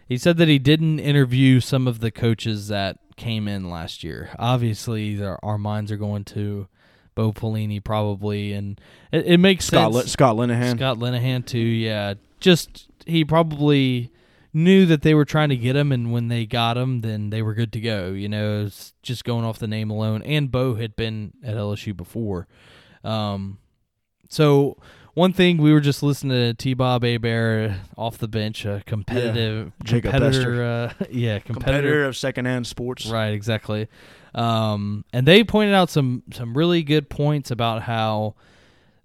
He 0.08 0.18
said 0.18 0.38
that 0.38 0.48
he 0.48 0.58
didn't 0.58 1.00
interview 1.00 1.60
some 1.60 1.88
of 1.88 2.00
the 2.00 2.10
coaches 2.10 2.68
that 2.70 2.98
came 3.20 3.48
in 3.48 3.70
last 3.70 4.04
year. 4.04 4.32
Obviously, 4.40 5.16
there, 5.16 5.44
our 5.46 5.58
minds 5.60 5.92
are 5.92 5.98
going 5.98 6.24
to 6.26 6.68
Bo 7.14 7.32
Pelini 7.32 7.84
probably, 7.84 8.54
and 8.54 8.82
it, 9.12 9.26
it 9.26 9.38
makes 9.38 9.66
Scott 9.66 9.94
sense. 9.94 10.12
Scott 10.12 10.36
Linehan. 10.36 10.78
Scott 10.78 10.98
Linehan 10.98 11.46
too. 11.46 11.60
Yeah, 11.60 12.16
just 12.40 12.88
he 13.06 13.24
probably 13.24 14.12
knew 14.54 14.86
that 14.88 15.04
they 15.04 15.14
were 15.14 15.26
trying 15.26 15.50
to 15.50 15.58
get 15.58 15.76
him, 15.76 15.92
and 15.92 16.12
when 16.12 16.30
they 16.30 16.46
got 16.46 16.78
him, 16.78 17.02
then 17.02 17.30
they 17.30 17.42
were 17.42 17.54
good 17.54 17.74
to 17.74 17.82
go. 17.82 18.12
You 18.12 18.30
know, 18.30 18.70
just 19.04 19.26
going 19.26 19.46
off 19.46 19.60
the 19.60 19.68
name 19.68 19.92
alone. 19.92 20.24
And 20.24 20.50
Bo 20.50 20.76
had 20.76 20.96
been 20.96 21.34
at 21.44 21.56
LSU 21.56 21.96
before, 21.96 22.48
um, 23.04 23.60
so. 24.30 24.78
One 25.14 25.34
thing 25.34 25.58
we 25.58 25.74
were 25.74 25.80
just 25.80 26.04
listening 26.04 26.38
to 26.38 26.54
T. 26.54 26.74
Bob 26.74 27.04
Hebert 27.04 27.74
off 27.98 28.18
the 28.18 28.28
bench, 28.28 28.66
a 28.66 28.84
competitive 28.86 29.72
Jacob 29.84 30.12
competitor, 30.12 30.64
uh, 30.64 30.94
yeah, 31.10 31.40
competitor, 31.40 31.54
competitor 31.54 32.06
of 32.06 32.16
secondhand 32.16 32.68
sports. 32.68 33.08
Right, 33.08 33.34
exactly. 33.34 33.88
Um, 34.36 35.06
and 35.12 35.28
they 35.28 35.44
pointed 35.44 35.74
out 35.74 35.90
some 35.90 36.24
some 36.32 36.56
really 36.56 36.84
good 36.84 37.10
points 37.10 37.52
about 37.52 37.84
how 37.84 38.36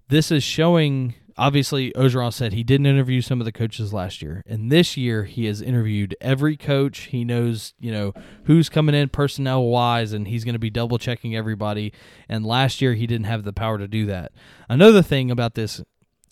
this 0.07 0.31
is 0.31 0.43
showing. 0.43 1.15
Obviously, 1.37 1.91
Orgeron 1.91 2.31
said 2.31 2.53
he 2.53 2.63
didn't 2.63 2.85
interview 2.85 3.19
some 3.19 3.41
of 3.41 3.45
the 3.45 3.51
coaches 3.51 3.91
last 3.91 4.21
year, 4.21 4.41
and 4.47 4.71
this 4.71 4.95
year 4.95 5.25
he 5.25 5.45
has 5.47 5.61
interviewed 5.61 6.15
every 6.21 6.55
coach. 6.55 6.99
He 6.99 7.25
knows, 7.25 7.73
you 7.77 7.91
know, 7.91 8.13
who's 8.45 8.69
coming 8.69 8.95
in 8.95 9.09
personnel 9.09 9.65
wise, 9.65 10.13
and 10.13 10.29
he's 10.29 10.45
going 10.45 10.53
to 10.53 10.59
be 10.59 10.69
double 10.69 10.97
checking 10.97 11.35
everybody. 11.35 11.91
And 12.29 12.45
last 12.45 12.79
year 12.81 12.93
he 12.93 13.05
didn't 13.05 13.25
have 13.25 13.43
the 13.43 13.51
power 13.51 13.77
to 13.77 13.87
do 13.87 14.05
that. 14.05 14.31
Another 14.69 15.01
thing 15.01 15.29
about 15.29 15.55
this 15.55 15.81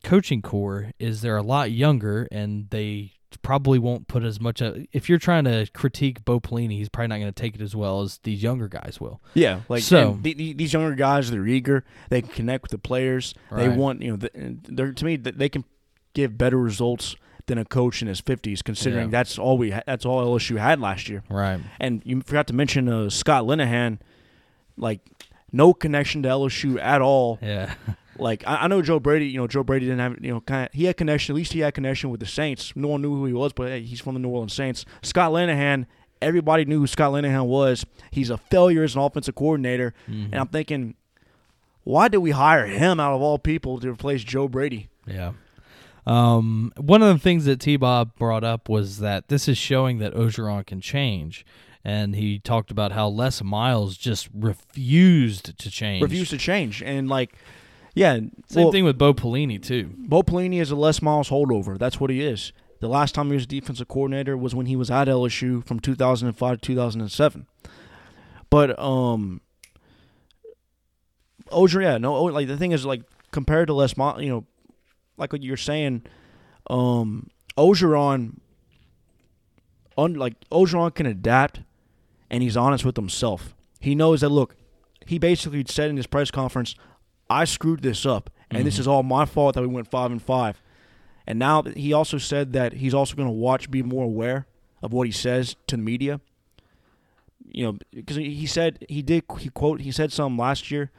coaching 0.04 0.42
core 0.42 0.92
is 1.00 1.22
they're 1.22 1.38
a 1.38 1.42
lot 1.44 1.72
younger, 1.72 2.28
and 2.32 2.70
they 2.70 3.14
probably 3.42 3.80
won't 3.80 4.08
put 4.08 4.24
as 4.24 4.40
much. 4.40 4.62
Of, 4.62 4.86
if 4.92 5.10
you're 5.10 5.18
trying 5.18 5.46
to 5.46 5.68
critique 5.74 6.24
Bo 6.24 6.40
Pelini, 6.40 6.78
he's 6.78 6.90
probably 6.90 7.08
not 7.08 7.16
going 7.20 7.34
to 7.34 7.42
take 7.42 7.56
it 7.56 7.62
as 7.62 7.76
well 7.76 8.02
as 8.02 8.20
these 8.24 8.44
younger 8.44 8.68
guys 8.68 8.98
will. 9.02 9.22
Yeah, 9.34 9.62
like 9.70 9.82
So- 9.84 10.12
and 10.14 10.24
the- 10.24 10.34
the- 10.36 10.54
these 10.54 10.74
younger 10.74 10.94
guys, 10.96 11.32
they're 11.32 11.48
eager. 11.48 11.84
They 12.10 12.22
can 12.22 12.30
connect 12.32 12.64
with 12.64 12.72
the 12.72 12.78
players. 12.78 13.34
They 13.52 13.70
want 13.70 14.02
you 14.02 14.12
know. 14.12 14.18
the- 14.18 14.58
They're 14.64 14.94
to 14.94 15.06
me 15.06 15.16
that 15.18 15.38
they 15.40 15.50
can 15.50 15.64
give 16.14 16.38
better 16.38 16.58
results 16.58 17.16
than 17.48 17.58
a 17.58 17.66
coach 17.66 18.02
in 18.02 18.08
his 18.08 18.22
fifties, 18.22 18.62
considering 18.62 19.06
Yeah. 19.08 19.12
that's 19.12 19.38
all 19.40 19.58
we 19.58 19.72
ha- 19.72 19.82
that's 19.86 20.06
all 20.06 20.22
LSU 20.38 20.58
had 20.58 20.80
last 20.80 21.10
year. 21.10 21.24
Right. 21.30 21.60
And 21.80 22.02
you 22.06 22.22
forgot 22.22 22.48
to 22.48 22.54
mention 22.54 22.88
uh, 22.88 23.10
Scott 23.10 23.44
Linehan, 23.46 23.98
like 24.78 25.02
no 25.52 25.74
connection 25.74 26.24
to 26.24 26.30
LSU 26.30 26.80
at 26.80 27.02
all. 27.02 27.40
Yeah. 27.42 27.74
Like 28.18 28.44
I, 28.48 28.56
I 28.64 28.68
know 28.68 28.82
Joe 28.82 29.00
Brady, 29.00 29.28
you 29.28 29.40
know 29.40 29.48
Joe 29.48 29.64
Brady 29.64 29.86
didn't 29.86 30.00
have 30.00 30.18
you 30.24 30.34
know 30.34 30.42
kind 30.42 30.68
of 30.68 30.74
he 30.74 30.86
had 30.86 30.98
connection. 30.98 31.34
At 31.34 31.38
least 31.38 31.54
he 31.54 31.60
had 31.60 31.74
connection 31.74 32.10
with 32.10 32.20
the 32.20 32.26
Saints. 32.26 32.74
No 32.76 32.88
one 32.90 33.02
knew 33.02 33.16
who 33.16 33.26
he 33.26 33.34
was, 33.34 33.54
but 33.54 33.70
hey, 33.70 33.82
he's 33.82 34.02
from 34.02 34.14
the 34.14 34.20
New 34.20 34.30
Orleans 34.30 34.54
Saints. 34.54 34.86
Scott 35.02 35.32
Linehan, 35.32 35.86
everybody 36.22 36.66
knew 36.66 36.80
who 36.80 36.88
Scott 36.88 37.12
Linehan 37.14 37.46
was. 37.46 37.86
He's 38.12 38.30
a 38.30 38.38
failure 38.38 38.84
as 38.84 38.96
an 38.96 39.02
offensive 39.02 39.36
coordinator, 39.36 39.94
and 40.08 40.36
I'm 40.36 40.48
thinking, 40.48 40.96
why 41.84 42.08
did 42.08 42.20
we 42.20 42.32
hire 42.32 42.68
him 42.68 43.00
out 43.00 43.14
of 43.14 43.22
all 43.22 43.40
people 43.40 43.80
to 43.80 43.92
replace 43.92 44.24
Joe 44.24 44.48
Brady? 44.48 44.90
Yeah. 45.06 45.34
Um, 46.06 46.74
one 46.78 47.02
of 47.02 47.08
the 47.14 47.20
things 47.20 47.46
that 47.46 47.60
T 47.60 47.78
Bob 47.78 48.16
brought 48.16 48.44
up 48.44 48.68
was 48.68 49.00
that 49.00 49.30
this 49.30 49.48
is 49.48 49.58
showing 49.58 50.00
that 50.00 50.14
Orgeron 50.14 50.66
can 50.66 50.82
change. 50.82 51.46
And 51.86 52.16
he 52.16 52.40
talked 52.40 52.72
about 52.72 52.94
how 52.94 53.10
Les 53.10 53.42
Miles 53.44 53.98
just 53.98 54.30
refused 54.34 55.58
to 55.58 55.70
change. 55.70 56.02
Refused 56.02 56.32
to 56.32 56.38
change, 56.38 56.82
and 56.82 57.10
like, 57.10 57.36
yeah, 57.94 58.16
Same 58.48 58.64
well, 58.64 58.72
thing 58.72 58.84
with 58.84 58.98
Bo 58.98 59.14
Pelini, 59.14 59.62
too. 59.62 59.92
Bo 59.98 60.24
Pelini 60.24 60.60
is 60.60 60.72
a 60.72 60.76
Les 60.76 61.02
Miles 61.02 61.30
holdover. 61.30 61.78
That's 61.78 62.00
what 62.00 62.10
he 62.10 62.22
is. 62.22 62.52
The 62.80 62.88
last 62.88 63.16
time 63.16 63.28
he 63.28 63.36
was 63.36 63.44
a 63.44 63.48
defensive 63.48 63.88
coordinator 63.88 64.36
was 64.36 64.54
when 64.56 64.66
he 64.66 64.76
was 64.76 64.92
at 64.92 65.08
LSU 65.08 65.66
from 65.66 65.80
2005 65.80 66.56
to 66.56 66.62
2007. 66.62 67.48
But 68.50 68.78
um, 68.78 69.42
Oger, 71.52 71.82
yeah, 71.82 71.98
no, 71.98 72.16
oh, 72.16 72.26
like 72.26 72.48
the 72.48 72.58
thing 72.58 72.72
is, 72.72 72.86
like 72.86 73.04
compared 73.32 73.68
to 73.68 73.74
Les 73.74 73.96
Miles, 73.96 74.22
you 74.22 74.30
know, 74.30 74.46
like 75.18 75.32
what 75.32 75.44
you're 75.44 75.56
saying, 75.56 76.04
um, 76.70 77.30
Orgeron, 77.58 78.38
un, 79.98 80.16
like 80.16 80.34
Orgeron 80.50 80.94
can 80.94 81.06
adapt, 81.06 81.62
and 82.30 82.44
he's 82.44 82.58
honest 82.58 82.84
with 82.84 82.98
himself. 82.98 83.56
He 83.80 83.96
knows 83.96 84.22
that. 84.22 84.30
Look, 84.30 84.56
he 85.06 85.20
basically 85.20 85.64
said 85.68 85.90
in 85.90 85.98
his 85.98 86.08
press 86.08 86.32
conference, 86.32 86.76
"I 87.42 87.46
screwed 87.46 87.82
this 87.82 88.06
up, 88.06 88.30
and 88.52 88.66
this 88.66 88.76
Mhm. 88.76 88.80
is 88.80 88.88
all 88.88 89.04
my 89.04 89.26
fault 89.26 89.56
that 89.56 89.62
we 89.62 89.68
went 89.68 89.90
five 89.90 90.12
and 90.12 90.22
five. 90.22 90.62
And 91.26 91.40
now 91.40 91.64
he 91.64 91.94
also 91.94 92.18
said 92.18 92.54
that 92.54 92.74
he's 92.74 92.94
also 92.94 93.16
going 93.16 93.30
to 93.30 93.34
watch, 93.34 93.72
be 93.72 93.82
more 93.82 94.04
aware 94.04 94.46
of 94.82 94.92
what 94.92 95.08
he 95.08 95.12
says 95.14 95.56
to 95.68 95.78
the 95.78 95.82
media. 95.82 96.20
You 97.52 97.66
know, 97.66 97.78
because 97.94 98.18
he 98.18 98.46
said 98.48 98.84
he 98.90 99.02
did 99.02 99.24
he 99.40 99.50
quote 99.50 99.82
he 99.82 99.92
said 99.92 100.12
something 100.12 100.38
last 100.38 100.72
year 100.72 100.92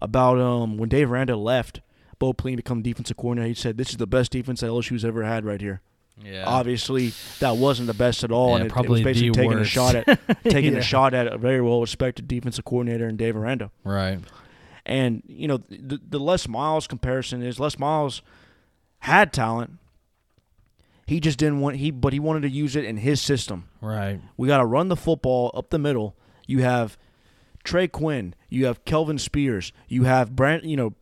about 0.00 0.38
um 0.40 0.76
when 0.76 0.88
Dave 0.88 1.10
Aranda 1.12 1.36
left, 1.36 1.80
Bo 2.18 2.32
Pelini 2.32 2.56
become 2.56 2.82
defensive 2.82 3.16
coordinator. 3.16 3.48
He 3.48 3.54
said 3.54 3.76
this 3.78 3.90
is 3.90 3.96
the 3.98 4.06
best 4.06 4.32
defense 4.32 4.60
that 4.60 4.66
LSU's 4.68 5.04
ever 5.04 5.22
had 5.22 5.44
right 5.44 5.60
here. 5.60 5.80
Yeah. 6.22 6.44
Obviously, 6.46 7.12
that 7.40 7.56
wasn't 7.56 7.86
the 7.86 7.94
best 7.94 8.22
at 8.24 8.30
all, 8.30 8.50
Yeah, 8.50 8.54
and 8.56 8.64
it, 8.64 8.66
it 8.66 8.72
probably 8.72 8.90
was 8.90 9.00
basically 9.02 9.30
taking 9.30 9.58
a 9.58 9.64
shot 9.64 9.94
at 9.94 10.06
taking 10.44 10.72
Yeah. 10.74 10.80
a 10.80 10.82
shot 10.82 11.14
at 11.14 11.26
a 11.32 11.38
very 11.38 11.60
well 11.60 11.80
respected 11.80 12.26
defensive 12.28 12.64
coordinator 12.64 13.08
in 13.08 13.16
Dave 13.16 13.36
Aranda. 13.36 13.70
Right. 13.84 14.18
And 14.84 15.22
you 15.26 15.46
know 15.48 15.58
the 15.68 16.00
the 16.08 16.18
Les 16.18 16.48
Miles 16.48 16.86
comparison 16.86 17.42
is 17.42 17.60
Les 17.60 17.78
Miles 17.78 18.22
had 19.00 19.32
talent. 19.32 19.78
He 21.06 21.20
just 21.20 21.38
didn't 21.38 21.60
want 21.60 21.76
he, 21.76 21.90
but 21.90 22.12
he 22.12 22.20
wanted 22.20 22.42
to 22.42 22.48
use 22.48 22.74
it 22.76 22.84
in 22.84 22.96
his 22.96 23.20
system. 23.20 23.68
Right. 23.80 24.20
We 24.36 24.48
got 24.48 24.58
to 24.58 24.64
run 24.64 24.88
the 24.88 24.96
football 24.96 25.50
up 25.54 25.70
the 25.70 25.78
middle. 25.78 26.16
You 26.46 26.62
have 26.62 26.96
Trey 27.64 27.88
Quinn. 27.88 28.34
You 28.48 28.66
have 28.66 28.84
Kelvin 28.84 29.18
Spears. 29.18 29.72
You 29.88 30.04
have 30.04 30.34
Brand. 30.34 30.64
You 30.64 30.76
know 30.76 30.94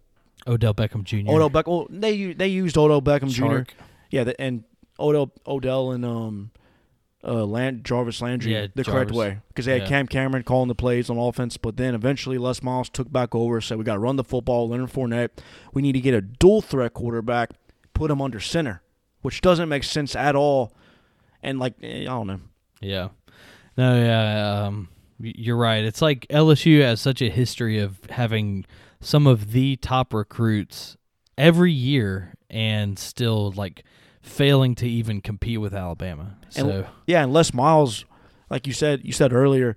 Odell 0.47 0.75
Beckham 0.75 1.05
Jr. 1.05 1.31
Odell 1.31 1.51
Beckham. 1.51 1.69
Well, 1.69 1.87
they 1.91 2.33
they 2.33 2.49
used 2.49 2.77
Odell 2.77 3.03
Beckham 3.03 3.31
Jr. 3.31 3.43
Chark. 3.45 3.69
Yeah, 4.11 4.33
and 4.39 4.65
Odell 4.99 5.33
Odell 5.47 5.93
and 5.93 6.05
um 6.05 6.51
uh 7.23 7.45
Land, 7.45 7.85
Jarvis 7.85 8.23
Landry 8.23 8.53
Yeah, 8.55 8.67
the 8.75 8.85
correct 8.85 9.11
way 9.13 9.39
because 9.49 9.67
they 9.67 9.73
had 9.73 9.83
Yeah. 9.83 9.89
Cam 9.89 10.07
Cameron 10.07 10.43
calling 10.43 10.69
the 10.69 10.75
plays 10.75 11.11
on 11.11 11.19
offense, 11.19 11.57
but 11.57 11.77
then 11.77 11.95
eventually 11.95 12.39
Les 12.39 12.63
Miles 12.63 12.89
took 12.89 13.13
back 13.13 13.35
over, 13.35 13.61
said 13.61 13.79
we 13.79 13.85
got 13.85 13.95
to 13.95 13.99
run 14.01 14.17
the 14.17 14.25
football. 14.25 14.69
Leonard 14.69 14.91
Fournette, 14.91 15.31
we 15.75 15.83
need 15.83 15.93
to 15.93 16.01
get 16.01 16.15
a 16.15 16.21
dual 16.21 16.63
threat 16.63 16.95
quarterback, 16.95 17.51
put 17.93 18.11
him 18.11 18.23
under 18.23 18.41
center, 18.41 18.83
which 19.23 19.41
doesn't 19.41 19.69
make 19.69 19.85
sense 19.85 20.17
at 20.17 20.35
all. 20.35 20.73
And 21.43 21.59
like 21.59 21.75
eh, 21.83 22.03
I 22.03 22.05
don't 22.05 22.27
know, 22.27 22.41
Yeah. 22.81 23.09
No, 23.77 23.97
yeah, 24.03 24.65
um, 24.67 24.89
you're 25.21 25.57
right. 25.57 25.85
It's 25.85 26.03
like 26.03 26.27
LSU 26.29 26.81
has 26.83 27.01
such 27.01 27.23
a 27.23 27.31
history 27.31 27.79
of 27.79 27.99
having 28.11 28.67
some 29.01 29.27
of 29.27 29.53
the 29.53 29.77
top 29.77 30.13
recruits 30.13 30.97
every 31.39 31.73
year 31.73 32.35
and 32.51 32.99
still 32.99 33.53
like 33.53 33.85
failing 34.21 34.75
to 34.77 34.89
even 34.89 35.21
compete 35.21 35.61
with 35.61 35.75
Alabama. 35.75 36.37
And- 36.57 36.67
So, 36.69 36.87
Yeah, 37.07 37.23
and 37.25 37.33
Les 37.33 37.53
Miles, 37.55 38.05
like 38.51 38.67
you 38.67 38.73
said, 38.73 39.01
you 39.05 39.13
said 39.13 39.33
earlier 39.33 39.77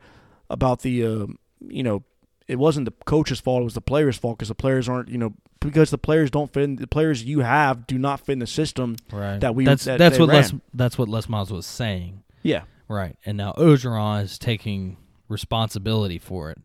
about 0.50 0.82
the, 0.82 1.06
uh, 1.06 1.26
you 1.68 1.84
know, 1.84 2.04
it 2.48 2.58
wasn't 2.60 2.86
the 2.86 2.92
coach's 3.06 3.40
fault; 3.40 3.62
it 3.62 3.64
was 3.64 3.74
the 3.74 3.82
players' 3.82 4.18
fault 4.18 4.38
because 4.38 4.50
the 4.50 4.56
players 4.56 4.90
aren't, 4.90 5.08
you 5.08 5.18
know, 5.18 5.34
because 5.62 5.92
the 5.92 5.98
players 5.98 6.30
don't 6.30 6.52
fit. 6.52 6.64
In, 6.64 6.76
the 6.76 6.88
players 6.88 7.24
you 7.24 7.40
have 7.40 7.88
do 7.88 7.98
not 7.98 8.20
fit 8.20 8.34
in 8.34 8.40
the 8.40 8.48
system. 8.48 8.98
right. 9.14 9.40
That 9.40 9.56
we- 9.56 9.64
That's 9.66 9.86
that 9.86 9.98
that's 9.98 10.20
what 10.20 10.28
Les 10.28 10.54
that's 10.74 10.98
what 10.98 11.08
Les 11.08 11.30
Miles 11.30 11.52
was 11.52 11.66
saying. 11.66 12.24
Yeah, 12.44 12.64
Right. 12.90 13.16
And 13.26 13.38
now 13.38 13.54
Orgeron 13.54 14.24
is 14.24 14.38
taking 14.38 14.98
responsibility 15.30 16.20
for 16.20 16.52
it. 16.52 16.60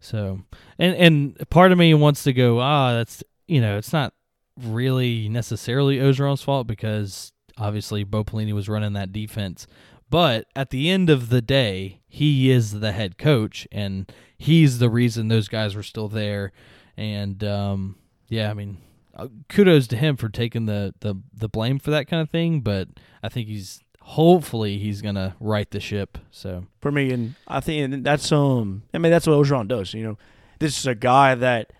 So, 0.00 0.42
and 0.78 0.94
and 0.96 1.50
part 1.50 1.72
of 1.72 1.78
me 1.78 1.94
wants 1.94 2.24
to 2.24 2.32
go, 2.34 2.60
ah, 2.60 2.92
that's 2.92 3.24
you 3.48 3.60
know, 3.62 3.78
it's 3.78 3.92
not 3.94 4.12
really 4.60 5.28
necessarily 5.28 5.98
Orgeron's 5.98 6.42
fault 6.42 6.66
because 6.66 7.32
obviously 7.58 8.04
Bo 8.04 8.24
Pelini 8.24 8.52
was 8.52 8.68
running 8.68 8.92
that 8.94 9.12
defense. 9.12 9.66
But 10.10 10.46
at 10.54 10.70
the 10.70 10.90
end 10.90 11.10
of 11.10 11.28
the 11.28 11.42
day, 11.42 12.00
he 12.06 12.50
is 12.50 12.78
the 12.78 12.92
head 12.92 13.18
coach, 13.18 13.66
and 13.72 14.10
he's 14.38 14.78
the 14.78 14.90
reason 14.90 15.28
those 15.28 15.48
guys 15.48 15.74
were 15.74 15.82
still 15.82 16.08
there. 16.08 16.52
And 16.96 17.42
um, 17.42 17.96
yeah, 18.28 18.50
I 18.50 18.54
mean, 18.54 18.78
uh, 19.16 19.28
kudos 19.48 19.86
to 19.88 19.96
him 19.96 20.16
for 20.16 20.28
taking 20.28 20.66
the, 20.66 20.94
the 21.00 21.16
the 21.32 21.48
blame 21.48 21.78
for 21.78 21.90
that 21.90 22.06
kind 22.06 22.22
of 22.22 22.30
thing. 22.30 22.60
But 22.60 22.88
I 23.22 23.28
think 23.28 23.48
he's 23.48 23.80
hopefully 24.02 24.78
he's 24.78 25.02
gonna 25.02 25.34
right 25.40 25.68
the 25.70 25.80
ship. 25.80 26.18
So 26.30 26.66
for 26.80 26.92
me, 26.92 27.10
and 27.10 27.34
I 27.48 27.60
think 27.60 28.04
that's 28.04 28.30
um, 28.30 28.82
I 28.92 28.98
mean 28.98 29.10
that's 29.10 29.26
what 29.26 29.34
Orgeron 29.34 29.66
does. 29.66 29.94
You 29.94 30.04
know, 30.04 30.18
this 30.60 30.78
is 30.78 30.86
a 30.86 30.94
guy 30.94 31.34
that 31.34 31.72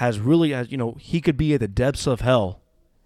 has 0.00 0.18
really, 0.18 0.50
has, 0.50 0.70
you 0.72 0.76
know, 0.78 0.96
he 0.98 1.20
could 1.20 1.36
be 1.36 1.52
at 1.54 1.60
the 1.60 1.68
depths 1.68 2.06
of 2.06 2.20
hell, 2.22 2.60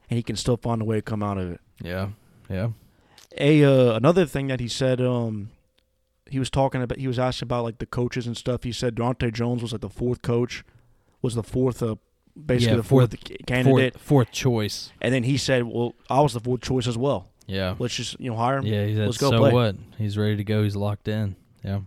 and 0.08 0.16
he 0.16 0.22
can 0.22 0.36
still 0.36 0.56
find 0.56 0.80
a 0.80 0.84
way 0.84 0.96
to 0.96 1.02
come 1.02 1.22
out 1.22 1.38
of 1.38 1.50
it. 1.50 1.60
yeah, 1.82 2.08
yeah, 2.48 2.68
a 3.38 3.64
uh, 3.64 3.96
another 3.96 4.26
thing 4.26 4.46
that 4.48 4.60
he 4.60 4.68
said 4.68 5.00
um 5.00 5.50
he 6.30 6.38
was 6.38 6.50
talking 6.50 6.82
about 6.82 6.98
he 6.98 7.06
was 7.08 7.18
asked 7.18 7.42
about 7.42 7.64
like 7.64 7.78
the 7.78 7.86
coaches 7.86 8.26
and 8.26 8.36
stuff 8.36 8.62
he 8.64 8.72
said 8.72 8.94
Daronte 8.94 9.32
Jones 9.32 9.60
was 9.62 9.72
like 9.72 9.80
the 9.80 9.88
fourth 9.90 10.22
coach 10.22 10.64
was 11.22 11.34
the 11.34 11.42
fourth 11.42 11.82
uh, 11.82 11.96
basically 12.34 12.72
Yeah, 12.72 12.76
the 12.76 12.82
fourth, 12.82 13.10
fourth- 13.10 13.46
candidate 13.46 13.94
fourth, 13.94 14.02
fourth 14.04 14.30
choice. 14.32 14.92
and 15.00 15.12
then 15.14 15.22
he 15.24 15.36
said 15.36 15.64
well 15.64 15.94
I 16.08 16.20
was 16.20 16.32
the 16.32 16.40
fourth 16.40 16.60
choice 16.62 16.86
as 16.86 16.96
well 16.96 17.30
Yeah, 17.46 17.74
let's 17.78 17.94
just 17.96 18.18
you 18.20 18.30
know 18.30 18.36
hire 18.36 18.58
him 18.58 18.66
yeah. 18.66 18.86
He 18.86 18.94
said, 18.94 19.06
let's 19.06 19.18
go 19.18 19.30
so 19.30 19.38
play." 19.38 19.52
what? 19.52 19.76
He's 19.98 20.16
ready 20.16 20.36
to 20.36 20.44
go. 20.44 20.62
He's 20.62 20.76
locked 20.76 21.08
in. 21.08 21.36
Yeah. 21.64 21.80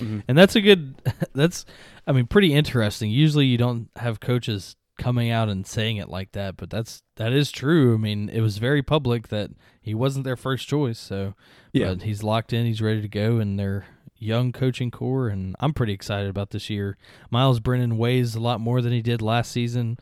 Mhm. 0.00 0.22
And 0.26 0.36
that's 0.38 0.56
a 0.56 0.60
good 0.60 0.94
that's 1.34 1.64
I 2.06 2.12
mean 2.12 2.26
pretty 2.26 2.52
interesting. 2.54 3.10
Usually 3.10 3.46
you 3.46 3.58
don't 3.58 3.88
have 3.96 4.18
coaches 4.20 4.76
coming 4.98 5.30
out 5.30 5.48
and 5.48 5.66
saying 5.66 5.96
it 5.96 6.08
like 6.08 6.32
that, 6.32 6.56
but 6.56 6.68
that's 6.70 7.02
that 7.16 7.32
is 7.32 7.50
true. 7.50 7.94
I 7.94 7.96
mean, 7.98 8.28
it 8.28 8.40
was 8.40 8.58
very 8.58 8.82
public 8.82 9.28
that 9.28 9.50
he 9.80 9.94
wasn't 9.94 10.24
their 10.24 10.36
first 10.36 10.68
choice, 10.68 10.98
so 10.98 11.34
Yeah. 11.72 11.94
but 11.94 12.02
he's 12.02 12.22
locked 12.22 12.52
in, 12.52 12.66
he's 12.66 12.82
ready 12.82 13.00
to 13.00 13.08
go 13.08 13.38
and 13.38 13.58
they're 13.58 13.86
young 14.18 14.52
coaching 14.52 14.90
core 14.90 15.28
and 15.28 15.56
I'm 15.60 15.72
pretty 15.72 15.94
excited 15.94 16.28
about 16.28 16.50
this 16.50 16.68
year. 16.68 16.98
Myles 17.30 17.60
Brennan 17.60 17.96
weighs 17.96 18.34
a 18.34 18.40
lot 18.40 18.60
more 18.60 18.82
than 18.82 18.92
he 18.92 19.00
did 19.00 19.22
last 19.22 19.50
season. 19.52 19.98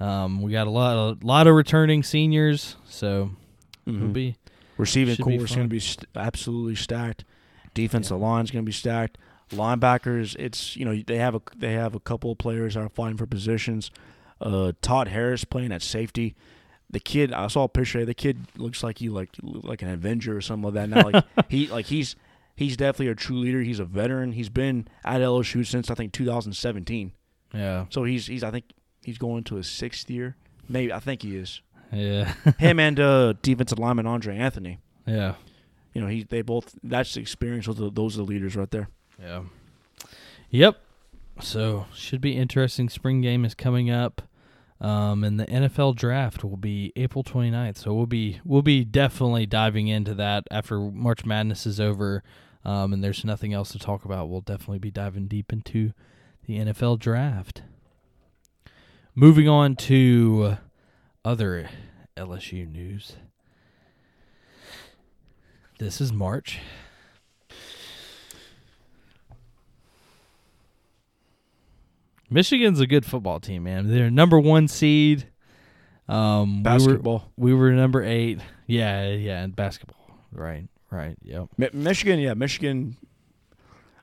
Um, 0.00 0.42
we 0.42 0.50
got 0.50 0.66
a 0.66 0.70
lot 0.70 0.96
a 1.22 1.24
lot 1.26 1.46
of 1.46 1.54
returning 1.54 2.02
seniors, 2.02 2.76
so 2.88 3.30
it'll 3.86 4.00
Mhm. 4.08 4.12
be 4.12 4.36
receiving 4.78 5.16
core 5.18 5.32
is 5.34 5.54
going 5.54 5.68
to 5.68 5.72
be 5.72 5.78
st- 5.78 6.08
absolutely 6.16 6.74
stacked 6.74 7.24
defensive 7.74 8.18
line 8.18 8.42
is 8.44 8.50
going 8.50 8.64
to 8.64 8.66
be 8.66 8.72
stacked 8.72 9.18
linebackers 9.50 10.36
it's 10.38 10.76
you 10.76 10.84
know 10.84 11.00
they 11.06 11.16
have 11.18 11.34
a 11.34 11.42
they 11.56 11.72
have 11.72 11.94
a 11.94 12.00
couple 12.00 12.32
of 12.32 12.38
players 12.38 12.74
that 12.74 12.80
are 12.80 12.88
fighting 12.88 13.16
for 13.16 13.26
positions 13.26 13.90
uh 14.40 14.72
Todd 14.82 15.08
Harris 15.08 15.44
playing 15.44 15.72
at 15.72 15.82
safety 15.82 16.34
the 16.88 17.00
kid 17.00 17.32
I 17.32 17.46
saw 17.48 17.64
a 17.64 17.68
picture 17.68 18.04
the 18.04 18.14
kid 18.14 18.38
looks 18.56 18.82
like 18.82 18.98
he 18.98 19.08
like 19.08 19.30
like 19.42 19.82
an 19.82 19.88
Avenger 19.88 20.36
or 20.36 20.40
something 20.40 20.72
like 20.72 20.74
that 20.74 20.88
now 20.88 21.08
like 21.10 21.24
he 21.48 21.66
like 21.68 21.86
he's 21.86 22.16
he's 22.56 22.76
definitely 22.76 23.08
a 23.08 23.14
true 23.14 23.38
leader 23.38 23.60
he's 23.60 23.78
a 23.80 23.84
veteran 23.84 24.32
he's 24.32 24.48
been 24.48 24.88
at 25.04 25.20
LSU 25.20 25.66
since 25.66 25.90
I 25.90 25.94
think 25.94 26.12
2017 26.12 27.12
yeah. 27.54 27.86
so 27.90 28.04
he's 28.04 28.26
he's 28.26 28.44
I 28.44 28.50
think 28.50 28.66
he's 29.02 29.18
going 29.18 29.38
into 29.38 29.56
his 29.56 29.68
sixth 29.68 30.10
year 30.10 30.36
maybe 30.68 30.92
I 30.92 31.00
think 31.00 31.22
he 31.22 31.36
is 31.36 31.60
Yeah. 31.92 32.34
him 32.58 32.78
and 32.86 32.98
uh 33.00 33.34
defensive 33.42 33.78
lineman 33.78 34.06
Andre 34.06 34.36
Anthony 34.36 34.78
yeah. 35.06 35.34
you 35.92 36.00
know, 36.00 36.06
he 36.06 36.22
they 36.22 36.42
both 36.42 36.74
that's 36.84 37.14
the 37.14 37.20
experience. 37.20 37.66
Those 37.66 37.80
are, 37.80 37.90
those 37.90 38.14
are 38.14 38.18
the 38.18 38.24
leaders 38.24 38.54
right 38.54 38.70
there. 38.70 38.88
Yeah. 39.20 39.42
Yep. 40.50 40.80
So 41.40 41.86
should 41.94 42.20
be 42.20 42.36
interesting. 42.36 42.88
Spring 42.88 43.20
game 43.20 43.44
is 43.44 43.54
coming 43.54 43.90
up. 43.90 44.22
Um, 44.80 45.24
and 45.24 45.38
the 45.38 45.46
NFL 45.46 45.94
draft 45.96 46.42
will 46.42 46.56
be 46.56 46.92
April 46.96 47.22
29th. 47.22 47.76
So 47.76 47.92
we'll 47.92 48.06
be 48.06 48.40
we'll 48.44 48.62
be 48.62 48.84
definitely 48.84 49.44
diving 49.44 49.88
into 49.88 50.14
that 50.14 50.44
after 50.50 50.80
March 50.80 51.26
Madness 51.26 51.66
is 51.66 51.78
over. 51.78 52.22
Um, 52.64 52.92
and 52.92 53.04
there's 53.04 53.24
nothing 53.24 53.52
else 53.52 53.72
to 53.72 53.78
talk 53.78 54.04
about. 54.04 54.28
We'll 54.28 54.40
definitely 54.40 54.78
be 54.78 54.90
diving 54.90 55.26
deep 55.28 55.52
into 55.52 55.92
the 56.46 56.58
NFL 56.58 56.98
draft. 56.98 57.62
Moving 59.14 59.48
on 59.48 59.76
to 59.76 60.56
other 61.24 61.68
LSU 62.16 62.70
news. 62.70 63.16
This 65.78 66.00
is 66.00 66.12
March. 66.12 66.58
Michigan's 72.30 72.80
a 72.80 72.86
good 72.86 73.04
football 73.04 73.40
team, 73.40 73.64
man. 73.64 73.88
They're 73.88 74.10
number 74.10 74.38
one 74.38 74.68
seed. 74.68 75.26
Um, 76.08 76.48
we 76.48 76.58
were- 76.58 76.62
Basketball. 76.64 77.32
We 77.36 77.54
were, 77.54 77.72
number 77.72 78.02
eight. 78.02 78.40
Yeah, 78.66 79.10
yeah, 79.10 79.42
and 79.42 79.54
basketball. 79.54 79.96
Right, 80.32 80.68
right. 80.90 81.16
Yep. 81.22 81.48
Mi- 81.58 81.68
Michigan, 81.72 82.18
yeah, 82.20 82.34
Michigan. 82.34 82.96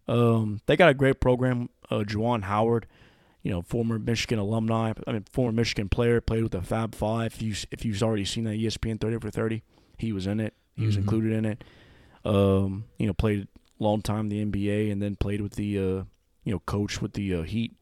Um, 0.07 0.61
they 0.65 0.75
got 0.75 0.89
a 0.89 0.93
great 0.93 1.19
program. 1.19 1.69
Uh, 1.89 1.99
Juwan 1.99 2.43
Howard, 2.43 2.85
you 3.43 3.51
know, 3.51 3.61
former 3.61 3.99
Michigan 3.99 4.39
alumni. 4.39 4.93
I 5.05 5.11
mean, 5.11 5.25
former 5.29 5.51
Michigan 5.53 5.89
player, 5.89 6.21
played 6.21 6.43
with 6.43 6.51
the 6.53 6.61
Fab 6.61 6.95
Five. 6.95 7.33
If 7.35 7.41
you 7.41 7.53
if 7.71 7.85
you've 7.85 8.01
already 8.03 8.25
seen 8.25 8.43
that 8.45 8.57
ESPN 8.57 8.99
thirty 8.99 9.17
for 9.19 9.29
thirty, 9.29 9.63
he 9.97 10.11
was 10.13 10.27
in 10.27 10.39
it. 10.39 10.53
He 10.75 10.85
was 10.85 10.95
Mhm. 10.95 10.99
included 10.99 11.31
in 11.33 11.45
it. 11.45 11.63
Um, 12.25 12.85
you 12.97 13.07
know, 13.07 13.13
played 13.13 13.47
a 13.79 13.83
long 13.83 14.01
time 14.01 14.29
in 14.29 14.29
the 14.29 14.41
NBA, 14.41 14.91
and 14.91 15.01
then 15.01 15.15
played 15.15 15.41
with 15.41 15.53
the 15.55 15.77
uh, 15.77 16.03
you 16.43 16.53
know, 16.53 16.59
coach 16.59 17.01
with 17.01 17.13
the 17.13 17.33
uh, 17.35 17.41
Heat, 17.43 17.75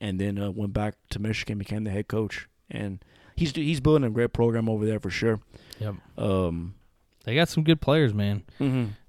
and 0.00 0.20
then 0.20 0.38
uh, 0.38 0.50
went 0.50 0.72
back 0.72 0.94
to 1.10 1.18
Michigan, 1.18 1.58
became 1.58 1.84
the 1.84 1.90
head 1.90 2.08
coach, 2.08 2.48
and 2.70 3.02
he's 3.36 3.52
he's 3.52 3.80
building 3.80 4.04
a 4.04 4.10
great 4.10 4.32
program 4.32 4.68
over 4.68 4.84
there 4.86 5.00
for 5.00 5.10
sure. 5.10 5.40
Yep. 5.80 5.94
Um, 6.16 6.74
They 7.24 7.34
got 7.34 7.48
some 7.48 7.64
good 7.64 7.80
players, 7.80 8.12
man. 8.14 8.44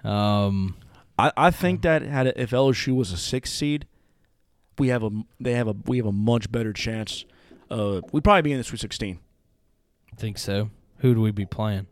Um, 0.04 0.76
I, 1.18 1.32
I 1.36 1.52
think 1.52 1.82
that 1.84 2.02
had 2.02 2.28
if 2.28 2.52
LSU 2.52 2.96
was 2.96 3.12
a 3.12 3.18
six 3.18 3.52
seed, 3.52 3.86
we 4.78 4.88
have 4.90 5.04
a 5.04 5.10
they 5.40 5.54
have 5.54 5.68
a 5.68 5.76
we 5.86 5.98
have 5.98 6.06
a 6.06 6.12
much 6.12 6.52
better 6.52 6.74
chance 6.74 7.26
Uh, 7.70 8.02
we'd 8.12 8.24
probably 8.24 8.42
be 8.42 8.52
in 8.52 8.58
the 8.58 8.64
Sweet 8.64 8.80
16. 8.82 9.20
think 10.18 10.38
so. 10.38 10.70
Who 11.00 11.14
do 11.14 11.22
we 11.22 11.32
be 11.32 11.46
playing? 11.46 11.88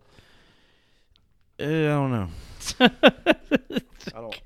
Uh, 1.60 1.64
I 1.64 1.68
don't 1.68 2.12
know. 2.12 2.30
I 2.80 4.22
don't. 4.22 4.42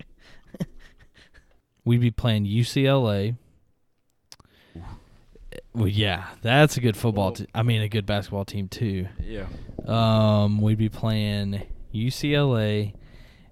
We'd 1.84 2.00
be 2.02 2.12
playing 2.12 2.46
UCLA. 2.46 3.38
Well, 5.74 5.88
yeah, 5.88 6.26
that's 6.42 6.76
a 6.78 6.82
good 6.82 6.98
football. 6.98 7.32
Te- 7.32 7.48
I 7.56 7.64
mean, 7.64 7.82
a 7.82 7.88
good 7.90 8.06
basketball 8.06 8.44
team 8.46 8.68
too. 8.68 9.08
Yeah. 9.24 9.46
Um, 9.88 10.60
we'd 10.62 10.78
be 10.78 10.90
playing 10.90 11.64
UCLA, 11.94 12.94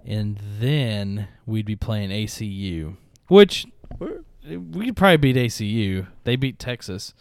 and 0.06 0.38
then 0.60 1.28
we'd 1.46 1.66
be 1.66 1.76
playing 1.78 2.10
ACU, 2.10 2.98
which 3.28 3.66
we 4.00 4.86
could 4.88 4.96
probably 4.98 5.18
beat 5.18 5.36
ACU. 5.38 6.08
They 6.26 6.36
beat 6.36 6.60
Texas. 6.60 7.14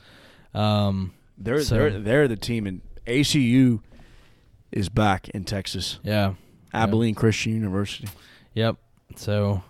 Um, 0.55 1.15
They're 1.37 1.63
So- 1.63 1.77
they're 1.77 2.01
they're 2.01 2.29
the 2.29 2.37
team, 2.37 2.67
and 2.67 2.81
ACU 3.07 3.81
is 4.73 4.89
back 4.89 5.29
in 5.31 5.45
Texas. 5.45 6.01
yeah, 6.03 6.35
Abilene 6.75 7.15
Christian 7.15 7.53
University. 7.55 8.09
yep. 8.53 8.77
So, 9.17 9.63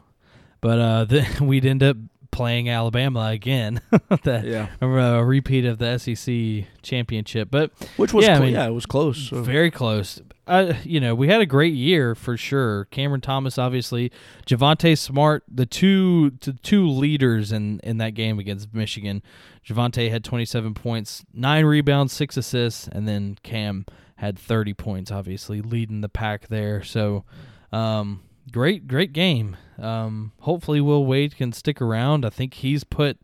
but 0.63 0.79
uh, 0.79 1.05
then 1.09 1.47
we'd 1.47 1.67
end 1.67 1.83
up 1.83 1.97
playing 2.31 2.69
Alabama 2.69 3.27
again. 3.29 3.81
that 4.25 4.45
Yeah. 4.45 4.69
a, 4.81 5.25
repeat 5.25 5.65
of 5.65 5.79
the 5.79 5.99
SEC 5.99 6.67
championship, 6.83 7.49
but 7.51 7.71
Which 7.97 8.13
was 8.13 8.25
Yeah, 8.27 8.37
I 8.39 8.41
mean, 8.41 8.53
yeah, 8.53 8.67
it 8.67 8.73
was 8.73 8.87
close. 8.87 9.29
so- 9.29 9.43
Very 9.43 9.71
close. 9.71 10.21
Uh, 10.47 10.73
you 10.83 10.99
know, 10.99 11.15
we 11.15 11.29
had 11.29 11.43
a 11.43 11.47
great 11.47 11.75
year 11.75 12.15
for 12.15 12.35
sure. 12.37 12.87
Cameron 12.87 13.21
Thomas, 13.21 13.59
obviously, 13.59 14.11
Javonte 14.47 14.97
Smart, 14.97 15.45
the 15.47 15.67
two 15.67 16.31
the 16.41 16.55
two 16.55 16.89
leaders 16.89 17.53
in 17.53 17.81
in 17.81 17.99
that 17.99 18.15
game 18.15 18.39
against 18.39 18.73
Michigan. 18.73 19.23
Javonte 19.67 20.09
had 20.11 20.25
27 20.25 20.73
points, 20.73 21.23
nine 21.35 21.67
rebounds, 21.67 22.15
six 22.15 22.39
assists, 22.39 22.89
and 22.89 23.07
then 23.07 23.37
Cam 23.43 23.85
had 24.17 24.39
30 24.39 24.73
points. 24.73 25.11
Obviously, 25.11 25.61
leading 25.61 26.01
the 26.01 26.09
pack 26.09 26.49
there. 26.49 26.83
So, 26.83 27.25
um, 27.71 28.23
great 28.53 28.89
great 28.89 29.13
game. 29.13 29.57
Um, 29.79 30.33
hopefully, 30.41 30.81
Will 30.81 31.07
Wade 31.07 31.37
can 31.37 31.53
stick 31.53 31.81
around. 31.81 32.25
I 32.25 32.31
think 32.31 32.55
he's 32.55 32.85
put 32.85 33.19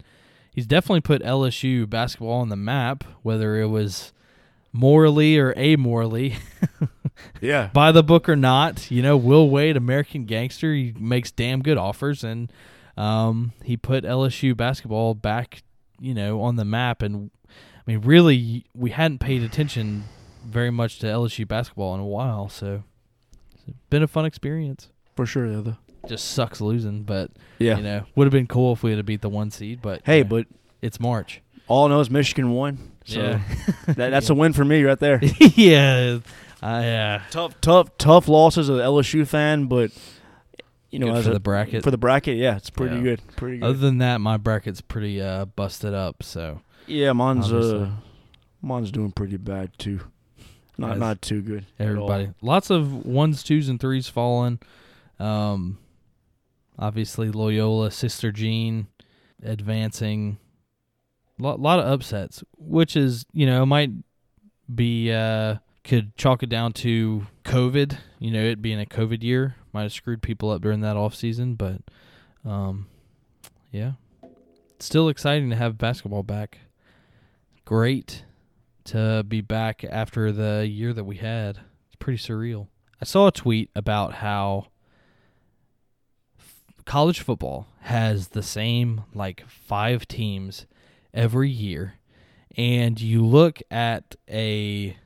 he's 0.52 0.66
definitely 0.66 1.00
put 1.00 1.22
LSU 1.22 1.88
basketball 1.88 2.40
on 2.40 2.48
the 2.48 2.56
map, 2.56 3.04
whether 3.22 3.60
it 3.60 3.66
was 3.66 4.12
morally 4.72 5.38
or 5.38 5.52
amorally, 5.54 6.36
yeah. 7.40 7.70
by 7.72 7.92
the 7.92 8.02
book 8.02 8.28
or 8.28 8.36
not. 8.36 8.90
You 8.90 9.02
know, 9.02 9.16
Will 9.16 9.48
Wade, 9.50 9.76
American 9.76 10.24
gangster, 10.24 10.72
he 10.74 10.94
makes 10.98 11.30
damn 11.30 11.62
good 11.62 11.78
offers, 11.78 12.24
and 12.24 12.52
um, 12.96 13.52
he 13.62 13.76
put 13.76 14.04
LSU 14.04 14.56
basketball 14.56 15.14
back, 15.14 15.62
you 16.00 16.14
know, 16.14 16.40
on 16.42 16.56
the 16.56 16.64
map. 16.64 17.02
And 17.02 17.30
I 17.48 17.82
mean, 17.86 18.00
really, 18.00 18.64
we 18.74 18.90
hadn't 18.90 19.18
paid 19.18 19.42
attention 19.42 20.04
very 20.44 20.70
much 20.70 20.98
to 21.00 21.06
LSU 21.06 21.46
basketball 21.48 21.94
in 21.94 22.00
a 22.00 22.06
while, 22.06 22.48
so 22.48 22.84
it's 23.66 23.78
been 23.90 24.02
a 24.02 24.08
fun 24.08 24.24
experience. 24.24 24.90
For 25.16 25.26
sure. 25.26 25.46
Yeah. 25.46 25.60
The, 25.60 25.76
Just 26.08 26.30
sucks 26.32 26.60
losing, 26.60 27.02
but 27.02 27.30
yeah. 27.58 27.76
you 27.76 27.82
know, 27.82 28.04
would 28.14 28.24
have 28.24 28.32
been 28.32 28.46
cool 28.46 28.72
if 28.72 28.82
we 28.82 28.90
had 28.90 28.98
a 28.98 29.02
beat 29.02 29.20
the 29.22 29.28
one 29.28 29.50
seed. 29.50 29.80
But 29.82 30.02
hey, 30.04 30.18
you 30.18 30.24
know, 30.24 30.30
but 30.30 30.46
it's 30.82 30.98
March. 31.00 31.40
all 31.68 31.86
I 31.86 31.88
know 31.88 32.00
is 32.00 32.10
Michigan 32.10 32.50
won. 32.50 32.92
So 33.06 33.20
Yeah. 33.20 33.40
that, 33.86 34.10
that's 34.10 34.30
a 34.30 34.34
win 34.34 34.52
for 34.52 34.64
me 34.64 34.82
right 34.82 34.98
there. 34.98 35.20
yeah, 35.54 36.18
uh, 36.62 36.80
yeah. 36.82 37.22
tough, 37.30 37.60
tough, 37.60 37.96
tough 37.98 38.28
losses 38.28 38.68
as 38.70 38.76
an 38.78 38.82
LSU 38.82 39.26
fan, 39.26 39.66
but 39.66 39.90
you 40.90 40.98
know, 40.98 41.06
Good 41.08 41.16
as 41.16 41.24
for 41.24 41.30
a- 41.30 41.34
the 41.34 41.40
bracket. 41.40 41.82
for 41.84 41.90
the 41.90 41.98
bracket, 41.98 42.36
yeah, 42.36 42.56
it's 42.56 42.70
pretty 42.70 42.96
Yeah. 42.96 43.02
good. 43.02 43.20
Pretty 43.36 43.58
good. 43.58 43.66
Other 43.66 43.78
than 43.78 43.98
that, 43.98 44.20
my 44.20 44.36
bracket's 44.36 44.80
pretty 44.80 45.20
uh, 45.20 45.44
busted 45.46 45.92
up. 45.94 46.22
So 46.22 46.60
yeah, 46.86 47.12
mine's 47.12 47.52
obviously. 47.52 47.82
uh, 47.82 47.88
mine's 48.62 48.90
doing 48.90 49.10
pretty 49.12 49.36
bad 49.36 49.76
too. 49.78 50.00
Not 50.78 50.92
As 50.92 50.98
not 51.00 51.22
too 51.22 51.40
good. 51.40 51.66
at 51.78 51.86
all. 51.86 52.10
everybody, 52.10 52.30
lots 52.42 52.68
of 52.70 53.04
ones, 53.06 53.42
twos, 53.42 53.68
and 53.68 53.78
threes 53.80 54.08
falling. 54.08 54.58
Um, 55.18 55.78
obviously 56.78 57.30
Loyola, 57.30 57.90
Sister 57.90 58.32
Jean, 58.32 58.88
advancing. 59.42 60.38
Lot 61.38 61.58
lot 61.58 61.80
of 61.80 61.86
upsets, 61.86 62.44
which 62.56 62.96
is 62.96 63.26
you 63.32 63.44
know 63.46 63.66
might 63.66 63.90
be 64.72 65.12
uh 65.12 65.56
could 65.84 66.16
chalk 66.16 66.42
it 66.42 66.48
down 66.48 66.72
to 66.72 67.26
COVID. 67.44 67.98
You 68.18 68.30
know, 68.30 68.42
it 68.42 68.62
being 68.62 68.80
a 68.80 68.86
COVID 68.86 69.22
year 69.22 69.56
might 69.72 69.82
have 69.82 69.92
screwed 69.92 70.22
people 70.22 70.50
up 70.50 70.62
during 70.62 70.80
that 70.80 70.96
off 70.96 71.14
season, 71.14 71.54
but 71.54 71.82
um, 72.44 72.86
yeah, 73.70 73.92
still 74.78 75.08
exciting 75.08 75.50
to 75.50 75.56
have 75.56 75.78
basketball 75.78 76.22
back. 76.22 76.58
Great 77.64 78.24
to 78.84 79.24
be 79.26 79.40
back 79.40 79.84
after 79.84 80.32
the 80.32 80.66
year 80.66 80.92
that 80.92 81.04
we 81.04 81.16
had. 81.16 81.60
It's 81.86 81.96
pretty 81.98 82.18
surreal. 82.18 82.68
I 83.00 83.04
saw 83.04 83.26
a 83.26 83.32
tweet 83.32 83.70
about 83.74 84.14
how 84.14 84.68
college 86.84 87.20
football 87.20 87.66
has 87.80 88.28
the 88.28 88.42
same 88.42 89.04
like 89.14 89.44
five 89.48 90.06
teams 90.06 90.66
every 91.12 91.50
year 91.50 91.94
and 92.56 93.00
you 93.00 93.24
look 93.24 93.60
at 93.70 94.14
a 94.28 94.96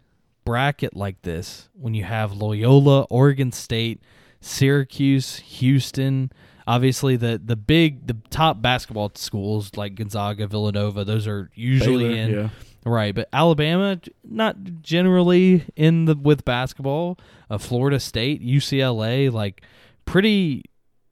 bracket 0.45 0.97
like 0.97 1.21
this 1.23 1.69
when 1.75 1.95
you 1.95 2.05
have 2.05 2.33
Loyola, 2.33 3.03
Oregon 3.11 3.53
State, 3.53 4.03
Syracuse, 4.41 5.37
Houston, 5.37 6.31
obviously 6.67 7.17
the 7.17 7.41
the 7.43 7.57
big 7.57 8.07
the 8.07 8.17
top 8.31 8.61
basketball 8.61 9.11
schools 9.15 9.77
like 9.77 9.95
Gonzaga, 9.95 10.47
Villanova, 10.47 11.05
those 11.05 11.27
are 11.27 11.51
usually 11.55 12.09
Baylor, 12.09 12.17
in 12.17 12.31
yeah. 12.33 12.49
Right, 12.85 13.15
but 13.15 13.29
Alabama 13.33 14.01
not 14.25 14.57
generally 14.83 15.65
in 15.77 16.07
the 16.07 16.15
with 16.15 16.45
basketball. 16.45 17.19
Uh, 17.51 17.59
Florida 17.59 17.99
State, 18.01 18.43
UCLA, 18.43 19.31
like 19.33 19.63
pretty 20.05 20.65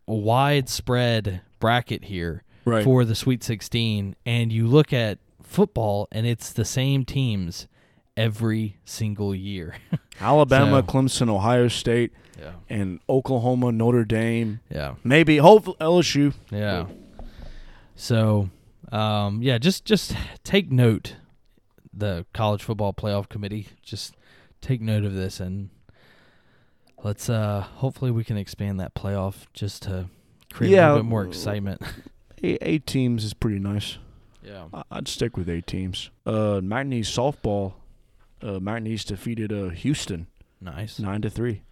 widespread 0.07 1.41
bracket 1.61 2.05
here 2.05 2.43
Right. 2.65 2.83
for 2.85 3.05
the 3.05 3.15
Sweet 3.15 3.45
16, 3.45 4.17
and 4.27 4.53
you 4.53 4.67
look 4.67 4.93
at 4.93 5.19
football, 5.43 6.09
and 6.11 6.27
it's 6.27 6.53
the 6.53 6.65
same 6.65 7.05
teams 7.05 7.69
every 8.17 8.77
single 8.85 9.35
year. 9.35 9.77
Alabama, 10.21 10.79
So- 10.87 10.93
Clemson, 10.93 11.29
Ohio 11.29 11.69
State, 11.69 12.13
yeah, 12.39 12.53
and 12.69 12.99
Oklahoma, 13.09 13.71
Notre 13.73 14.05
Dame. 14.05 14.61
yeah, 14.71 14.95
Maybe, 15.05 15.37
hopefully 15.39 15.77
LSU. 15.81 16.35
yeah. 16.51 16.87
So, 17.95 18.51
um, 18.93 19.43
yeah, 19.43 19.59
just 19.59 19.85
just 19.85 20.15
take 20.45 20.71
note, 20.71 21.17
the 21.95 22.27
college 22.35 22.63
football 22.63 22.93
playoff 22.93 23.29
committee. 23.29 23.69
Just 23.83 24.15
take 24.61 24.81
note 24.81 25.05
of 25.05 25.15
this 25.15 25.41
and 25.41 25.71
let's 27.07 27.31
uh 27.31 27.61
hopefully 27.77 28.11
we 28.11 28.25
can 28.25 28.37
expand 28.37 28.81
that 28.81 28.93
playoff 28.95 29.47
just 29.55 29.85
to 29.85 30.07
create 30.53 30.73
a 30.75 30.77
little 30.83 30.97
bit 30.99 31.05
more 31.09 31.25
excitement. 31.25 31.81
Eight, 32.43 32.59
eight 32.61 32.87
teams 32.87 33.25
is 33.25 33.33
pretty 33.33 33.59
nice. 33.59 33.97
Yeah. 34.43 34.67
I'd 34.91 35.09
stick 35.09 35.39
with 35.39 35.49
eight 35.49 35.67
teams. 35.67 36.11
Uh, 36.27 36.61
McNeese 36.63 37.07
softball. 37.07 37.73
Uh, 38.43 38.59
McNeese 38.61 39.07
defeated 39.07 39.51
uh 39.55 39.71
Houston 39.71 40.27
Nice. 40.61 40.99
nine 40.99 41.23
to 41.23 41.31
three. 41.31 41.63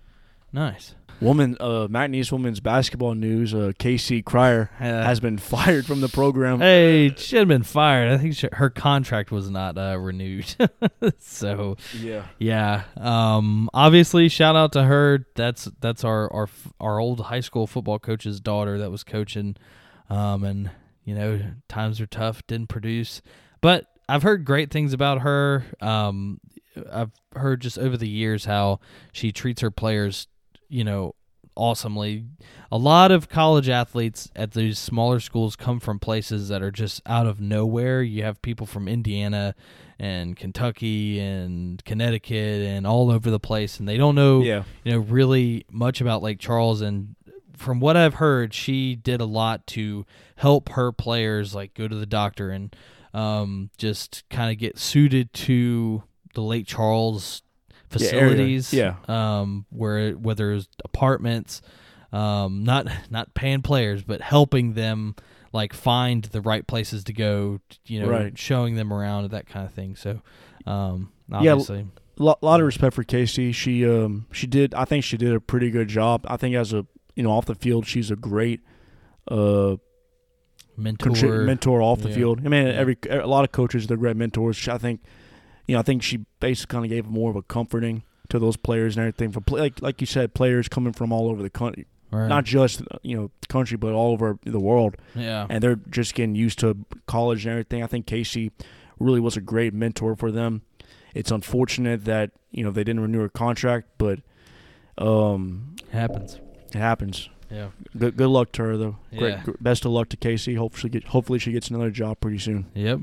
Nice. 0.54 0.94
Woman, 1.20 1.56
uh, 1.60 1.86
McNeese 1.88 2.30
women's 2.32 2.60
basketball 2.60 3.14
news. 3.14 3.54
Uh, 3.54 3.72
Kacie 3.78 4.24
Cryer 4.24 4.70
has 4.78 5.20
been 5.20 5.38
fired 5.38 5.86
from 5.86 6.00
the 6.00 6.08
program. 6.08 6.60
Hey, 6.60 7.14
she 7.16 7.36
had 7.36 7.46
been 7.48 7.62
fired. 7.62 8.10
I 8.12 8.18
think 8.18 8.34
she, 8.34 8.48
her 8.52 8.68
contract 8.70 9.30
was 9.30 9.48
not 9.50 9.78
uh, 9.78 9.96
renewed. 9.98 10.54
so, 11.18 11.76
Yeah. 12.00 12.26
yeah. 12.38 12.84
Um 12.96 13.68
obviously 13.72 14.28
shout 14.28 14.56
out 14.56 14.72
to 14.72 14.84
her. 14.84 15.26
That's 15.34 15.68
that's 15.80 16.04
our 16.04 16.32
our 16.32 16.48
our 16.80 16.98
old 16.98 17.20
high 17.20 17.40
school 17.40 17.66
football 17.66 17.98
coach's 17.98 18.40
daughter 18.40 18.78
that 18.78 18.90
was 18.90 19.04
coaching 19.04 19.56
um 20.10 20.42
and 20.44 20.70
you 21.04 21.14
know, 21.14 21.40
times 21.68 22.00
are 22.00 22.06
tough, 22.06 22.44
didn't 22.46 22.68
produce. 22.68 23.22
But 23.60 23.86
I've 24.08 24.22
heard 24.24 24.44
great 24.44 24.70
things 24.70 24.92
about 24.92 25.20
her. 25.22 25.64
Um 25.80 26.40
I've 26.92 27.12
heard 27.36 27.60
just 27.60 27.78
over 27.78 27.96
the 27.96 28.08
years 28.08 28.46
how 28.46 28.80
she 29.12 29.30
treats 29.30 29.60
her 29.62 29.70
players, 29.70 30.26
you 30.74 30.82
know, 30.84 31.14
awesomely. 31.54 32.24
A 32.72 32.76
lot 32.76 33.12
of 33.12 33.28
college 33.28 33.68
athletes 33.68 34.28
at 34.34 34.52
these 34.52 34.76
smaller 34.78 35.20
schools 35.20 35.54
come 35.54 35.78
from 35.78 36.00
places 36.00 36.48
that 36.48 36.62
are 36.62 36.72
just 36.72 37.00
out 37.06 37.26
of 37.28 37.40
nowhere. 37.40 38.02
You 38.02 38.24
have 38.24 38.42
people 38.42 38.66
from 38.66 38.88
Indiana 38.88 39.54
and 40.00 40.36
Kentucky 40.36 41.20
and 41.20 41.84
Connecticut 41.84 42.62
and 42.62 42.84
all 42.86 43.12
over 43.12 43.30
the 43.30 43.38
place 43.38 43.78
and 43.78 43.88
they 43.88 43.96
don't 43.96 44.16
know 44.16 44.42
Yeah. 44.42 44.64
you 44.82 44.90
know 44.92 44.98
really 44.98 45.64
much 45.70 46.00
about 46.00 46.20
Lake 46.20 46.40
Charles 46.40 46.80
and 46.80 47.14
from 47.56 47.78
what 47.78 47.96
I've 47.96 48.14
heard 48.14 48.52
she 48.52 48.96
did 48.96 49.20
a 49.20 49.24
lot 49.24 49.64
to 49.68 50.04
help 50.34 50.70
her 50.70 50.90
players 50.90 51.54
like 51.54 51.74
go 51.74 51.86
to 51.86 51.94
the 51.94 52.06
doctor 52.06 52.50
and 52.50 52.74
um, 53.14 53.70
just 53.78 54.24
kind 54.28 54.50
of 54.50 54.58
get 54.58 54.76
suited 54.76 55.32
to 55.34 56.02
the 56.34 56.42
Lake 56.42 56.66
Charles. 56.66 57.43
Facilities 57.98 58.72
Yeah. 58.72 58.96
um, 59.08 59.66
where 59.70 60.12
whether 60.12 60.52
it's 60.52 60.68
apartments 60.84 61.62
um, 62.12 62.62
not 62.64 62.86
not 63.10 63.34
paying 63.34 63.62
players 63.62 64.02
but 64.02 64.20
helping 64.20 64.74
them 64.74 65.14
like 65.52 65.72
find 65.72 66.24
the 66.24 66.40
right 66.40 66.66
places 66.66 67.04
to 67.04 67.12
go. 67.12 67.60
You 67.86 68.00
know, 68.00 68.08
Right. 68.08 68.36
showing 68.38 68.74
them 68.76 68.92
around 68.92 69.30
that 69.30 69.46
kind 69.46 69.64
of 69.66 69.72
thing. 69.72 69.94
So, 69.96 70.20
um, 70.66 71.10
Yeah, 71.30 71.52
obviously, 71.52 71.86
A 72.18 72.22
lot, 72.22 72.60
of 72.60 72.66
respect 72.66 72.94
for 72.94 73.02
Kacie. 73.04 73.52
She 73.54 73.84
um 73.88 74.26
she 74.32 74.46
did 74.46 74.74
I 74.74 74.84
think 74.84 75.04
she 75.04 75.16
did 75.16 75.32
a 75.32 75.40
pretty 75.40 75.70
good 75.70 75.88
job. 75.88 76.24
I 76.28 76.36
think 76.36 76.54
as 76.54 76.72
a 76.72 76.86
you 77.16 77.22
know 77.22 77.30
off 77.30 77.46
the 77.46 77.54
field 77.54 77.86
she's 77.86 78.10
a 78.10 78.16
great 78.16 78.60
uh 79.28 79.76
mentor. 80.76 81.10
contri- 81.10 81.44
mentor 81.46 81.80
off 81.82 82.00
the 82.00 82.08
Yeah. 82.10 82.14
field. 82.14 82.40
I 82.44 82.48
mean 82.48 82.66
Yeah. 82.66 82.72
every 82.72 82.96
a 83.10 83.26
lot 83.26 83.44
of 83.44 83.52
coaches 83.52 83.86
they're 83.86 83.96
great 83.96 84.16
mentors. 84.16 84.68
I 84.68 84.78
think 84.78 85.00
you 85.66 85.74
know 85.74 85.78
I 85.80 85.82
think 85.82 86.02
she 86.02 86.24
basically 86.40 86.72
kind 86.72 86.84
of 86.84 86.90
gave 86.90 87.06
more 87.06 87.30
of 87.30 87.36
a 87.36 87.42
comforting 87.42 88.02
to 88.30 88.38
those 88.38 88.56
players 88.56 88.96
and 88.96 89.02
everything 89.02 89.32
for 89.32 89.40
play, 89.40 89.60
like 89.60 89.82
like 89.82 90.00
you 90.00 90.06
said 90.06 90.34
players 90.34 90.68
coming 90.68 90.92
from 90.92 91.12
all 91.12 91.28
over 91.30 91.42
the 91.42 91.50
country, 91.50 91.86
right. 92.10 92.28
not 92.28 92.44
just 92.44 92.82
you 93.02 93.16
know 93.16 93.30
the 93.40 93.46
country 93.48 93.76
but 93.76 93.92
all 93.92 94.12
over 94.12 94.38
the 94.44 94.60
world. 94.60 94.96
yeah, 95.14 95.46
and 95.50 95.62
they're 95.62 95.80
just 95.90 96.14
getting 96.14 96.34
used 96.34 96.58
to 96.60 96.76
college 97.06 97.44
and 97.46 97.52
everything. 97.52 97.82
I 97.82 97.86
think 97.86 98.06
Kacie 98.06 98.50
really 98.98 99.20
was 99.20 99.36
a 99.36 99.40
great 99.40 99.74
mentor 99.74 100.14
for 100.16 100.30
them. 100.30 100.62
It's 101.14 101.30
unfortunate 101.30 102.04
that 102.06 102.30
you 102.50 102.64
know 102.64 102.70
they 102.70 102.84
didn't 102.84 103.00
renew 103.02 103.20
her 103.20 103.28
contract, 103.28 103.88
but 103.98 104.20
um, 104.98 105.76
happens. 105.90 106.38
it 106.74 106.78
happens. 106.78 107.28
Yeah. 107.50 107.68
Good, 107.96 108.16
good 108.16 108.28
luck 108.28 108.52
to 108.52 108.62
her 108.62 108.76
though. 108.76 108.96
Great, 109.16 109.30
Yeah. 109.30 109.42
gr- 109.44 109.50
best 109.60 109.84
of 109.84 109.92
luck 109.92 110.08
to 110.10 110.16
Kacie. 110.16 110.56
Hopefully, 110.56 110.90
get, 110.90 111.04
hopefully 111.04 111.38
she 111.38 111.52
gets 111.52 111.68
another 111.68 111.90
job 111.90 112.20
pretty 112.20 112.38
soon. 112.38 112.66
Yep. 112.74 113.00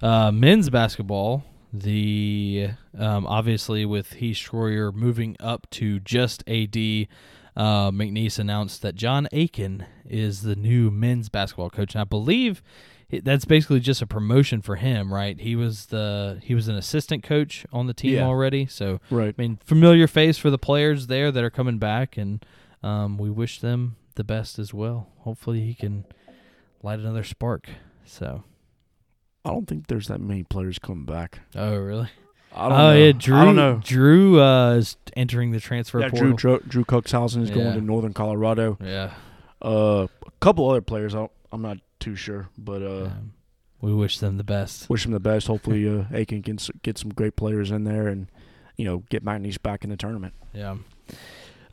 Uh, 0.00 0.30
men's 0.30 0.70
basketball, 0.70 1.44
the 1.82 2.70
um, 2.98 3.26
obviously 3.26 3.84
with 3.84 4.14
Heath 4.14 4.36
Schroyer 4.36 4.92
moving 4.94 5.36
up 5.40 5.68
to 5.70 6.00
just 6.00 6.42
AD, 6.48 6.76
uh, 7.56 7.90
McNeese 7.90 8.38
announced 8.38 8.82
that 8.82 8.94
John 8.94 9.28
Aiken 9.32 9.86
is 10.08 10.42
the 10.42 10.56
new 10.56 10.90
men's 10.90 11.28
basketball 11.28 11.70
coach. 11.70 11.94
And 11.94 12.02
I 12.02 12.04
believe 12.04 12.62
that's 13.10 13.44
basically 13.44 13.80
just 13.80 14.02
a 14.02 14.06
promotion 14.06 14.60
for 14.62 14.76
him, 14.76 15.12
right? 15.14 15.38
He 15.40 15.54
was 15.56 15.86
the 15.86 16.40
he 16.42 16.54
was 16.54 16.68
an 16.68 16.74
assistant 16.76 17.22
coach 17.22 17.64
on 17.72 17.86
the 17.86 17.94
team 17.94 18.14
Yeah. 18.14 18.24
already, 18.24 18.66
so 18.66 19.00
Right. 19.10 19.34
I 19.36 19.40
mean, 19.40 19.58
familiar 19.64 20.06
face 20.06 20.38
for 20.38 20.50
the 20.50 20.58
players 20.58 21.06
there 21.06 21.30
that 21.30 21.42
are 21.44 21.50
coming 21.50 21.78
back, 21.78 22.16
and 22.16 22.44
um, 22.82 23.16
we 23.16 23.30
wish 23.30 23.60
them 23.60 23.96
the 24.16 24.24
best 24.24 24.58
as 24.58 24.74
well. 24.74 25.08
Hopefully, 25.20 25.60
he 25.60 25.74
can 25.74 26.04
light 26.82 26.98
another 26.98 27.24
spark. 27.24 27.68
So, 28.04 28.44
I 29.46 29.50
don't 29.50 29.66
think 29.66 29.86
there's 29.86 30.08
that 30.08 30.20
many 30.20 30.42
players 30.42 30.78
coming 30.78 31.04
back. 31.04 31.38
oh 31.54 31.76
really? 31.76 32.08
I 32.54 32.68
don't 32.68 32.72
oh 32.72 32.76
know. 32.92 32.96
yeah, 32.96 33.12
Drew. 33.12 33.36
I 33.36 33.44
don't 33.44 33.56
know. 33.56 33.80
Drew 33.84 34.40
uh, 34.42 34.72
is 34.74 34.96
entering 35.16 35.52
the 35.52 35.60
transfer 35.60 36.00
Yeah, 36.00 36.08
portal. 36.08 36.32
Drew, 36.32 36.58
Drew 36.58 36.68
Drew 36.68 36.84
Cuxhausen 36.84 37.42
is 37.42 37.50
Yeah. 37.50 37.54
going 37.56 37.74
to 37.74 37.80
Northern 37.80 38.12
Colorado. 38.14 38.76
Yeah. 38.82 39.12
Uh, 39.62 40.06
a 40.26 40.30
couple 40.40 40.68
other 40.68 40.80
players. 40.80 41.14
I 41.14 41.28
I'm 41.52 41.62
not 41.62 41.78
too 42.00 42.16
sure, 42.16 42.48
but 42.58 42.82
uh, 42.82 43.04
Um, 43.06 43.32
we 43.80 43.94
wish 43.94 44.18
them 44.18 44.36
the 44.36 44.44
best. 44.44 44.88
wish 44.90 45.04
him 45.06 45.12
the 45.12 45.20
best. 45.20 45.46
Hopefully, 45.52 45.88
uh, 45.88 46.04
Aiken 46.12 46.42
can 46.42 46.58
get 46.82 46.98
some 46.98 47.10
great 47.10 47.36
players 47.36 47.70
in 47.70 47.84
there 47.84 48.08
and 48.08 48.26
you 48.76 48.84
know 48.84 49.04
get 49.10 49.24
McNeese 49.24 49.60
back 49.62 49.84
in 49.84 49.90
the 49.90 49.96
tournament. 49.96 50.34
Yeah. 50.54 50.76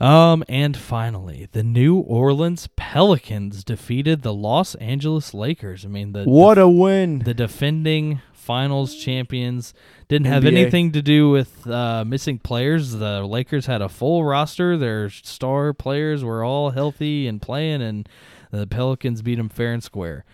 Um, 0.04 0.44
and 0.50 0.76
finally, 0.76 1.48
the 1.54 1.64
New 1.64 1.98
Orleans 1.98 2.68
Pelicans 2.76 3.64
defeated 3.64 4.22
the 4.22 4.34
Los 4.34 4.76
Angeles 4.76 5.34
Lakers. 5.34 5.86
I 5.86 5.88
mean, 5.88 6.12
the 6.12 6.26
What 6.26 6.58
a 6.58 6.68
win! 6.68 7.20
the 7.20 7.34
defending 7.34 8.22
finals 8.34 8.96
champions 8.96 9.74
didn't 10.10 10.28
have 10.28 10.44
anything 10.44 10.92
to 10.92 11.02
do 11.02 11.30
with 11.30 11.66
uh, 11.66 12.04
missing 12.06 12.38
players. 12.38 12.92
The 12.92 13.24
Lakers 13.24 13.68
had 13.68 13.82
a 13.82 13.88
full 13.88 14.26
roster. 14.26 14.76
Their 14.78 15.10
star 15.10 15.72
players 15.74 16.22
were 16.22 16.44
all 16.44 16.72
healthy 16.72 17.26
and 17.26 17.42
playing, 17.42 17.82
and 17.82 18.10
the 18.52 18.68
Pelicans 18.68 19.22
beat 19.22 19.36
them 19.36 19.48
fair 19.48 19.72
and 19.72 19.82
square. 19.82 20.26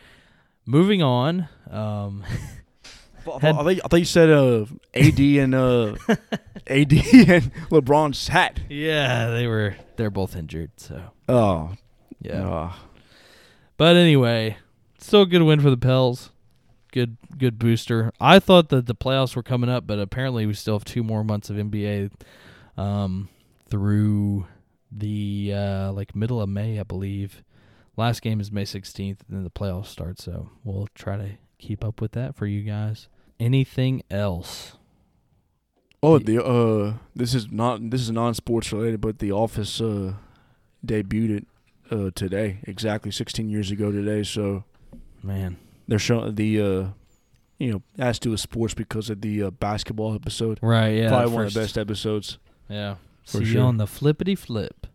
Moving 0.66 1.04
on, 1.04 1.48
um, 1.70 2.24
had- 3.38 3.56
I, 3.56 3.64
think, 3.64 3.82
I 3.84 3.88
thought 3.88 3.98
you 3.98 4.06
said 4.06 4.30
uh, 4.30 4.66
AD 4.94 5.20
and 5.20 5.54
uh, 5.56 5.96
AD 6.68 6.92
and 6.94 7.52
LeBron 7.70 8.16
sat. 8.16 8.60
yeah, 8.70 9.30
they 9.30 9.46
were 9.48 9.76
they're 9.98 10.10
both 10.10 10.36
injured. 10.36 10.72
So 10.78 11.02
Oh 11.28 11.74
yeah, 12.22 12.48
uh, 12.50 12.74
but 13.78 13.96
anyway, 13.96 14.58
still 14.98 15.22
a 15.22 15.26
good 15.26 15.44
win 15.44 15.60
for 15.62 15.70
the 15.70 15.78
Pels. 15.78 16.32
Good 16.92 17.18
good 17.38 17.60
booster. 17.60 18.12
I 18.20 18.40
thought 18.40 18.70
that 18.70 18.88
the 18.88 18.96
playoffs 18.96 19.36
were 19.36 19.44
coming 19.44 19.70
up, 19.70 19.86
but 19.86 20.00
apparently 20.00 20.46
we 20.46 20.54
still 20.54 20.74
have 20.76 20.86
two 20.86 21.04
more 21.04 21.24
months 21.24 21.50
of 21.52 21.56
NBA 21.58 22.12
um, 22.78 23.30
through 23.70 24.48
the 24.92 25.54
uh, 25.56 25.92
like 25.92 26.16
middle 26.16 26.42
of 26.42 26.50
May, 26.50 26.80
I 26.80 26.84
believe. 26.84 27.44
Last 27.96 28.22
game 28.22 28.40
is 28.40 28.52
May 28.52 28.64
16th, 28.64 28.98
and 29.28 29.38
then 29.38 29.44
the 29.44 29.50
playoffs 29.50 29.88
start. 29.88 30.20
So 30.20 30.50
we'll 30.64 30.88
try 30.96 31.18
to 31.18 31.30
keep 31.60 31.84
up 31.84 32.00
with 32.02 32.14
that 32.14 32.34
for 32.36 32.46
you 32.48 32.62
guys. 32.64 33.08
Anything 33.40 34.04
else? 34.10 34.74
oh 36.02 36.18
the 36.18 36.42
uh 36.42 36.94
this 37.14 37.34
is 37.36 37.52
not 37.52 37.90
this 37.90 38.02
is 38.02 38.12
non 38.12 38.34
sports 38.34 38.72
related, 38.72 39.02
but 39.02 39.20
The 39.20 39.32
Office 39.32 39.82
uh, 39.82 40.14
debuted 40.86 41.38
it 41.40 41.48
uh, 41.92 42.12
today, 42.16 42.60
exactly 42.64 43.12
16 43.12 43.50
years 43.50 43.72
ago 43.72 43.92
today. 43.92 44.24
So 44.24 44.64
Man, 45.24 45.58
they're 45.88 46.00
showing 46.00 46.36
the 46.36 46.62
uh, 46.62 46.88
you 47.58 47.72
know 47.72 47.82
has 47.98 48.20
to 48.20 48.28
do 48.28 48.32
with 48.32 48.40
sports 48.40 48.74
because 48.74 49.10
of 49.10 49.22
the 49.22 49.44
uh, 49.44 49.50
basketball 49.52 50.16
episode. 50.16 50.60
right? 50.62 50.90
Yeah, 50.96 51.10
Probably 51.10 51.34
one 51.34 51.46
of 51.48 51.54
the 51.54 51.60
best 51.60 51.78
episodes. 51.78 52.38
Yeah. 52.70 52.96
For 53.26 53.40
See 53.40 53.46
you 53.46 53.52
sure. 53.54 53.64
on 53.64 53.78
the 53.78 53.86
flippity 53.88 54.36
flip. 54.36 54.88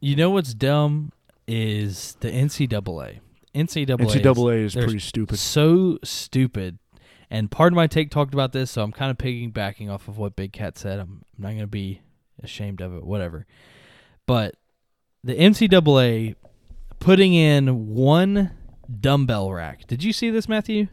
You 0.00 0.16
know 0.16 0.30
what's 0.30 0.54
dumb 0.54 1.12
is 1.48 2.16
the 2.20 2.30
NCAA. 2.30 3.18
NCAA. 3.54 3.86
NCAA 3.86 4.64
is 4.64 4.74
there's 4.74 4.84
pretty 4.84 4.98
stupid. 5.00 5.38
So 5.38 5.98
stupid. 6.04 6.78
And 7.34 7.50
part 7.50 7.72
of 7.72 7.76
my 7.76 7.88
take 7.88 8.12
talked 8.12 8.32
about 8.32 8.52
this, 8.52 8.70
so 8.70 8.82
I'm 8.84 8.92
kind 8.92 9.10
of 9.10 9.18
piggybacking 9.18 9.90
off 9.92 10.06
of 10.06 10.18
what 10.18 10.36
Big 10.36 10.52
Cat 10.52 10.78
said. 10.78 11.00
I'm, 11.00 11.24
I'm 11.36 11.42
not 11.42 11.48
going 11.48 11.60
to 11.62 11.66
be 11.66 12.00
ashamed 12.40 12.80
of 12.80 12.94
it, 12.94 13.02
whatever. 13.02 13.44
But 14.24 14.54
the 15.24 15.34
NCAA 15.34 16.36
putting 17.00 17.34
in 17.34 17.88
one 17.88 18.52
dumbbell 19.00 19.50
rack. 19.52 19.88
Did 19.88 20.04
you 20.04 20.12
see 20.12 20.30
this, 20.30 20.48
Matthew? 20.48 20.86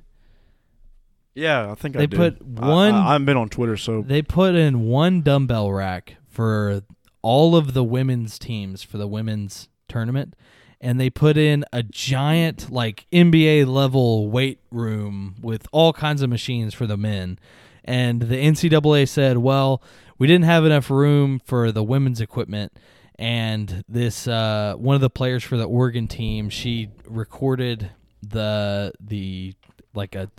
Yeah, 1.36 1.72
I 1.72 1.76
think 1.76 1.96
They 1.96 2.04
I 2.04 2.06
did. 2.08 2.18
put 2.18 2.42
one- 2.42 2.96
I, 2.96 3.12
haven't 3.12 3.26
been 3.26 3.38
on 3.38 3.50
Twitter, 3.50 3.78
so 3.78 4.02
They 4.02 4.24
put 4.24 4.56
in 4.56 4.82
one 4.88 5.22
dumbbell 5.22 5.72
rack 5.72 6.16
for 6.28 6.82
all 7.22 7.56
of 7.56 7.74
the 7.76 7.84
women's 7.84 8.40
teams 8.40 8.82
for 8.82 8.98
the 8.98 9.08
women's 9.08 9.70
tournament, 9.88 10.34
and 10.82 11.00
they 11.00 11.10
put 11.10 11.38
in 11.38 11.64
a 11.72 11.84
giant 11.84 12.72
like 12.72 13.06
NBA 13.14 13.68
level 13.68 14.30
weight 14.30 14.60
room 14.72 15.36
with 15.40 15.68
all 15.72 15.94
kinds 15.94 16.24
of 16.24 16.30
machines 16.30 16.74
for 16.74 16.88
the 16.88 16.98
men. 16.98 17.38
And 17.86 18.24
the 18.24 18.36
NCAA 18.36 19.08
said, 19.08 19.38
"Well, 19.38 19.82
we 20.18 20.28
didn't 20.28 20.46
have 20.46 20.66
enough 20.66 20.90
room 20.90 21.40
for 21.46 21.72
the 21.72 21.84
women's 21.84 22.20
equipment." 22.20 22.74
And 23.18 23.84
this 23.88 24.28
uh, 24.28 24.74
one 24.78 24.96
of 24.96 25.02
the 25.02 25.10
players 25.10 25.44
for 25.44 25.56
the 25.56 25.66
Oregon 25.66 26.08
team, 26.08 26.50
she 26.50 26.90
recorded 27.08 27.92
the 28.24 28.92
the 29.00 29.54
like 29.94 30.16
a 30.16 30.30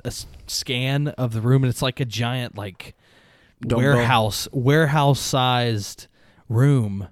scan 0.47 1.09
of 1.09 1.33
the 1.33 1.41
room, 1.41 1.63
and 1.63 1.71
it's 1.71 1.83
like 1.83 2.01
a 2.01 2.05
giant 2.05 2.57
like 2.57 2.97
Dumbbell. 3.61 3.79
warehouse 3.79 4.49
warehouse 4.53 5.21
sized 5.21 6.09
room 6.49 7.09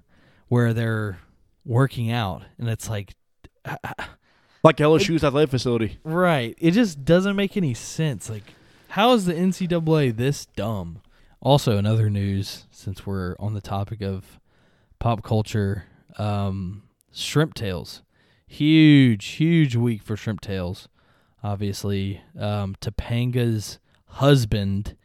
where 0.49 0.73
they're 0.73 1.19
working 1.65 2.11
out, 2.11 2.43
and 2.57 2.69
it's 2.69 2.89
like 2.89 3.13
like 4.63 4.77
LSU's 4.77 5.23
athletic 5.23 5.49
facility. 5.49 5.99
Right. 6.03 6.55
It 6.59 6.71
just 6.71 7.03
doesn't 7.05 7.35
make 7.35 7.57
any 7.57 7.73
sense. 7.73 8.29
Like, 8.29 8.53
how 8.89 9.13
is 9.13 9.25
the 9.25 9.33
NCAA 9.33 10.15
this 10.15 10.45
dumb? 10.45 11.01
Also, 11.41 11.77
in 11.77 11.85
other 11.85 12.09
news, 12.09 12.65
since 12.71 13.05
we're 13.05 13.35
on 13.39 13.53
the 13.53 13.61
topic 13.61 14.01
of 14.01 14.39
pop 14.99 15.23
culture, 15.23 15.85
um, 16.17 16.83
Shrimp 17.11 17.55
Tails. 17.55 18.03
Huge, 18.47 19.25
huge 19.25 19.75
week 19.75 20.03
for 20.03 20.15
Shrimp 20.15 20.41
Tails. 20.41 20.87
Obviously, 21.43 22.21
um, 22.37 22.75
Topanga's 22.79 23.79
husband 24.05 24.95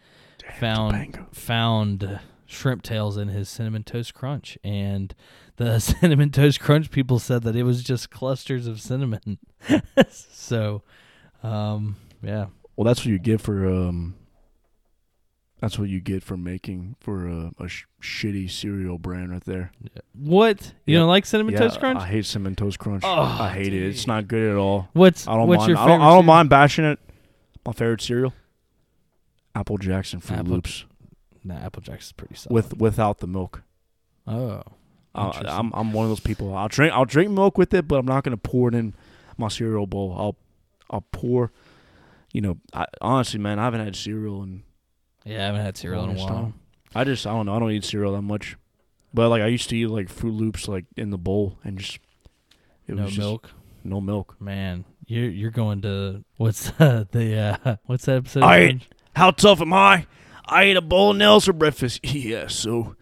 found 0.58 1.14
Topanga. 1.14 1.34
found 1.34 2.20
shrimp 2.44 2.82
tails 2.82 3.16
in 3.16 3.28
his 3.28 3.48
cinnamon 3.48 3.82
toast 3.82 4.14
crunch, 4.14 4.58
and 4.62 5.14
the 5.64 5.78
cinnamon 5.78 6.30
toast 6.30 6.60
crunch 6.60 6.90
people 6.90 7.18
said 7.18 7.42
that 7.44 7.56
it 7.56 7.62
was 7.64 7.82
just 7.82 8.10
clusters 8.10 8.66
of 8.66 8.80
cinnamon. 8.80 9.38
so, 10.10 10.82
um, 11.42 11.96
yeah, 12.22 12.46
Well, 12.76 12.84
that's 12.84 13.00
what 13.00 13.06
you 13.06 13.18
get 13.18 13.40
for 13.40 13.66
um. 13.66 14.14
That's 15.58 15.78
what 15.78 15.88
you 15.88 16.00
get 16.00 16.22
for 16.22 16.36
making 16.36 16.96
for 17.00 17.26
a, 17.26 17.50
a 17.58 17.66
sh- 17.66 17.86
shitty 18.02 18.50
cereal 18.50 18.98
brand 18.98 19.30
right 19.32 19.42
there. 19.44 19.72
what 20.12 20.74
you 20.84 20.92
Yeah. 20.94 20.98
don't 21.00 21.08
like 21.08 21.24
cinnamon 21.24 21.54
yeah, 21.54 21.60
toast 21.60 21.80
crunch? 21.80 21.98
I 21.98 22.06
hate 22.06 22.26
cinnamon 22.26 22.56
toast 22.56 22.78
crunch. 22.78 23.02
Oh, 23.06 23.08
I 23.10 23.48
hate 23.48 23.72
it. 23.72 23.82
It's 23.82 24.06
not 24.06 24.28
good 24.28 24.50
at 24.50 24.56
all. 24.58 24.88
what's 24.92 25.26
I 25.26 25.32
don't 25.34 25.48
what's 25.48 25.60
mind. 25.60 25.68
your 25.70 25.78
I 25.78 25.80
favorite? 25.80 25.96
don't, 25.98 26.06
I 26.06 26.10
don't 26.14 26.26
mind 26.26 26.50
bashing 26.50 26.84
it. 26.84 26.98
My 27.64 27.72
favorite 27.72 28.02
cereal, 28.02 28.34
Apple 29.54 29.78
Jacks 29.78 30.12
and 30.12 30.22
Fruit 30.22 30.40
Apple- 30.40 30.52
Loops 30.52 30.84
Nah, 31.42 31.56
Apple 31.56 31.80
Jacks 31.80 32.06
is 32.06 32.12
pretty 32.12 32.34
solid. 32.34 32.52
with 32.54 32.76
without 32.76 33.18
the 33.20 33.26
milk. 33.26 33.62
oh, 34.26 34.62
I'm 35.16 35.72
I'm 35.74 35.92
one 35.92 36.04
of 36.04 36.10
those 36.10 36.20
people. 36.20 36.54
I'll 36.54 36.68
drink 36.68 36.92
I'll 36.92 37.04
drink 37.04 37.30
milk 37.30 37.58
with 37.58 37.72
it, 37.74 37.88
but 37.88 37.96
I'm 37.98 38.06
not 38.06 38.24
gonna 38.24 38.36
pour 38.36 38.68
it 38.68 38.74
in 38.74 38.94
my 39.36 39.48
cereal 39.48 39.86
bowl. 39.86 40.14
I'll 40.16 40.36
I'll 40.90 41.04
pour. 41.12 41.52
You 42.32 42.40
know, 42.42 42.58
I, 42.74 42.86
honestly, 43.00 43.38
man, 43.40 43.58
I 43.58 43.64
haven't 43.64 43.84
had 43.84 43.96
cereal 43.96 44.42
in 44.42 44.62
Yeah, 45.24 45.42
I 45.42 45.46
haven't 45.46 45.62
had 45.62 45.76
cereal 45.76 46.04
in 46.04 46.10
a 46.10 46.18
while. 46.18 46.28
time. 46.28 46.54
I 46.94 47.04
just 47.04 47.26
I 47.26 47.30
don't 47.30 47.46
know. 47.46 47.54
I 47.54 47.58
don't 47.58 47.70
eat 47.70 47.84
cereal 47.84 48.12
that 48.12 48.22
much, 48.22 48.56
but 49.14 49.28
like 49.30 49.42
I 49.42 49.46
used 49.46 49.68
to 49.70 49.76
eat 49.76 49.86
like 49.86 50.08
Fruit 50.08 50.32
Loops 50.34 50.68
like 50.68 50.84
in 50.96 51.10
the 51.10 51.18
bowl 51.18 51.58
and 51.64 51.78
just 51.78 51.98
it 52.86 52.94
no 52.94 53.02
was 53.04 53.12
just 53.12 53.18
milk. 53.18 53.50
no 53.84 54.00
milk. 54.00 54.36
Man, 54.40 54.84
you're 55.06 55.30
you're 55.30 55.50
going 55.50 55.80
to 55.82 56.24
what's 56.36 56.70
the 56.78 57.58
uh, 57.64 57.76
what's 57.86 58.04
that 58.06 58.16
episode? 58.16 58.42
I 58.42 58.56
again? 58.56 58.82
How 59.14 59.30
tough 59.30 59.60
am 59.62 59.72
I? 59.72 60.06
I 60.44 60.64
ate 60.64 60.76
a 60.76 60.82
bowl 60.82 61.10
of 61.12 61.16
nails 61.16 61.46
for 61.46 61.52
breakfast. 61.54 62.04
yeah, 62.14 62.48
so 62.48 62.95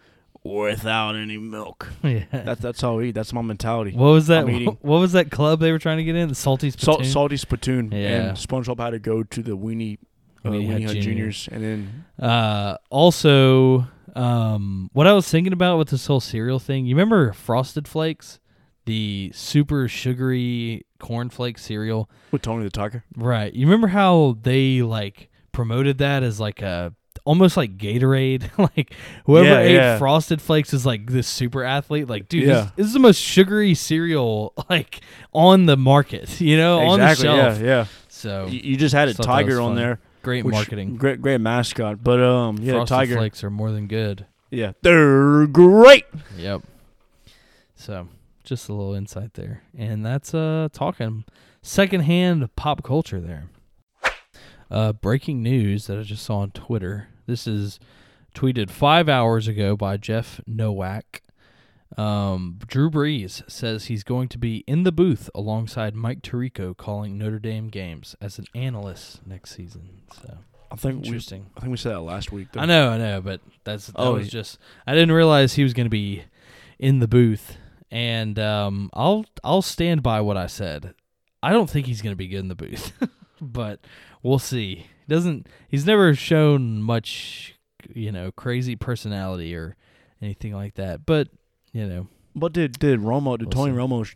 without 0.45 1.15
any 1.15 1.37
milk. 1.37 1.89
yeah. 2.03 2.23
That's 2.31 2.61
that's 2.61 2.79
how 2.81 2.99
I 2.99 3.03
eat. 3.05 3.11
That's 3.15 3.33
my 3.33 3.41
mentality. 3.41 3.91
what 3.91 4.07
was 4.11 4.27
that? 4.27 4.45
I'm. 4.47 4.65
What 4.81 4.99
was 4.99 5.11
that 5.13 5.31
club 5.31 5.59
they 5.59 5.71
were 5.71 5.79
trying 5.79 5.97
to 5.97 6.03
get 6.03 6.15
in? 6.15 6.29
The 6.29 6.35
Salty 6.35 6.69
Salt, 6.71 6.99
Spittoon? 6.99 7.11
salty 7.11 7.37
spittoon. 7.37 7.91
Yeah. 7.91 7.97
And 8.29 8.37
SpongeBob 8.37 8.79
had 8.79 8.91
to 8.91 8.99
go 8.99 9.23
to 9.23 9.41
the 9.41 9.57
weenie, 9.57 9.97
uh, 10.45 10.49
Weenie 10.49 10.67
weenie, 10.67 10.71
Hut 10.71 10.81
Hut 10.83 10.91
Junior. 10.93 11.01
juniors, 11.01 11.49
and 11.51 11.63
then 11.63 12.05
Uh, 12.19 12.77
also, 12.91 13.87
um, 14.15 14.89
what 14.93 15.07
I 15.07 15.13
was 15.13 15.27
thinking 15.27 15.53
about 15.53 15.77
with 15.79 15.89
this 15.89 16.05
whole 16.05 16.19
cereal 16.19 16.59
thing, 16.59 16.85
you 16.85 16.95
remember 16.95 17.33
Frosted 17.33 17.87
Flakes, 17.87 18.39
the 18.85 19.31
super 19.33 19.87
sugary 19.87 20.85
cornflake 20.99 21.57
cereal, 21.59 22.09
with 22.31 22.43
Tony 22.43 22.63
the 22.63 22.69
Tiger. 22.69 23.03
right? 23.17 23.51
You 23.53 23.65
remember 23.65 23.87
how 23.87 24.37
they 24.43 24.81
like 24.83 25.29
promoted 25.51 25.97
that 25.97 26.21
as 26.21 26.39
like 26.39 26.61
a 26.61 26.93
almost 27.23 27.55
like 27.57 27.77
Gatorade, 27.77 28.49
like 28.75 28.93
whoever 29.25 29.47
Yeah, 29.47 29.59
ate 29.59 29.73
yeah. 29.75 29.97
Frosted 29.97 30.41
Flakes 30.41 30.73
is 30.73 30.85
like 30.85 31.09
this 31.09 31.27
super 31.27 31.63
athlete. 31.63 32.07
Like, 32.07 32.27
dude, 32.27 32.43
Yeah. 32.47 32.53
this, 32.53 32.71
this 32.75 32.85
is 32.87 32.93
the 32.93 32.99
most 32.99 33.17
sugary 33.21 33.73
cereal 33.75 34.53
like 34.69 35.01
on 35.33 35.65
the 35.65 35.77
market, 35.77 36.41
you 36.41 36.57
know, 36.57 36.79
on 36.79 36.99
the 36.99 37.09
exactly. 37.11 37.25
shelf. 37.37 37.59
Yeah, 37.59 37.65
yeah. 37.65 37.85
So 38.09 38.45
You, 38.47 38.59
you 38.63 38.77
just 38.77 38.93
had 38.95 39.07
a 39.07 39.11
Just 39.13 39.17
thought 39.25 39.35
that 39.37 39.45
was 39.45 39.53
tiger 39.55 39.61
on 39.61 39.75
there. 39.75 39.99
great 40.23 40.43
which- 40.45 40.53
marketing. 40.53 40.97
Great, 40.97 41.21
great 41.21 41.39
mascot. 41.41 42.03
But 42.03 42.19
um, 42.21 42.57
yeah, 42.59 42.73
Frosted 42.73 42.87
tiger. 42.97 43.15
Flakes 43.17 43.43
are 43.43 43.49
more 43.49 43.71
than 43.71 43.87
good. 43.87 44.25
Yeah, 44.51 44.73
they're 44.83 45.47
great. 45.47 46.05
Yep. 46.37 46.61
So, 47.75 48.07
just 48.43 48.69
a 48.69 48.73
little 48.73 48.93
insight 48.93 49.33
there. 49.33 49.63
And 49.77 50.05
that's 50.05 50.33
uh 50.33 50.69
talking 50.71 51.25
secondhand 51.61 52.55
pop 52.55 52.83
culture 52.83 53.19
there. 53.19 53.49
Uh 54.71 54.93
breaking 54.93 55.41
news 55.43 55.87
that 55.87 55.97
I 55.99 56.03
just 56.03 56.23
saw 56.23 56.39
on 56.39 56.51
Twitter. 56.51 57.07
This 57.27 57.47
is 57.47 57.79
tweeted 58.33 58.69
5 58.69 59.07
hours 59.09 59.47
ago 59.47 59.75
by 59.75 59.97
Jeff 59.97 60.41
Nowak. 60.45 61.21
Um, 61.97 62.59
Drew 62.67 62.89
Brees 62.89 63.49
says 63.49 63.85
he's 63.85 64.03
going 64.03 64.27
to 64.29 64.37
be 64.37 64.63
in 64.67 64.83
the 64.83 64.91
booth 64.91 65.29
alongside 65.33 65.95
Mike 65.95 66.21
Tirico 66.21 66.75
calling 66.75 67.17
Notre 67.17 67.39
Dame 67.39 67.69
games 67.69 68.15
as 68.19 68.37
an 68.37 68.45
analyst 68.53 69.25
next 69.25 69.55
season. 69.55 70.01
So 70.21 70.37
I 70.71 70.75
think 70.75 71.01
we, 71.03 71.07
interesting. 71.07 71.51
I 71.55 71.61
think 71.61 71.71
we 71.71 71.77
said 71.77 71.93
that 71.93 72.01
last 72.01 72.31
week. 72.33 72.49
Though. 72.51 72.61
I 72.61 72.65
know, 72.65 72.89
I 72.89 72.97
know, 72.97 73.21
but 73.21 73.39
that's 73.63 73.87
that 73.87 73.93
Oh, 73.97 74.15
was 74.15 74.25
yeah. 74.25 74.31
just 74.41 74.57
I 74.85 74.93
didn't 74.93 75.13
realize 75.13 75.53
he 75.53 75.63
was 75.63 75.73
going 75.73 75.85
to 75.85 75.89
be 75.91 76.23
in 76.79 76.99
the 76.99 77.07
booth, 77.07 77.55
and 77.89 78.37
um, 78.39 78.89
I'll 78.93 79.25
I'll 79.43 79.61
stand 79.61 80.03
by 80.03 80.19
what 80.19 80.35
I 80.37 80.47
said. 80.47 80.93
I 81.41 81.51
don't 81.51 81.69
think 81.69 81.85
he's 81.87 82.01
going 82.01 82.11
to 82.13 82.17
be 82.17 82.27
good 82.27 82.39
in 82.39 82.47
the 82.49 82.55
booth, 82.55 82.91
but 83.41 83.79
we'll 84.25 84.39
see. 84.39 84.75
He 85.07 85.13
doesn't 85.13 85.47
he's 85.69 85.85
never 85.85 86.13
shown 86.15 86.81
much, 86.81 87.55
you 87.93 88.11
know, 88.11 88.31
crazy 88.31 88.75
personality 88.75 89.55
or 89.55 89.75
anything 90.21 90.53
like 90.53 90.73
that. 90.75 91.05
But 91.05 91.29
you 91.71 91.85
know, 91.85 92.07
But 92.35 92.53
did 92.53 92.79
did 92.79 92.99
Romo? 93.01 93.37
Did 93.37 93.47
We'll 93.47 93.65
Tony 93.65 93.71
see. 93.73 93.77
Romo? 93.77 94.15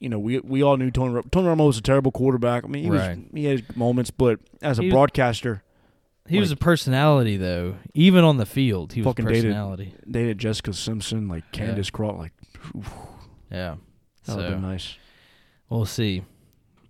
You 0.00 0.08
know, 0.10 0.18
we 0.18 0.40
we 0.40 0.62
all 0.62 0.76
knew 0.76 0.90
Tony. 0.90 1.22
Tony 1.30 1.46
Romo 1.48 1.66
was 1.68 1.78
a 1.78 1.82
terrible 1.82 2.10
quarterback. 2.12 2.64
I 2.64 2.68
mean, 2.68 2.84
he 2.84 2.90
Right. 2.90 3.16
was 3.16 3.26
he 3.32 3.44
had 3.44 3.76
moments, 3.76 4.10
but 4.10 4.40
as 4.60 4.78
a 4.78 4.82
He 4.82 4.90
broadcaster, 4.90 5.62
he 6.28 6.40
was 6.40 6.50
a 6.50 6.56
personality 6.56 7.36
though. 7.36 7.76
Even 7.94 8.24
on 8.24 8.36
the 8.38 8.46
field, 8.46 8.92
he 8.94 9.00
was 9.00 9.06
a 9.06 9.10
Fucking 9.10 9.26
dated- 9.26 9.44
personality. 9.44 9.94
dated 10.10 10.38
Jessica 10.38 10.72
Simpson, 10.72 11.28
like 11.28 11.44
Yeah. 11.52 11.66
Candace 11.66 11.90
Craw, 11.90 12.16
like 12.18 12.32
Yeah, 13.50 13.76
that 14.26 14.36
would 14.36 14.36
so 14.36 14.38
have 14.40 14.50
been 14.50 14.62
nice. 14.62 14.96
We'll 15.70 15.86
see. 15.86 16.24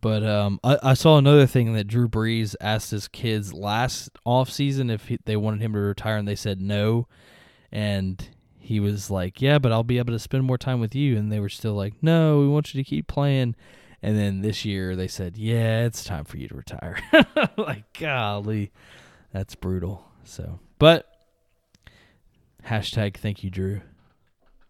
But 0.05 0.22
um, 0.22 0.61
I, 0.62 0.76
I 0.82 0.92
saw 0.92 1.16
another 1.16 1.46
thing 1.46 1.72
that 1.72 1.86
Drew 1.86 2.11
Brees 2.11 2.55
asked 2.61 2.90
his 2.90 3.09
kids 3.09 3.55
last 3.55 4.11
offseason 4.26 4.92
if 4.92 5.09
he, 5.09 5.18
they 5.24 5.34
wanted 5.34 5.62
him 5.62 5.72
to 5.72 5.78
retire, 5.78 6.18
and 6.18 6.28
they 6.28 6.36
said 6.36 6.61
no. 6.61 7.09
And 7.72 8.28
he 8.59 8.80
was 8.80 9.11
like, 9.11 9.40
"Yeah, 9.40 9.59
but 9.59 9.72
I'll 9.72 9.82
be 9.82 9.96
able 9.96 10.12
to 10.12 10.18
spend 10.18 10.44
more 10.44 10.59
time 10.59 10.78
with 10.78 10.94
you." 10.94 11.16
And 11.16 11.32
they 11.32 11.40
were 11.40 11.48
still 11.48 11.72
like, 11.72 11.94
"No, 12.02 12.40
we 12.40 12.48
want 12.48 12.74
you 12.74 12.84
to 12.84 12.86
keep 12.86 13.07
playing." 13.07 13.57
And 14.02 14.14
then 14.14 14.42
this 14.42 14.66
year 14.66 14.94
they 14.94 15.09
said, 15.09 15.38
"Yeah, 15.38 15.86
it's 15.86 16.05
time 16.05 16.26
for 16.26 16.36
you 16.36 16.48
to 16.48 16.55
retire." 16.55 16.98
like, 17.57 17.98
golly, 17.98 18.72
that's 19.32 19.55
brutal. 19.55 20.05
So, 20.22 20.61
but 20.78 21.09
hashtag 22.66 23.16
thank 23.16 23.42
you, 23.42 23.48
Drew. 23.48 23.80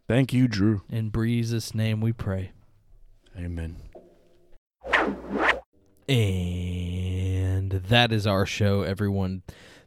Thank 0.06 0.32
you, 0.32 0.46
Drew. 0.46 0.82
In 0.88 1.10
Brees' 1.10 1.74
name, 1.74 2.00
we 2.00 2.12
pray. 2.12 2.52
Amen. 3.36 3.82
And 6.08 7.70
that 7.70 8.12
is 8.12 8.26
our 8.26 8.46
show, 8.46 8.82
everyone. 8.82 9.42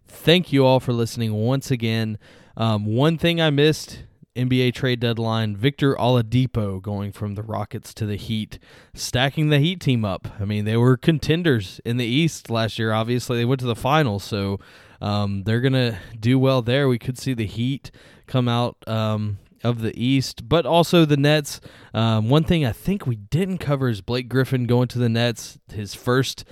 Thank 0.07 0.51
you 0.51 0.65
all 0.65 0.79
for 0.79 0.93
listening 0.93 1.33
once 1.33 1.69
again. 1.69 2.17
Um, 2.55 2.85
one 2.85 3.17
thing 3.17 3.39
I 3.39 3.49
missed 3.49 4.03
NBA 4.35 4.73
trade 4.73 4.99
deadline 4.99 5.55
Victor 5.55 5.95
Oladipo 5.95 6.81
going 6.81 7.11
from 7.11 7.35
the 7.35 7.43
Rockets 7.43 7.93
to 7.95 8.05
the 8.05 8.15
Heat, 8.15 8.59
stacking 8.93 9.49
the 9.49 9.59
Heat 9.59 9.81
team 9.81 10.05
up. 10.05 10.27
I 10.39 10.45
mean, 10.45 10.65
they 10.65 10.77
were 10.77 10.95
contenders 10.95 11.81
in 11.83 11.97
the 11.97 12.05
East 12.05 12.49
last 12.49 12.79
year. 12.79 12.93
Obviously, 12.93 13.37
they 13.37 13.45
went 13.45 13.59
to 13.61 13.65
the 13.65 13.75
finals, 13.75 14.23
so 14.23 14.59
um, 15.01 15.43
they're 15.43 15.61
going 15.61 15.73
to 15.73 15.97
do 16.19 16.39
well 16.39 16.61
there. 16.61 16.87
We 16.87 16.99
could 16.99 17.17
see 17.17 17.33
the 17.33 17.45
Heat 17.45 17.91
come 18.27 18.47
out 18.47 18.77
um, 18.87 19.39
of 19.63 19.81
the 19.81 19.97
East, 20.01 20.47
but 20.47 20.65
also 20.65 21.05
the 21.05 21.17
Nets. 21.17 21.59
Um, 21.93 22.29
one 22.29 22.43
thing 22.43 22.65
I 22.65 22.71
think 22.71 23.05
we 23.05 23.15
didn't 23.15 23.57
cover 23.59 23.89
is 23.89 24.01
Blake 24.01 24.29
Griffin 24.29 24.65
going 24.65 24.87
to 24.89 24.99
the 24.99 25.09
Nets. 25.09 25.57
His 25.71 25.93
first 25.93 26.45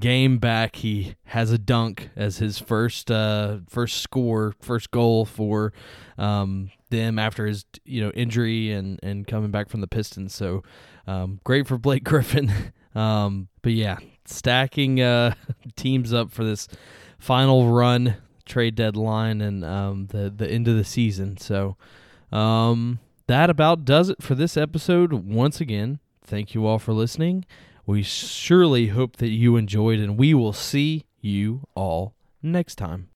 game 0.00 0.38
back, 0.38 0.76
he 0.76 1.14
has 1.24 1.50
a 1.50 1.58
dunk 1.58 2.10
as 2.16 2.38
his 2.38 2.58
first 2.58 3.10
uh, 3.10 3.58
first 3.68 3.98
score, 3.98 4.54
first 4.60 4.90
goal 4.90 5.24
for 5.24 5.72
um, 6.18 6.70
them 6.90 7.18
after 7.18 7.46
his 7.46 7.64
you 7.84 8.02
know 8.02 8.10
injury 8.10 8.72
and 8.72 8.98
and 9.02 9.26
coming 9.26 9.50
back 9.50 9.68
from 9.68 9.80
the 9.80 9.88
Pistons. 9.88 10.34
So 10.34 10.62
um, 11.06 11.40
great 11.44 11.66
for 11.66 11.78
Blake 11.78 12.04
Griffin. 12.04 12.52
um, 12.94 13.48
but 13.62 13.72
yeah, 13.72 13.98
stacking 14.24 15.00
uh, 15.00 15.34
teams 15.76 16.12
up 16.12 16.30
for 16.30 16.44
this 16.44 16.68
final 17.18 17.68
run 17.68 18.16
trade 18.44 18.74
deadline 18.74 19.40
and 19.40 19.64
um, 19.64 20.06
the 20.06 20.32
the 20.34 20.48
end 20.48 20.68
of 20.68 20.76
the 20.76 20.84
season. 20.84 21.36
So 21.36 21.76
um, 22.32 22.98
that 23.26 23.50
about 23.50 23.84
does 23.84 24.08
it 24.08 24.22
for 24.22 24.34
this 24.34 24.56
episode. 24.56 25.12
Once 25.12 25.60
again, 25.60 25.98
thank 26.24 26.54
you 26.54 26.66
all 26.66 26.78
for 26.78 26.92
listening. 26.92 27.44
We 27.86 28.02
surely 28.02 28.88
hope 28.88 29.16
that 29.16 29.30
you 29.30 29.56
enjoyed, 29.56 29.98
and 30.00 30.16
we 30.16 30.34
will 30.34 30.52
see 30.52 31.04
you 31.20 31.66
all 31.74 32.14
next 32.42 32.76
time. 32.76 33.08